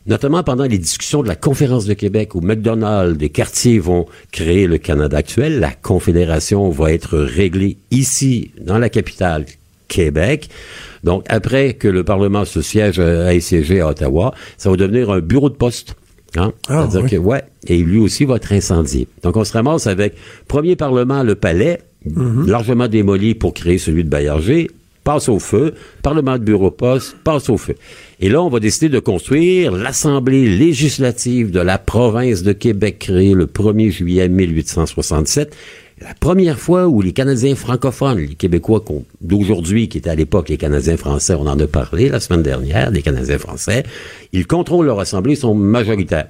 notamment 0.05 0.43
pendant 0.43 0.65
les 0.65 0.77
discussions 0.77 1.23
de 1.23 1.27
la 1.27 1.35
conférence 1.35 1.85
de 1.85 1.93
Québec 1.93 2.35
où 2.35 2.41
McDonald's, 2.41 3.17
des 3.17 3.29
quartiers 3.29 3.79
vont 3.79 4.05
créer 4.31 4.67
le 4.67 4.77
Canada 4.77 5.17
actuel, 5.17 5.59
la 5.59 5.71
Confédération 5.71 6.69
va 6.69 6.91
être 6.91 7.17
réglée 7.17 7.77
ici, 7.91 8.51
dans 8.61 8.77
la 8.79 8.89
capitale, 8.89 9.45
Québec. 9.87 10.49
Donc, 11.03 11.25
après 11.29 11.73
que 11.73 11.87
le 11.87 12.03
Parlement 12.03 12.45
se 12.45 12.61
siège, 12.61 12.99
ait 12.99 13.39
siégé 13.39 13.81
à 13.81 13.89
Ottawa, 13.89 14.33
ça 14.57 14.69
va 14.69 14.75
devenir 14.77 15.09
un 15.11 15.19
bureau 15.19 15.49
de 15.49 15.55
poste. 15.55 15.95
Hein? 16.35 16.51
Ah, 16.67 16.87
C'est-à-dire 16.89 17.03
oui. 17.03 17.09
que, 17.11 17.15
ouais, 17.17 17.43
et 17.67 17.77
lui 17.77 17.99
aussi 17.99 18.25
va 18.25 18.37
être 18.37 18.51
incendié. 18.53 19.07
Donc, 19.21 19.37
on 19.37 19.43
se 19.43 19.53
ramasse 19.53 19.85
avec 19.87 20.15
premier 20.47 20.75
Parlement, 20.75 21.23
le 21.23 21.35
Palais, 21.35 21.81
Mhm. 22.05 22.47
largement 22.47 22.89
démoli 22.89 23.33
pour 23.33 23.53
créer 23.53 23.77
celui 23.77 24.03
de 24.03 24.09
Bayargé, 24.09 24.69
passe 25.05 25.29
au 25.29 25.39
feu, 25.39 25.73
Parlement 26.01 26.37
de 26.37 26.43
bureau 26.43 26.69
de 26.69 26.75
poste, 26.75 27.15
passe 27.23 27.49
au 27.49 27.57
feu. 27.57 27.75
Et 28.19 28.29
là, 28.29 28.41
on 28.41 28.49
va 28.49 28.59
décider 28.59 28.89
de 28.89 28.99
construire 28.99 29.71
l'Assemblée 29.71 30.45
législative 30.45 31.51
de 31.51 31.59
la 31.59 31.77
province 31.77 32.43
de 32.43 32.53
Québec, 32.53 32.99
créée 32.99 33.33
le 33.33 33.47
1er 33.47 33.91
juillet 33.91 34.29
1867. 34.29 35.55
La 36.01 36.13
première 36.13 36.59
fois 36.59 36.87
où 36.87 37.01
les 37.01 37.13
Canadiens 37.13 37.55
francophones, 37.55 38.19
les 38.19 38.35
Québécois 38.35 38.83
d'aujourd'hui, 39.21 39.87
qui 39.87 39.99
étaient 39.99 40.09
à 40.09 40.15
l'époque 40.15 40.49
les 40.49 40.57
Canadiens 40.57 40.97
français, 40.97 41.33
on 41.35 41.47
en 41.47 41.59
a 41.59 41.67
parlé 41.67 42.09
la 42.09 42.19
semaine 42.19 42.43
dernière, 42.43 42.91
des 42.91 43.01
Canadiens 43.01 43.39
français, 43.39 43.83
ils 44.31 44.45
contrôlent 44.45 44.85
leur 44.85 44.99
Assemblée, 44.99 45.33
ils 45.33 45.37
sont 45.37 45.55
majoritaires. 45.55 46.27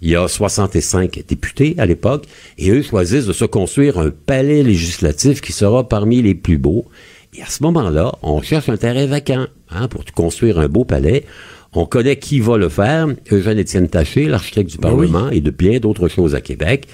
Il 0.00 0.10
y 0.10 0.16
a 0.16 0.28
65 0.28 1.24
députés 1.26 1.74
à 1.78 1.86
l'époque, 1.86 2.26
et 2.58 2.70
eux 2.70 2.82
choisissent 2.82 3.26
de 3.26 3.32
se 3.32 3.44
construire 3.44 3.98
un 3.98 4.10
palais 4.10 4.62
législatif 4.62 5.40
qui 5.40 5.52
sera 5.52 5.88
parmi 5.88 6.22
les 6.22 6.34
plus 6.34 6.58
beaux. 6.58 6.86
Et 7.34 7.42
à 7.42 7.46
ce 7.46 7.62
moment-là, 7.62 8.12
on 8.22 8.40
cherche 8.42 8.68
un 8.68 8.76
terrain 8.76 9.06
vacant 9.06 9.46
hein, 9.70 9.88
pour 9.88 10.04
construire 10.06 10.58
un 10.58 10.68
beau 10.68 10.84
palais. 10.84 11.24
On 11.72 11.84
connaît 11.84 12.16
qui 12.16 12.40
va 12.40 12.56
le 12.56 12.68
faire. 12.68 13.08
Eugène-Étienne 13.30 13.88
Taché, 13.88 14.26
l'architecte 14.26 14.70
du 14.70 14.78
Parlement, 14.78 15.28
et 15.30 15.40
de 15.40 15.50
bien 15.50 15.78
d'autres 15.78 16.08
choses 16.08 16.34
à 16.34 16.40
Québec. 16.40 16.88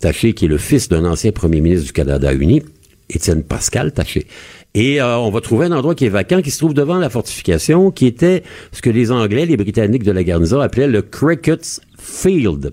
Taché, 0.00 0.32
qui 0.32 0.46
est 0.46 0.48
le 0.48 0.58
fils 0.58 0.88
d'un 0.88 1.04
ancien 1.04 1.32
premier 1.32 1.60
ministre 1.60 1.86
du 1.86 1.92
Canada 1.92 2.32
uni, 2.34 2.62
Étienne 3.08 3.44
Pascal 3.44 3.92
Taché. 3.92 4.26
Et 4.74 5.00
euh, 5.00 5.16
on 5.18 5.30
va 5.30 5.40
trouver 5.40 5.66
un 5.66 5.72
endroit 5.72 5.94
qui 5.94 6.04
est 6.04 6.10
vacant, 6.10 6.42
qui 6.42 6.50
se 6.50 6.58
trouve 6.58 6.74
devant 6.74 6.98
la 6.98 7.08
fortification, 7.08 7.90
qui 7.90 8.06
était 8.06 8.42
ce 8.72 8.82
que 8.82 8.90
les 8.90 9.10
Anglais, 9.10 9.46
les 9.46 9.56
Britanniques 9.56 10.02
de 10.02 10.12
la 10.12 10.22
garnison 10.22 10.60
appelaient 10.60 10.88
le 10.88 11.00
Cricket's 11.00 11.80
Field. 11.98 12.72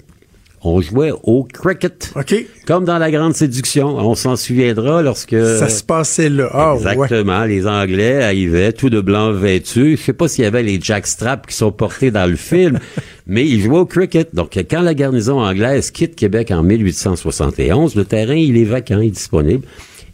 On 0.63 0.79
jouait 0.81 1.11
au 1.23 1.43
cricket. 1.43 2.13
OK. 2.15 2.35
Comme 2.65 2.85
dans 2.85 2.97
la 2.97 3.11
grande 3.11 3.33
séduction. 3.33 3.97
On 3.97 4.15
s'en 4.15 4.35
souviendra 4.37 5.01
lorsque... 5.01 5.35
Ça 5.35 5.67
se 5.67 5.83
passait 5.83 6.29
là. 6.29 6.73
Ouais. 6.75 6.77
Exactement. 6.77 7.43
Les 7.43 7.67
Anglais 7.67 8.23
arrivaient 8.23 8.71
tout 8.71 8.89
de 8.89 9.01
blanc 9.01 9.33
vêtus. 9.33 9.97
Je 9.97 10.01
sais 10.01 10.13
pas 10.13 10.27
s'il 10.27 10.45
y 10.45 10.47
avait 10.47 10.63
les 10.63 10.79
jackstraps 10.79 11.47
qui 11.47 11.55
sont 11.55 11.71
portés 11.71 12.11
dans 12.11 12.29
le 12.29 12.37
film, 12.37 12.79
Mais 13.25 13.47
il 13.47 13.61
jouait 13.61 13.77
au 13.77 13.85
cricket. 13.85 14.35
Donc, 14.35 14.57
quand 14.69 14.81
la 14.81 14.93
garnison 14.93 15.39
anglaise 15.39 15.91
quitte 15.91 16.15
Québec 16.15 16.51
en 16.51 16.63
1871, 16.63 17.95
le 17.95 18.05
terrain, 18.05 18.35
il 18.35 18.57
est 18.57 18.65
vacant, 18.65 18.99
il 18.99 19.07
est 19.07 19.11
disponible. 19.11 19.65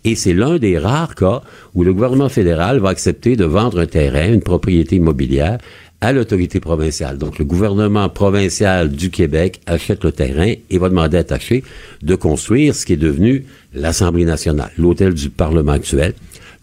Et 0.05 0.15
c'est 0.15 0.33
l'un 0.33 0.57
des 0.57 0.77
rares 0.77 1.15
cas 1.15 1.41
où 1.75 1.83
le 1.83 1.93
gouvernement 1.93 2.29
fédéral 2.29 2.79
va 2.79 2.89
accepter 2.89 3.35
de 3.35 3.45
vendre 3.45 3.79
un 3.79 3.85
terrain, 3.85 4.31
une 4.31 4.41
propriété 4.41 4.95
immobilière, 4.95 5.57
à 6.01 6.13
l'autorité 6.13 6.59
provinciale. 6.59 7.17
Donc, 7.17 7.39
le 7.39 7.45
gouvernement 7.45 8.07
provincial 8.09 8.89
du 8.89 9.09
Québec 9.09 9.59
achète 9.65 10.03
le 10.03 10.11
terrain 10.11 10.53
et 10.69 10.77
va 10.77 10.89
demander 10.89 11.17
à 11.17 11.23
Taché 11.23 11.63
de 12.01 12.15
construire 12.15 12.73
ce 12.75 12.85
qui 12.85 12.93
est 12.93 12.97
devenu 12.97 13.45
l'Assemblée 13.73 14.25
nationale, 14.25 14.71
l'hôtel 14.77 15.13
du 15.13 15.29
Parlement 15.29 15.73
actuel 15.73 16.13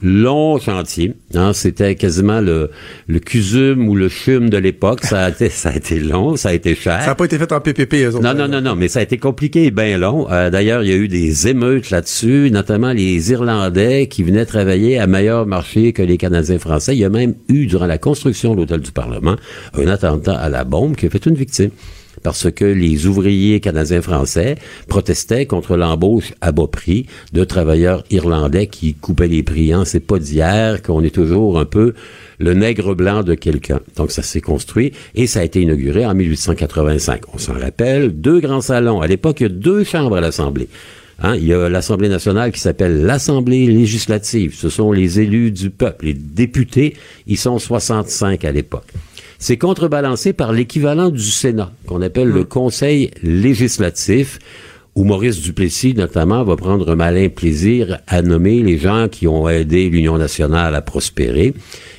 long 0.02 0.58
chantier. 0.58 1.14
Hein, 1.34 1.52
c'était 1.52 1.94
quasiment 1.94 2.40
le, 2.40 2.70
le 3.06 3.18
CUSUM 3.18 3.88
ou 3.88 3.94
le 3.94 4.08
CHUM 4.08 4.50
de 4.50 4.58
l'époque. 4.58 5.04
Ça 5.04 5.24
a 5.24 5.30
été, 5.30 5.48
ça 5.50 5.70
a 5.70 5.76
été 5.76 5.98
long, 5.98 6.36
ça 6.36 6.50
a 6.50 6.52
été 6.52 6.74
cher. 6.74 7.00
Ça 7.00 7.08
n'a 7.08 7.14
pas 7.14 7.24
été 7.24 7.38
fait 7.38 7.52
en 7.52 7.60
PPP, 7.60 7.94
eux 7.94 8.14
autres. 8.14 8.22
Non, 8.22 8.34
non, 8.34 8.48
non, 8.48 8.60
non, 8.60 8.76
mais 8.76 8.88
ça 8.88 9.00
a 9.00 9.02
été 9.02 9.18
compliqué 9.18 9.64
et 9.64 9.70
bien 9.70 9.98
long. 9.98 10.30
Euh, 10.30 10.50
D'ailleurs, 10.50 10.82
il 10.82 10.88
y 10.88 10.92
a 10.92 10.96
eu 10.96 11.08
des 11.08 11.48
émeutes 11.48 11.90
là-dessus, 11.90 12.50
notamment 12.52 12.92
les 12.92 13.32
Irlandais 13.32 14.06
qui 14.08 14.22
venaient 14.22 14.46
travailler 14.46 14.98
à 14.98 15.06
meilleur 15.06 15.46
marché 15.46 15.92
que 15.92 16.02
les 16.02 16.18
Canadiens 16.18 16.58
français. 16.58 16.94
Il 16.94 17.00
y 17.00 17.04
a 17.04 17.10
même 17.10 17.34
eu, 17.48 17.66
durant 17.66 17.86
la 17.86 17.98
construction 17.98 18.54
de 18.54 18.60
l'hôtel 18.60 18.80
du 18.80 18.92
Parlement, 18.92 19.36
un 19.74 19.86
attentat 19.88 20.36
à 20.36 20.48
la 20.48 20.64
bombe 20.64 20.96
qui 20.96 21.06
a 21.06 21.10
fait 21.10 21.24
une 21.26 21.34
victime 21.34 21.70
parce 22.22 22.50
que 22.50 22.64
les 22.64 23.06
ouvriers 23.06 23.60
canadiens-français 23.60 24.56
protestaient 24.88 25.46
contre 25.46 25.76
l'embauche 25.76 26.32
à 26.40 26.52
bas 26.52 26.66
prix 26.66 27.06
de 27.32 27.44
travailleurs 27.44 28.04
irlandais 28.10 28.66
qui 28.66 28.94
coupaient 28.94 29.28
les 29.28 29.42
prix. 29.42 29.72
Hein. 29.72 29.84
C'est 29.84 30.00
pas 30.00 30.18
d'hier 30.18 30.82
qu'on 30.82 31.02
est 31.02 31.14
toujours 31.14 31.58
un 31.58 31.64
peu 31.64 31.94
le 32.38 32.54
nègre 32.54 32.94
blanc 32.94 33.22
de 33.22 33.34
quelqu'un. 33.34 33.80
Donc 33.96 34.10
ça 34.10 34.22
s'est 34.22 34.40
construit 34.40 34.92
et 35.14 35.26
ça 35.26 35.40
a 35.40 35.44
été 35.44 35.60
inauguré 35.60 36.06
en 36.06 36.14
1885. 36.14 37.22
On 37.32 37.38
s'en 37.38 37.54
rappelle, 37.54 38.20
deux 38.20 38.40
grands 38.40 38.60
salons. 38.60 39.00
À 39.00 39.06
l'époque, 39.06 39.40
il 39.40 39.44
y 39.44 39.46
a 39.46 39.50
deux 39.50 39.84
chambres 39.84 40.16
à 40.16 40.20
l'Assemblée. 40.20 40.68
Hein, 41.18 41.36
il 41.36 41.46
y 41.46 41.54
a 41.54 41.68
l'Assemblée 41.68 42.10
nationale 42.10 42.52
qui 42.52 42.60
s'appelle 42.60 43.02
l'Assemblée 43.04 43.66
législative. 43.66 44.54
Ce 44.54 44.68
sont 44.68 44.92
les 44.92 45.20
élus 45.20 45.50
du 45.50 45.70
peuple. 45.70 46.06
Les 46.06 46.14
députés, 46.14 46.94
ils 47.26 47.38
sont 47.38 47.58
65 47.58 48.44
à 48.44 48.52
l'époque. 48.52 48.86
C'est 49.38 49.58
contrebalancé 49.58 50.32
par 50.32 50.52
l'équivalent 50.52 51.10
du 51.10 51.20
Sénat, 51.20 51.72
qu'on 51.86 52.02
appelle 52.02 52.28
le 52.28 52.44
Conseil 52.44 53.10
législatif, 53.22 54.38
où 54.96 55.04
Maurice 55.04 55.42
Duplessis, 55.42 55.92
notamment, 55.94 56.42
va 56.42 56.56
prendre 56.56 56.90
un 56.90 56.96
malin 56.96 57.28
plaisir 57.28 57.98
à 58.06 58.22
nommer 58.22 58.62
les 58.62 58.78
gens 58.78 59.08
qui 59.08 59.28
ont 59.28 59.46
aidé 59.46 59.90
l'Union 59.90 60.16
nationale 60.16 60.74
à 60.74 60.80
prospérer. 60.80 61.52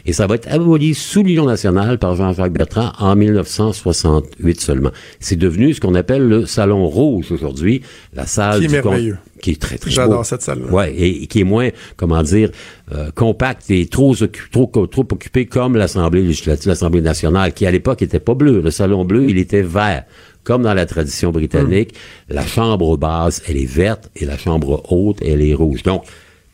Et 0.08 0.14
ça 0.14 0.26
va 0.26 0.34
être 0.34 0.52
aboli 0.52 0.96
sous 0.96 1.22
l'Union 1.22 1.46
nationale 1.46 2.00
par 2.00 2.16
Jean-Jacques 2.16 2.54
Bertrand 2.54 2.94
en 2.98 3.16
1968 3.16 4.60
seulement. 4.60 4.90
C'est 5.20 5.36
devenu 5.36 5.76
ce 5.76 5.80
qu'on 5.80 5.94
appelle 5.94 6.28
le 6.28 6.48
Salon 6.48 6.88
Rouge 6.88 7.32
aujourd'hui, 7.32 7.84
la 8.14 8.26
salle 8.26 8.60
Qui 8.60 8.66
est 8.66 8.68
du 8.68 8.74
merveilleux. 8.74 9.18
qui 9.44 9.52
est 9.52 9.62
très 9.62 9.78
très 9.78 9.92
J'adore 9.92 10.26
cette 10.26 10.42
salle-là. 10.42 10.72
Ouais, 10.72 10.96
et, 10.98 11.28
qui 11.28 11.42
est 11.42 11.44
moins, 11.44 11.70
comment 11.98 12.24
dire, 12.24 12.50
euh, 12.94 13.12
compacte 13.14 13.70
et 13.70 13.86
trop, 13.86 14.16
trop, 14.52 14.88
trop 14.88 15.08
occupé 15.12 15.46
comme 15.46 15.78
l'Assemblée 15.78 16.24
législative, 16.24 16.70
l'Assemblée 16.70 17.02
nationale, 17.02 17.54
qui 17.54 17.68
à 17.68 17.72
l'époque 17.72 18.02
était 18.02 18.20
pas 18.20 18.34
bleu. 18.34 18.62
Le 18.62 18.72
salon 18.72 19.06
bleu, 19.06 19.30
il 19.30 19.38
était 19.38 19.62
vert. 19.62 20.06
Comme 20.48 20.64
dans 20.64 20.74
la 20.74 20.86
tradition 20.86 21.32
britannique, 21.32 21.94
la 22.30 22.46
chambre 22.46 22.96
basse, 22.96 23.42
elle 23.50 23.58
est 23.58 23.66
verte 23.70 24.10
et 24.16 24.24
la 24.24 24.38
chambre 24.38 24.82
haute, 24.90 25.18
elle 25.22 25.42
est 25.42 25.54
rouge. 25.54 25.84
Donc, 25.84 26.04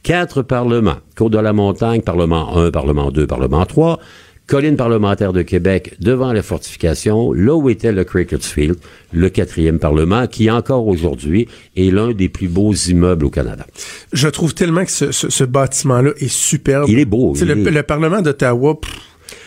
quatre 0.02 0.42
parlements. 0.42 0.98
Côte 1.16 1.34
de 1.34 1.38
la 1.38 1.54
Montagne, 1.54 2.02
Parlement 2.02 2.58
1, 2.58 2.72
Parlement 2.72 3.12
2, 3.12 3.28
Parlement 3.28 3.64
3. 3.68 4.00
Colline 4.48 4.76
parlementaire 4.76 5.32
de 5.32 5.42
Québec 5.44 5.94
devant 6.02 6.34
la 6.34 6.42
fortification, 6.42 7.32
là 7.34 7.56
où 7.56 7.70
était 7.70 7.92
le 7.94 8.04
Cricket 8.04 8.44
Field, 8.44 8.76
le 9.14 9.30
quatrième 9.30 9.78
parlement, 9.80 10.26
qui 10.28 10.50
encore 10.52 10.86
aujourd'hui 10.88 11.48
est 11.78 11.92
l'un 11.94 12.12
des 12.12 12.28
plus 12.30 12.50
beaux 12.50 12.74
immeubles 12.74 13.26
au 13.26 13.30
Canada. 13.30 13.66
Je 14.12 14.28
trouve 14.28 14.54
tellement 14.56 14.84
que 14.84 14.92
ce, 14.92 15.12
ce- 15.14 15.30
ce 15.30 15.44
bâtiment-là 15.46 16.12
est 16.18 16.28
superbe. 16.28 16.90
Il 16.90 17.00
est 17.00 17.06
beau, 17.06 17.34
C'est 17.36 17.46
il 17.46 17.52
le, 17.54 17.68
est- 17.68 17.72
le 17.72 17.84
Parlement 17.84 18.22
d'Ottawa. 18.22 18.76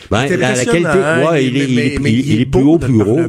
Ben, 0.09 0.25
la, 0.39 0.53
qualité, 0.65 0.87
hein, 0.87 1.25
ouais, 1.31 1.45
il, 1.45 1.57
est, 1.57 1.65
il, 1.65 1.79
est- 1.79 1.83
mais- 1.99 2.03
mais 2.03 2.11
il- 2.13 2.33
il 2.33 2.41
est 2.41 2.45
plus 2.45 2.61
haut, 2.63 2.77
plus 2.77 2.97
gros. 2.97 3.19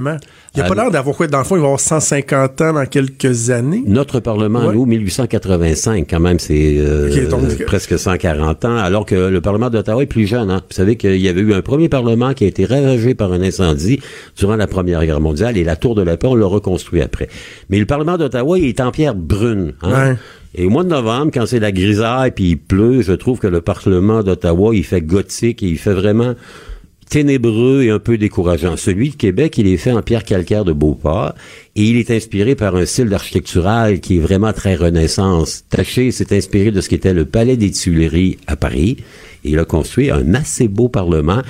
Il 0.55 0.61
n'y 0.62 0.66
a 0.66 0.68
pas 0.68 0.74
l'air 0.74 0.91
d'avoir 0.91 1.14
quoi. 1.16 1.26
Dans 1.26 1.39
le 1.39 1.45
fond, 1.45 1.57
il 1.57 1.61
va 1.61 1.66
avoir 1.66 1.79
150 1.81 2.61
ans 2.62 2.72
dans 2.72 2.87
quelques 2.87 3.51
années. 3.51 3.83
Notre 3.87 4.18
Parlement, 4.20 4.66
Ouais. 4.66 4.74
nous, 4.74 4.87
1885, 4.87 6.07
quand 6.09 6.20
même, 6.20 6.39
c'est 6.39 6.76
euh, 6.79 7.29
donc- 7.29 7.43
euh, 7.61 7.64
presque 7.66 7.99
140 7.99 8.64
ans, 8.64 8.76
alors 8.76 9.05
que 9.07 9.14
le 9.14 9.41
Parlement 9.41 9.70
d'Ottawa 9.70 10.03
est 10.03 10.07
plus 10.07 10.26
jeune. 10.26 10.51
Hein. 10.51 10.62
Vous 10.68 10.74
savez 10.74 10.97
qu'il 10.97 11.16
y 11.18 11.29
avait 11.29 11.43
eu 11.43 11.53
un 11.53 11.61
premier 11.62 11.89
Parlement 11.89 12.33
qui 12.35 12.45
a 12.45 12.47
été 12.47 12.64
ravagé 12.64 13.14
par 13.14 13.33
un 13.33 13.43
incendie 13.43 14.01
durant 14.39 14.57
la 14.57 14.66
Première 14.66 15.05
Guerre 15.05 15.20
mondiale 15.20 15.57
et 15.59 15.64
la 15.64 15.76
Tour 15.76 15.95
de 15.95 16.03
la 16.03 16.16
Paix, 16.16 16.26
on 16.29 16.35
l'a 16.35 16.47
reconstruit 16.47 17.03
après. 17.03 17.29
Mais 17.70 17.79
le 17.79 17.87
Parlement 17.87 18.16
d'Ottawa, 18.16 18.59
il 18.59 18.64
est 18.66 18.81
en 18.81 18.91
pierre 18.91 19.14
brune. 19.14 19.74
Hein. 19.83 20.11
Ouais. 20.11 20.16
Et 20.55 20.64
au 20.64 20.70
mois 20.70 20.83
de 20.83 20.89
novembre, 20.89 21.31
quand 21.33 21.45
c'est 21.47 21.61
la 21.61 21.70
grisaille 21.72 22.31
puis 22.33 22.51
il 22.53 22.57
pleut, 22.57 23.03
je 23.03 23.12
trouve 23.12 23.39
que 23.39 23.47
le 23.47 23.61
Parlement 23.61 24.22
d'Ottawa, 24.22 24.74
il 24.74 24.83
fait 24.83 25.03
gothique 25.03 25.62
et 25.62 25.66
il 25.66 25.79
fait 25.79 25.93
vraiment 25.93 26.35
ténébreux 27.09 27.83
et 27.83 27.91
un 27.91 27.99
peu 27.99 28.19
décourageant. 28.19 28.77
Celui 28.77 29.11
de 29.11 29.17
Québec, 29.17 29.59
il 29.59 29.67
est 29.67 29.77
fait 29.77 29.93
en 29.93 30.03
pierre 30.03 30.25
calcaire 30.25 30.65
de 30.65 30.73
Beauport 30.73 31.35
et 31.77 31.83
il 31.83 31.97
est 31.97 32.11
inspiré 32.11 32.55
par 32.55 32.77
un 32.77 32.87
style 32.87 33.13
architectural 33.13 34.01
qui 34.01 34.17
est 34.17 34.21
vraiment 34.21 34.53
très 34.53 34.75
renaissance. 34.75 35.65
Taché 35.71 36.11
s'est 36.11 36.37
inspiré 36.37 36.71
de 36.71 36.81
ce 36.81 36.89
qu'était 36.89 37.15
le 37.15 37.25
Palais 37.25 37.57
des 37.57 37.71
Tuileries 37.71 38.39
à 38.47 38.57
Paris 38.57 38.99
et 39.45 39.51
il 39.51 39.59
a 39.59 39.65
construit 39.65 40.11
un 40.11 40.35
assez 40.35 40.69
beau 40.69 40.89
parlement. 40.89 41.43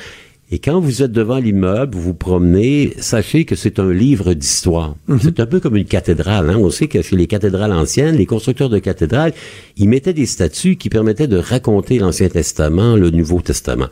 Et 0.50 0.60
quand 0.60 0.80
vous 0.80 1.02
êtes 1.02 1.12
devant 1.12 1.38
l'immeuble, 1.38 1.94
vous 1.94 2.00
vous 2.00 2.14
promenez, 2.14 2.94
sachez 2.98 3.44
que 3.44 3.54
c'est 3.54 3.78
un 3.78 3.92
livre 3.92 4.32
d'histoire. 4.32 4.96
C'est 5.20 5.40
un 5.40 5.46
peu 5.46 5.60
comme 5.60 5.76
une 5.76 5.84
cathédrale. 5.84 6.48
Hein? 6.48 6.56
On 6.58 6.70
sait 6.70 6.88
que 6.88 7.02
chez 7.02 7.16
les 7.16 7.26
cathédrales 7.26 7.72
anciennes, 7.72 8.16
les 8.16 8.24
constructeurs 8.24 8.70
de 8.70 8.78
cathédrales, 8.78 9.34
ils 9.76 9.90
mettaient 9.90 10.14
des 10.14 10.24
statues 10.24 10.76
qui 10.76 10.88
permettaient 10.88 11.26
de 11.26 11.36
raconter 11.36 11.98
l'Ancien 11.98 12.30
Testament, 12.30 12.96
le 12.96 13.10
Nouveau 13.10 13.42
Testament. 13.42 13.88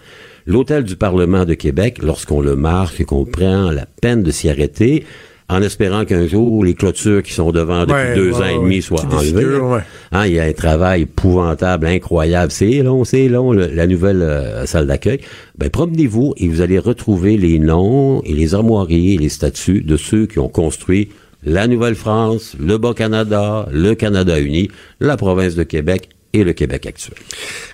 L'hôtel 0.47 0.85
du 0.85 0.97
Parlement 0.97 1.45
de 1.45 1.55
Québec, 1.55 1.99
lorsqu'on 2.03 2.41
le 2.41 2.55
marche 2.57 3.01
et 3.01 3.05
qu'on 3.05 3.25
prend 3.25 3.71
la 3.73 3.87
peine 4.01 4.23
de 4.23 4.31
s'y 4.31 4.49
arrêter, 4.49 5.05
en 5.49 5.61
espérant 5.63 6.05
qu'un 6.05 6.27
jour 6.27 6.65
les 6.65 6.75
clôtures 6.75 7.23
qui 7.23 7.33
sont 7.33 7.51
devant 7.53 7.81
depuis 7.83 7.95
Ouais, 7.95 8.15
deux 8.15 8.31
ouais, 8.33 8.43
ans 8.43 8.47
et 8.49 8.55
demi 8.59 8.83
soient 8.83 9.05
enlevées. 9.13 9.45
ouais. 9.59 9.81
Hein, 10.13 10.27
il 10.27 10.35
y 10.35 10.41
a 10.41 10.45
un 10.45 10.53
travail 10.53 11.03
épouvantable, 11.03 11.87
incroyable. 11.87 12.51
C'est 12.53 12.83
long, 12.83 13.05
c'est 13.05 13.29
long, 13.29 13.53
le- 13.53 13.67
la 13.69 13.87
nouvelle 13.87 14.23
euh, 14.23 14.67
salle 14.67 14.87
d'accueil. 14.89 15.21
Ben, 15.59 15.69
promenez-vous 15.71 16.35
et 16.37 16.49
vous 16.49 16.61
allez 16.63 16.79
retrouver 16.81 17.37
les 17.37 17.59
noms 17.61 18.23
et 18.23 18.33
les 18.33 18.55
armoiries 18.55 19.15
et 19.15 19.19
les 19.19 19.29
statues 19.29 19.83
de 19.83 19.97
ceux 19.97 20.27
qui 20.27 20.39
ont 20.41 20.49
construit 20.49 21.11
la 21.45 21.69
Nouvelle-France, 21.69 22.57
le 22.59 22.77
Bas-Canada, 22.77 23.69
le 23.71 23.95
Canada 23.95 24.41
uni, 24.41 24.69
la 25.01 25.17
province 25.17 25.55
de 25.55 25.63
Québec 25.63 26.09
et 26.37 26.45
le 26.45 26.53
Québec 26.53 26.87
actuel. 26.87 27.17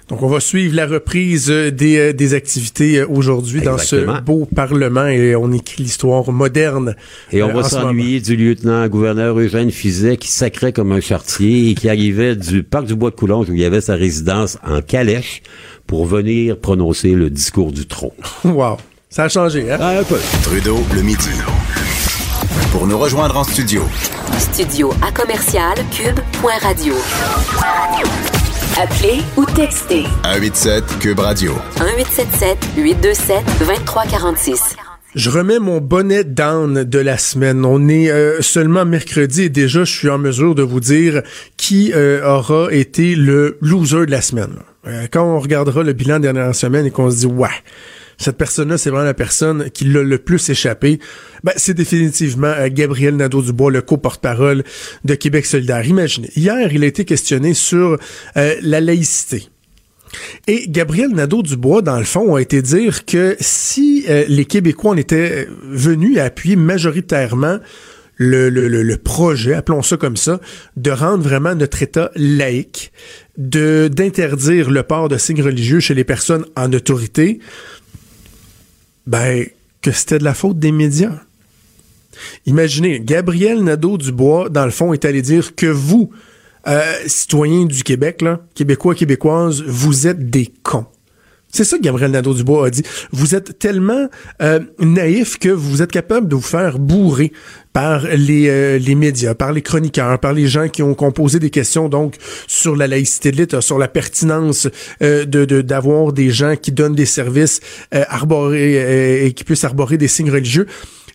Donc, 0.08 0.22
on 0.22 0.28
va 0.28 0.40
suivre 0.40 0.74
la 0.76 0.86
reprise 0.86 1.50
euh, 1.50 1.70
des, 1.70 1.98
euh, 1.98 2.12
des 2.12 2.34
activités 2.34 2.98
euh, 2.98 3.06
aujourd'hui 3.08 3.60
dans 3.60 3.78
ce 3.78 4.20
beau 4.20 4.46
Parlement 4.54 5.06
et 5.06 5.34
on 5.34 5.52
écrit 5.52 5.82
l'histoire 5.82 6.30
moderne. 6.32 6.94
Et 7.32 7.42
on 7.42 7.48
euh, 7.48 7.52
va 7.52 7.62
s'ennuyer 7.64 8.20
du 8.20 8.36
lieutenant-gouverneur 8.36 9.38
Eugène 9.38 9.70
Fizet 9.70 10.16
qui 10.16 10.28
sacrait 10.28 10.72
comme 10.72 10.92
un 10.92 11.00
chartier 11.00 11.70
et 11.70 11.74
qui 11.74 11.88
arrivait 11.88 12.36
du 12.36 12.62
parc 12.62 12.86
du 12.86 12.94
Bois 12.94 13.10
de 13.10 13.16
Coulonge 13.16 13.48
où 13.48 13.54
il 13.54 13.60
y 13.60 13.64
avait 13.64 13.80
sa 13.80 13.94
résidence 13.94 14.58
en 14.66 14.80
calèche 14.80 15.42
pour 15.86 16.06
venir 16.06 16.58
prononcer 16.58 17.12
le 17.12 17.30
discours 17.30 17.72
du 17.72 17.86
trône. 17.86 18.10
Wow. 18.44 18.76
Ça 19.08 19.24
a 19.24 19.28
changé, 19.28 19.70
hein? 19.70 19.76
Ah, 19.80 19.98
un 19.98 20.04
peu. 20.04 20.18
Trudeau 20.42 20.78
le 20.94 21.02
midi. 21.02 21.28
Pour 22.70 22.86
nous 22.86 22.96
rejoindre 22.98 23.36
en 23.36 23.44
studio, 23.44 23.82
Studio 24.38 24.92
à 25.02 25.12
commercial 25.12 25.74
cube.radio. 25.90 26.94
Appelez 28.80 29.20
ou 29.36 29.44
textez 29.44 30.04
187 30.24 30.98
Cube 30.98 31.18
Radio. 31.18 31.52
1877 31.78 32.58
827 32.78 33.44
2346. 33.58 34.76
Je 35.14 35.28
remets 35.28 35.58
mon 35.58 35.82
bonnet 35.82 36.24
down 36.24 36.82
de 36.82 36.98
la 36.98 37.18
semaine. 37.18 37.66
On 37.66 37.86
est 37.88 38.10
euh, 38.10 38.40
seulement 38.40 38.86
mercredi 38.86 39.42
et 39.42 39.48
déjà 39.50 39.84
je 39.84 39.92
suis 39.92 40.08
en 40.08 40.16
mesure 40.16 40.54
de 40.54 40.62
vous 40.62 40.80
dire 40.80 41.20
qui 41.58 41.92
euh, 41.94 42.26
aura 42.26 42.72
été 42.72 43.14
le 43.14 43.58
loser 43.60 44.06
de 44.06 44.10
la 44.10 44.22
semaine. 44.22 44.56
Euh, 44.86 45.06
quand 45.10 45.22
on 45.22 45.38
regardera 45.38 45.82
le 45.82 45.92
bilan 45.92 46.18
de 46.18 46.26
la 46.26 46.32
dernière 46.32 46.54
semaine 46.54 46.86
et 46.86 46.90
qu'on 46.90 47.10
se 47.10 47.18
dit 47.18 47.26
ouais, 47.26 47.48
cette 48.18 48.36
personne-là, 48.36 48.78
c'est 48.78 48.90
vraiment 48.90 49.04
la 49.04 49.14
personne 49.14 49.70
qui 49.70 49.84
l'a 49.84 50.02
le 50.02 50.18
plus 50.18 50.48
échappé. 50.50 50.98
Ben, 51.44 51.52
c'est 51.56 51.74
définitivement 51.74 52.46
euh, 52.46 52.68
Gabriel 52.70 53.16
Nadeau-Dubois, 53.16 53.70
le 53.70 53.82
co-porte-parole 53.82 54.64
de 55.04 55.14
Québec 55.14 55.46
solidaire. 55.46 55.86
Imaginez, 55.86 56.30
hier, 56.36 56.72
il 56.72 56.84
a 56.84 56.86
été 56.86 57.04
questionné 57.04 57.54
sur 57.54 57.98
euh, 58.36 58.54
la 58.62 58.80
laïcité. 58.80 59.48
Et 60.46 60.66
Gabriel 60.68 61.10
Nadeau-Dubois, 61.10 61.82
dans 61.82 61.98
le 61.98 62.04
fond, 62.04 62.34
a 62.34 62.40
été 62.40 62.62
dire 62.62 63.04
que 63.04 63.36
si 63.40 64.04
euh, 64.08 64.24
les 64.28 64.44
Québécois 64.44 64.92
en 64.92 64.96
étaient 64.96 65.46
euh, 65.46 65.50
venus 65.62 66.18
à 66.18 66.24
appuyer 66.24 66.56
majoritairement 66.56 67.58
le, 68.16 68.50
le, 68.50 68.68
le, 68.68 68.82
le 68.82 68.96
projet, 68.98 69.54
appelons 69.54 69.82
ça 69.82 69.96
comme 69.96 70.16
ça, 70.16 70.40
de 70.76 70.90
rendre 70.90 71.22
vraiment 71.22 71.54
notre 71.54 71.82
État 71.82 72.10
laïque, 72.14 72.92
de 73.38 73.88
d'interdire 73.92 74.70
le 74.70 74.82
port 74.82 75.08
de 75.08 75.16
signes 75.16 75.42
religieux 75.42 75.80
chez 75.80 75.94
les 75.94 76.04
personnes 76.04 76.44
en 76.54 76.72
autorité, 76.72 77.38
ben 79.06 79.46
que 79.80 79.90
c'était 79.90 80.18
de 80.18 80.24
la 80.24 80.34
faute 80.34 80.58
des 80.58 80.72
médias. 80.72 81.20
Imaginez, 82.46 83.00
Gabriel 83.00 83.62
Nadeau-Dubois, 83.64 84.48
dans 84.48 84.64
le 84.64 84.70
fond, 84.70 84.92
est 84.92 85.04
allé 85.04 85.22
dire 85.22 85.54
que 85.54 85.66
vous, 85.66 86.10
euh, 86.68 86.94
citoyens 87.06 87.64
du 87.64 87.82
Québec, 87.82 88.22
là, 88.22 88.40
Québécois, 88.54 88.94
Québécoises, 88.94 89.62
vous 89.66 90.06
êtes 90.06 90.30
des 90.30 90.52
cons. 90.62 90.86
C'est 91.52 91.64
ça 91.64 91.76
que 91.76 91.82
Gabriel 91.82 92.10
Nadeau-Dubois 92.12 92.66
a 92.66 92.70
dit. 92.70 92.82
Vous 93.12 93.34
êtes 93.34 93.58
tellement 93.58 94.08
euh, 94.40 94.60
naïf 94.78 95.38
que 95.38 95.50
vous 95.50 95.82
êtes 95.82 95.92
capable 95.92 96.26
de 96.26 96.34
vous 96.34 96.40
faire 96.40 96.78
bourrer 96.78 97.30
par 97.74 98.06
les, 98.06 98.48
euh, 98.48 98.78
les 98.78 98.94
médias, 98.94 99.34
par 99.34 99.52
les 99.52 99.60
chroniqueurs, 99.60 100.18
par 100.18 100.32
les 100.32 100.46
gens 100.46 100.68
qui 100.68 100.82
ont 100.82 100.94
composé 100.94 101.38
des 101.38 101.50
questions 101.50 101.90
donc 101.90 102.16
sur 102.46 102.74
la 102.74 102.86
laïcité 102.86 103.32
de 103.32 103.36
l'État, 103.36 103.60
sur 103.60 103.78
la 103.78 103.88
pertinence 103.88 104.66
euh, 105.02 105.26
de 105.26 105.44
d'avoir 105.60 106.14
des 106.14 106.30
gens 106.30 106.56
qui 106.56 106.72
donnent 106.72 106.94
des 106.94 107.06
services 107.06 107.60
arborés 107.90 109.26
et 109.26 109.32
qui 109.32 109.44
puissent 109.44 109.64
arborer 109.64 109.98
des 109.98 110.08
signes 110.08 110.30
religieux 110.30 110.66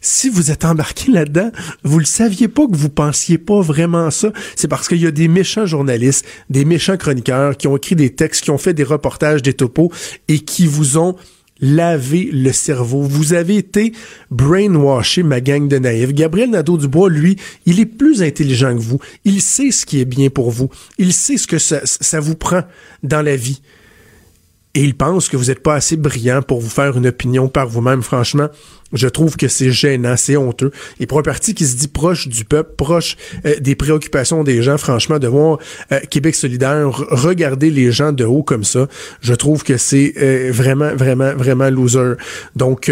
si 0.08 0.30
vous 0.30 0.52
êtes 0.52 0.66
embarqué 0.66 1.12
là-dedans, 1.12 1.52
vous 1.84 2.00
le 2.00 2.06
saviez 2.06 2.48
pas 2.48 2.66
que 2.66 2.76
vous 2.76 2.90
pensiez 2.90 3.38
pas 3.38 3.62
vraiment 3.62 4.10
ça. 4.10 4.32
C'est 4.56 4.68
parce 4.68 4.88
qu'il 4.88 5.02
y 5.02 5.08
a 5.08 5.12
des 5.12 5.28
méchants 5.28 5.66
journalistes, 5.66 6.26
des 6.50 6.66
méchants 6.66 6.98
chroniqueurs 6.98 7.58
qui 7.58 7.68
ont 7.68 7.78
écrit 7.78 7.96
des 7.96 8.12
textes, 8.12 8.44
qui 8.44 8.52
ont 8.52 8.58
fait 8.58 8.74
des 8.74 8.84
reportages, 8.84 9.42
des 9.42 9.54
topos 9.54 9.92
et 10.28 10.40
qui 10.40 10.66
vous 10.66 10.98
ont 10.98 11.16
lavé 11.60 12.30
le 12.32 12.52
cerveau. 12.52 13.02
Vous 13.02 13.34
avez 13.34 13.58
été 13.58 13.92
brainwashé, 14.32 15.24
ma 15.24 15.42
gang 15.42 15.68
de 15.68 15.78
naïfs. 15.78 16.14
Gabriel 16.14 16.52
Nadeau-Dubois, 16.52 17.10
lui, 17.10 17.38
il 17.66 17.80
est 17.80 17.86
plus 17.86 18.22
intelligent 18.22 18.76
que 18.76 18.82
vous. 18.82 19.00
Il 19.26 19.42
sait 19.42 19.72
ce 19.72 19.86
qui 19.86 20.00
est 20.00 20.06
bien 20.06 20.30
pour 20.30 20.52
vous. 20.52 20.70
Il 20.98 21.14
sait 21.14 21.38
ce 21.38 21.48
que 21.48 21.58
ça, 21.58 21.82
ça 21.84 22.20
vous 22.20 22.36
prend 22.36 22.62
dans 23.04 23.22
la 23.22 23.36
vie. 23.36 23.62
Et 24.78 24.82
il 24.82 24.94
pense 24.94 25.28
que 25.28 25.38
vous 25.38 25.46
n'êtes 25.46 25.64
pas 25.64 25.74
assez 25.74 25.98
brillant 25.98 26.44
pour 26.44 26.62
vous 26.62 26.70
faire 26.70 26.96
une 26.96 27.08
opinion 27.08 27.48
par 27.48 27.68
vous-même. 27.68 28.04
Franchement, 28.04 28.48
je 28.94 29.08
trouve 29.08 29.36
que 29.36 29.48
c'est 29.48 29.72
gênant, 29.72 30.16
c'est 30.18 30.38
honteux. 30.38 30.70
Et 31.00 31.08
pour 31.08 31.18
un 31.18 31.24
parti 31.24 31.56
qui 31.56 31.66
se 31.66 31.76
dit 31.76 31.88
proche 31.88 32.28
du 32.28 32.46
peuple, 32.46 32.76
proche 32.78 33.18
euh, 33.48 33.56
des 33.60 33.74
préoccupations 33.74 34.44
des 34.44 34.62
gens, 34.62 34.78
franchement, 34.78 35.18
de 35.18 35.28
voir 35.28 35.58
euh, 35.92 36.00
Québec 36.12 36.36
solidaire 36.36 36.92
regarder 36.92 37.72
les 37.72 37.92
gens 37.92 38.12
de 38.12 38.24
haut 38.24 38.44
comme 38.44 38.64
ça, 38.64 38.88
je 39.20 39.34
trouve 39.34 39.64
que 39.64 39.78
c'est 39.78 40.14
euh, 40.22 40.52
vraiment, 40.54 40.94
vraiment, 40.94 41.34
vraiment 41.34 41.72
loser. 41.72 42.14
Donc, 42.56 42.92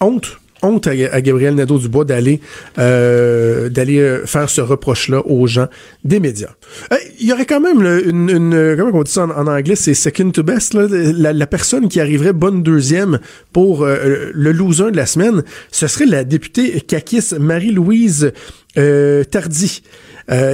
honte 0.00 0.38
honte 0.64 0.86
à, 0.86 1.20
Gabriel 1.20 1.54
Nadeau-Dubois 1.54 2.04
d'aller 2.04 2.40
euh, 2.78 3.68
d'aller 3.68 3.98
euh, 3.98 4.26
faire 4.26 4.50
ce 4.50 4.60
reproche-là 4.60 5.26
aux 5.26 5.46
gens 5.46 5.68
des 6.04 6.20
médias. 6.20 6.50
Euh, 6.92 6.96
il 7.20 7.26
y 7.28 7.32
aurait 7.32 7.46
quand 7.46 7.60
même 7.60 7.82
une, 7.82 8.30
une, 8.30 8.76
comment 8.76 8.98
on 8.98 9.02
dit 9.02 9.10
ça 9.10 9.24
en, 9.24 9.46
anglais, 9.46 9.76
c'est 9.76 9.94
second 9.94 10.30
to 10.30 10.42
best, 10.42 10.74
là, 10.74 11.32
la, 11.32 11.46
personne 11.46 11.88
qui 11.88 12.00
arriverait 12.00 12.32
bonne 12.32 12.62
deuxième 12.62 13.18
pour 13.52 13.86
le 13.86 14.52
loser 14.52 14.90
de 14.90 14.96
la 14.96 15.06
semaine, 15.06 15.42
ce 15.70 15.86
serait 15.86 16.06
la 16.06 16.24
députée 16.24 16.80
Kakis 16.80 17.34
Marie-Louise 17.38 18.32
Tardy, 18.74 19.82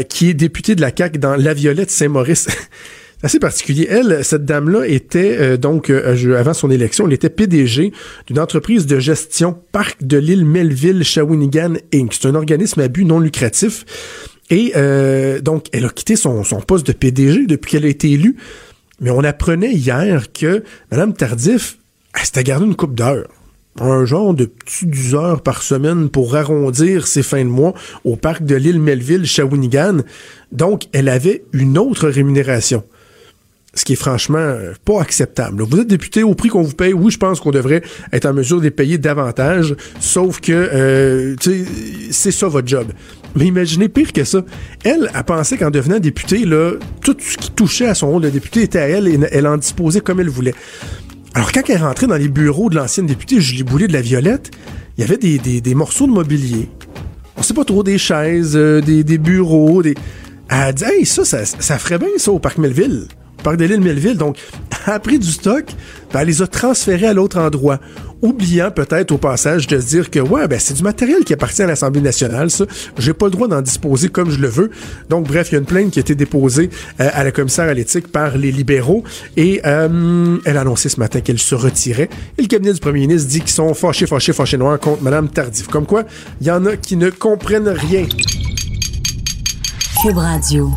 qui 0.08 0.30
est 0.30 0.34
députée 0.34 0.74
de 0.74 0.80
la 0.80 0.90
CAQ 0.96 1.18
dans 1.18 1.36
La 1.36 1.54
Violette 1.54 1.90
Saint-Maurice. 1.90 2.48
assez 3.22 3.38
particulier. 3.38 3.86
Elle, 3.90 4.24
cette 4.24 4.44
dame-là 4.44 4.86
était 4.86 5.36
euh, 5.38 5.56
donc 5.56 5.90
euh, 5.90 6.38
avant 6.38 6.54
son 6.54 6.70
élection, 6.70 7.06
elle 7.06 7.12
était 7.12 7.30
PDG 7.30 7.92
d'une 8.26 8.38
entreprise 8.38 8.86
de 8.86 8.98
gestion 8.98 9.56
Parc 9.72 10.02
de 10.02 10.16
l'île 10.16 10.44
Melville 10.44 11.04
Shawinigan 11.04 11.74
Inc. 11.94 12.12
C'est 12.12 12.28
un 12.28 12.34
organisme 12.34 12.80
à 12.80 12.88
but 12.88 13.04
non 13.04 13.20
lucratif. 13.20 13.84
Et 14.50 14.72
euh, 14.74 15.40
donc, 15.40 15.66
elle 15.72 15.84
a 15.84 15.90
quitté 15.90 16.16
son, 16.16 16.42
son 16.42 16.60
poste 16.60 16.86
de 16.86 16.92
PDG 16.92 17.46
depuis 17.46 17.70
qu'elle 17.70 17.84
a 17.84 17.88
été 17.88 18.10
élue. 18.10 18.36
Mais 19.00 19.10
on 19.10 19.22
apprenait 19.22 19.72
hier 19.72 20.32
que 20.32 20.64
Mme 20.90 21.14
Tardif, 21.14 21.78
elle 22.14 22.24
s'était 22.24 22.44
gardée 22.44 22.66
une 22.66 22.74
coupe 22.74 22.94
d'heures 22.94 23.28
un 23.78 24.04
genre 24.04 24.34
de 24.34 24.46
petit 24.46 24.86
10 24.86 25.14
heures 25.14 25.42
par 25.42 25.62
semaine 25.62 26.10
pour 26.10 26.34
arrondir 26.34 27.06
ses 27.06 27.22
fins 27.22 27.44
de 27.44 27.48
mois 27.48 27.72
au 28.04 28.16
parc 28.16 28.44
de 28.44 28.56
l'île 28.56 28.80
Melville, 28.80 29.24
Shawinigan. 29.24 29.98
Donc, 30.52 30.88
elle 30.92 31.08
avait 31.08 31.44
une 31.52 31.78
autre 31.78 32.08
rémunération 32.08 32.82
ce 33.74 33.84
qui 33.84 33.92
est 33.92 33.96
franchement 33.96 34.38
euh, 34.38 34.72
pas 34.84 35.00
acceptable. 35.00 35.62
Vous 35.62 35.80
êtes 35.80 35.86
député 35.86 36.22
au 36.22 36.34
prix 36.34 36.48
qu'on 36.48 36.62
vous 36.62 36.74
paye, 36.74 36.92
oui, 36.92 37.10
je 37.10 37.18
pense 37.18 37.40
qu'on 37.40 37.50
devrait 37.50 37.82
être 38.12 38.26
en 38.26 38.32
mesure 38.32 38.58
de 38.58 38.64
les 38.64 38.70
payer 38.70 38.98
davantage, 38.98 39.76
sauf 40.00 40.40
que 40.40 40.52
euh, 40.52 41.36
c'est 42.10 42.32
ça 42.32 42.48
votre 42.48 42.66
job. 42.66 42.88
Mais 43.36 43.46
imaginez 43.46 43.88
pire 43.88 44.12
que 44.12 44.24
ça. 44.24 44.42
Elle 44.84 45.08
a 45.14 45.22
pensé 45.22 45.56
qu'en 45.56 45.70
devenant 45.70 46.00
députée, 46.00 46.44
là, 46.44 46.72
tout 47.02 47.16
ce 47.18 47.36
qui 47.36 47.50
touchait 47.52 47.86
à 47.86 47.94
son 47.94 48.10
rôle 48.10 48.22
de 48.22 48.30
député 48.30 48.62
était 48.62 48.80
à 48.80 48.88
elle 48.88 49.06
et 49.06 49.18
elle 49.30 49.46
en 49.46 49.56
disposait 49.56 50.00
comme 50.00 50.20
elle 50.20 50.30
voulait. 50.30 50.54
Alors 51.34 51.52
quand 51.52 51.62
elle 51.68 51.76
est 51.76 51.78
rentrée 51.78 52.08
dans 52.08 52.16
les 52.16 52.28
bureaux 52.28 52.70
de 52.70 52.74
l'ancienne 52.74 53.06
députée 53.06 53.40
Julie 53.40 53.62
Boulay 53.62 53.86
de 53.86 53.92
la 53.92 54.00
Violette, 54.00 54.50
il 54.98 55.02
y 55.02 55.04
avait 55.04 55.16
des, 55.16 55.74
morceaux 55.74 56.08
de 56.08 56.12
mobilier. 56.12 56.68
On 57.36 57.42
sait 57.42 57.54
pas 57.54 57.64
trop, 57.64 57.84
des 57.84 57.98
chaises, 57.98 58.56
euh, 58.56 58.80
des, 58.80 59.18
bureaux, 59.18 59.82
des... 59.82 59.94
Elle 60.48 60.58
a 60.58 60.72
dit, 60.72 60.84
hey, 60.84 61.06
ça, 61.06 61.24
ça 61.24 61.78
ferait 61.78 61.98
bien 61.98 62.08
ça 62.16 62.32
au 62.32 62.40
Parc 62.40 62.58
Melville. 62.58 63.06
Parc 63.42 63.56
de 63.56 63.64
l'île 63.64 63.80
Melville. 63.80 64.16
Donc, 64.16 64.36
a 64.86 64.98
pris 64.98 65.18
du 65.18 65.30
stock, 65.30 65.64
ben, 66.12 66.20
elle 66.20 66.28
les 66.28 66.42
a 66.42 66.46
transférés 66.46 67.06
à 67.06 67.14
l'autre 67.14 67.38
endroit. 67.38 67.78
Oubliant 68.22 68.70
peut-être 68.70 69.12
au 69.12 69.18
passage 69.18 69.66
de 69.66 69.80
se 69.80 69.86
dire 69.86 70.10
que 70.10 70.20
ouais, 70.20 70.46
ben 70.46 70.60
c'est 70.60 70.74
du 70.74 70.82
matériel 70.82 71.24
qui 71.24 71.32
appartient 71.32 71.62
à 71.62 71.66
l'Assemblée 71.66 72.02
nationale, 72.02 72.50
ça. 72.50 72.66
J'ai 72.98 73.14
pas 73.14 73.26
le 73.26 73.30
droit 73.30 73.48
d'en 73.48 73.62
disposer 73.62 74.10
comme 74.10 74.30
je 74.30 74.38
le 74.38 74.48
veux. 74.48 74.70
Donc 75.08 75.26
bref, 75.26 75.48
il 75.50 75.54
y 75.54 75.56
a 75.56 75.60
une 75.60 75.64
plainte 75.64 75.92
qui 75.92 76.00
a 76.00 76.02
été 76.02 76.14
déposée 76.14 76.68
euh, 77.00 77.08
à 77.14 77.24
la 77.24 77.32
commissaire 77.32 77.66
à 77.66 77.72
l'éthique 77.72 78.08
par 78.08 78.36
les 78.36 78.52
libéraux 78.52 79.04
et 79.38 79.62
euh, 79.64 80.36
elle 80.44 80.58
a 80.58 80.60
annoncé 80.60 80.90
ce 80.90 81.00
matin 81.00 81.22
qu'elle 81.22 81.38
se 81.38 81.54
retirait. 81.54 82.10
Et 82.36 82.42
le 82.42 82.48
cabinet 82.48 82.74
du 82.74 82.80
premier 82.80 83.00
ministre 83.00 83.30
dit 83.30 83.40
qu'ils 83.40 83.48
sont 83.48 83.72
fâchés, 83.72 84.06
fâchés, 84.06 84.34
fâchés 84.34 84.58
noirs 84.58 84.78
contre 84.78 85.02
Madame 85.02 85.30
Tardif. 85.30 85.68
Comme 85.68 85.86
quoi, 85.86 86.04
il 86.42 86.46
y 86.46 86.50
en 86.50 86.66
a 86.66 86.76
qui 86.76 86.96
ne 86.96 87.08
comprennent 87.08 87.68
rien. 87.68 88.04
Cube 90.02 90.18
Radio. 90.18 90.70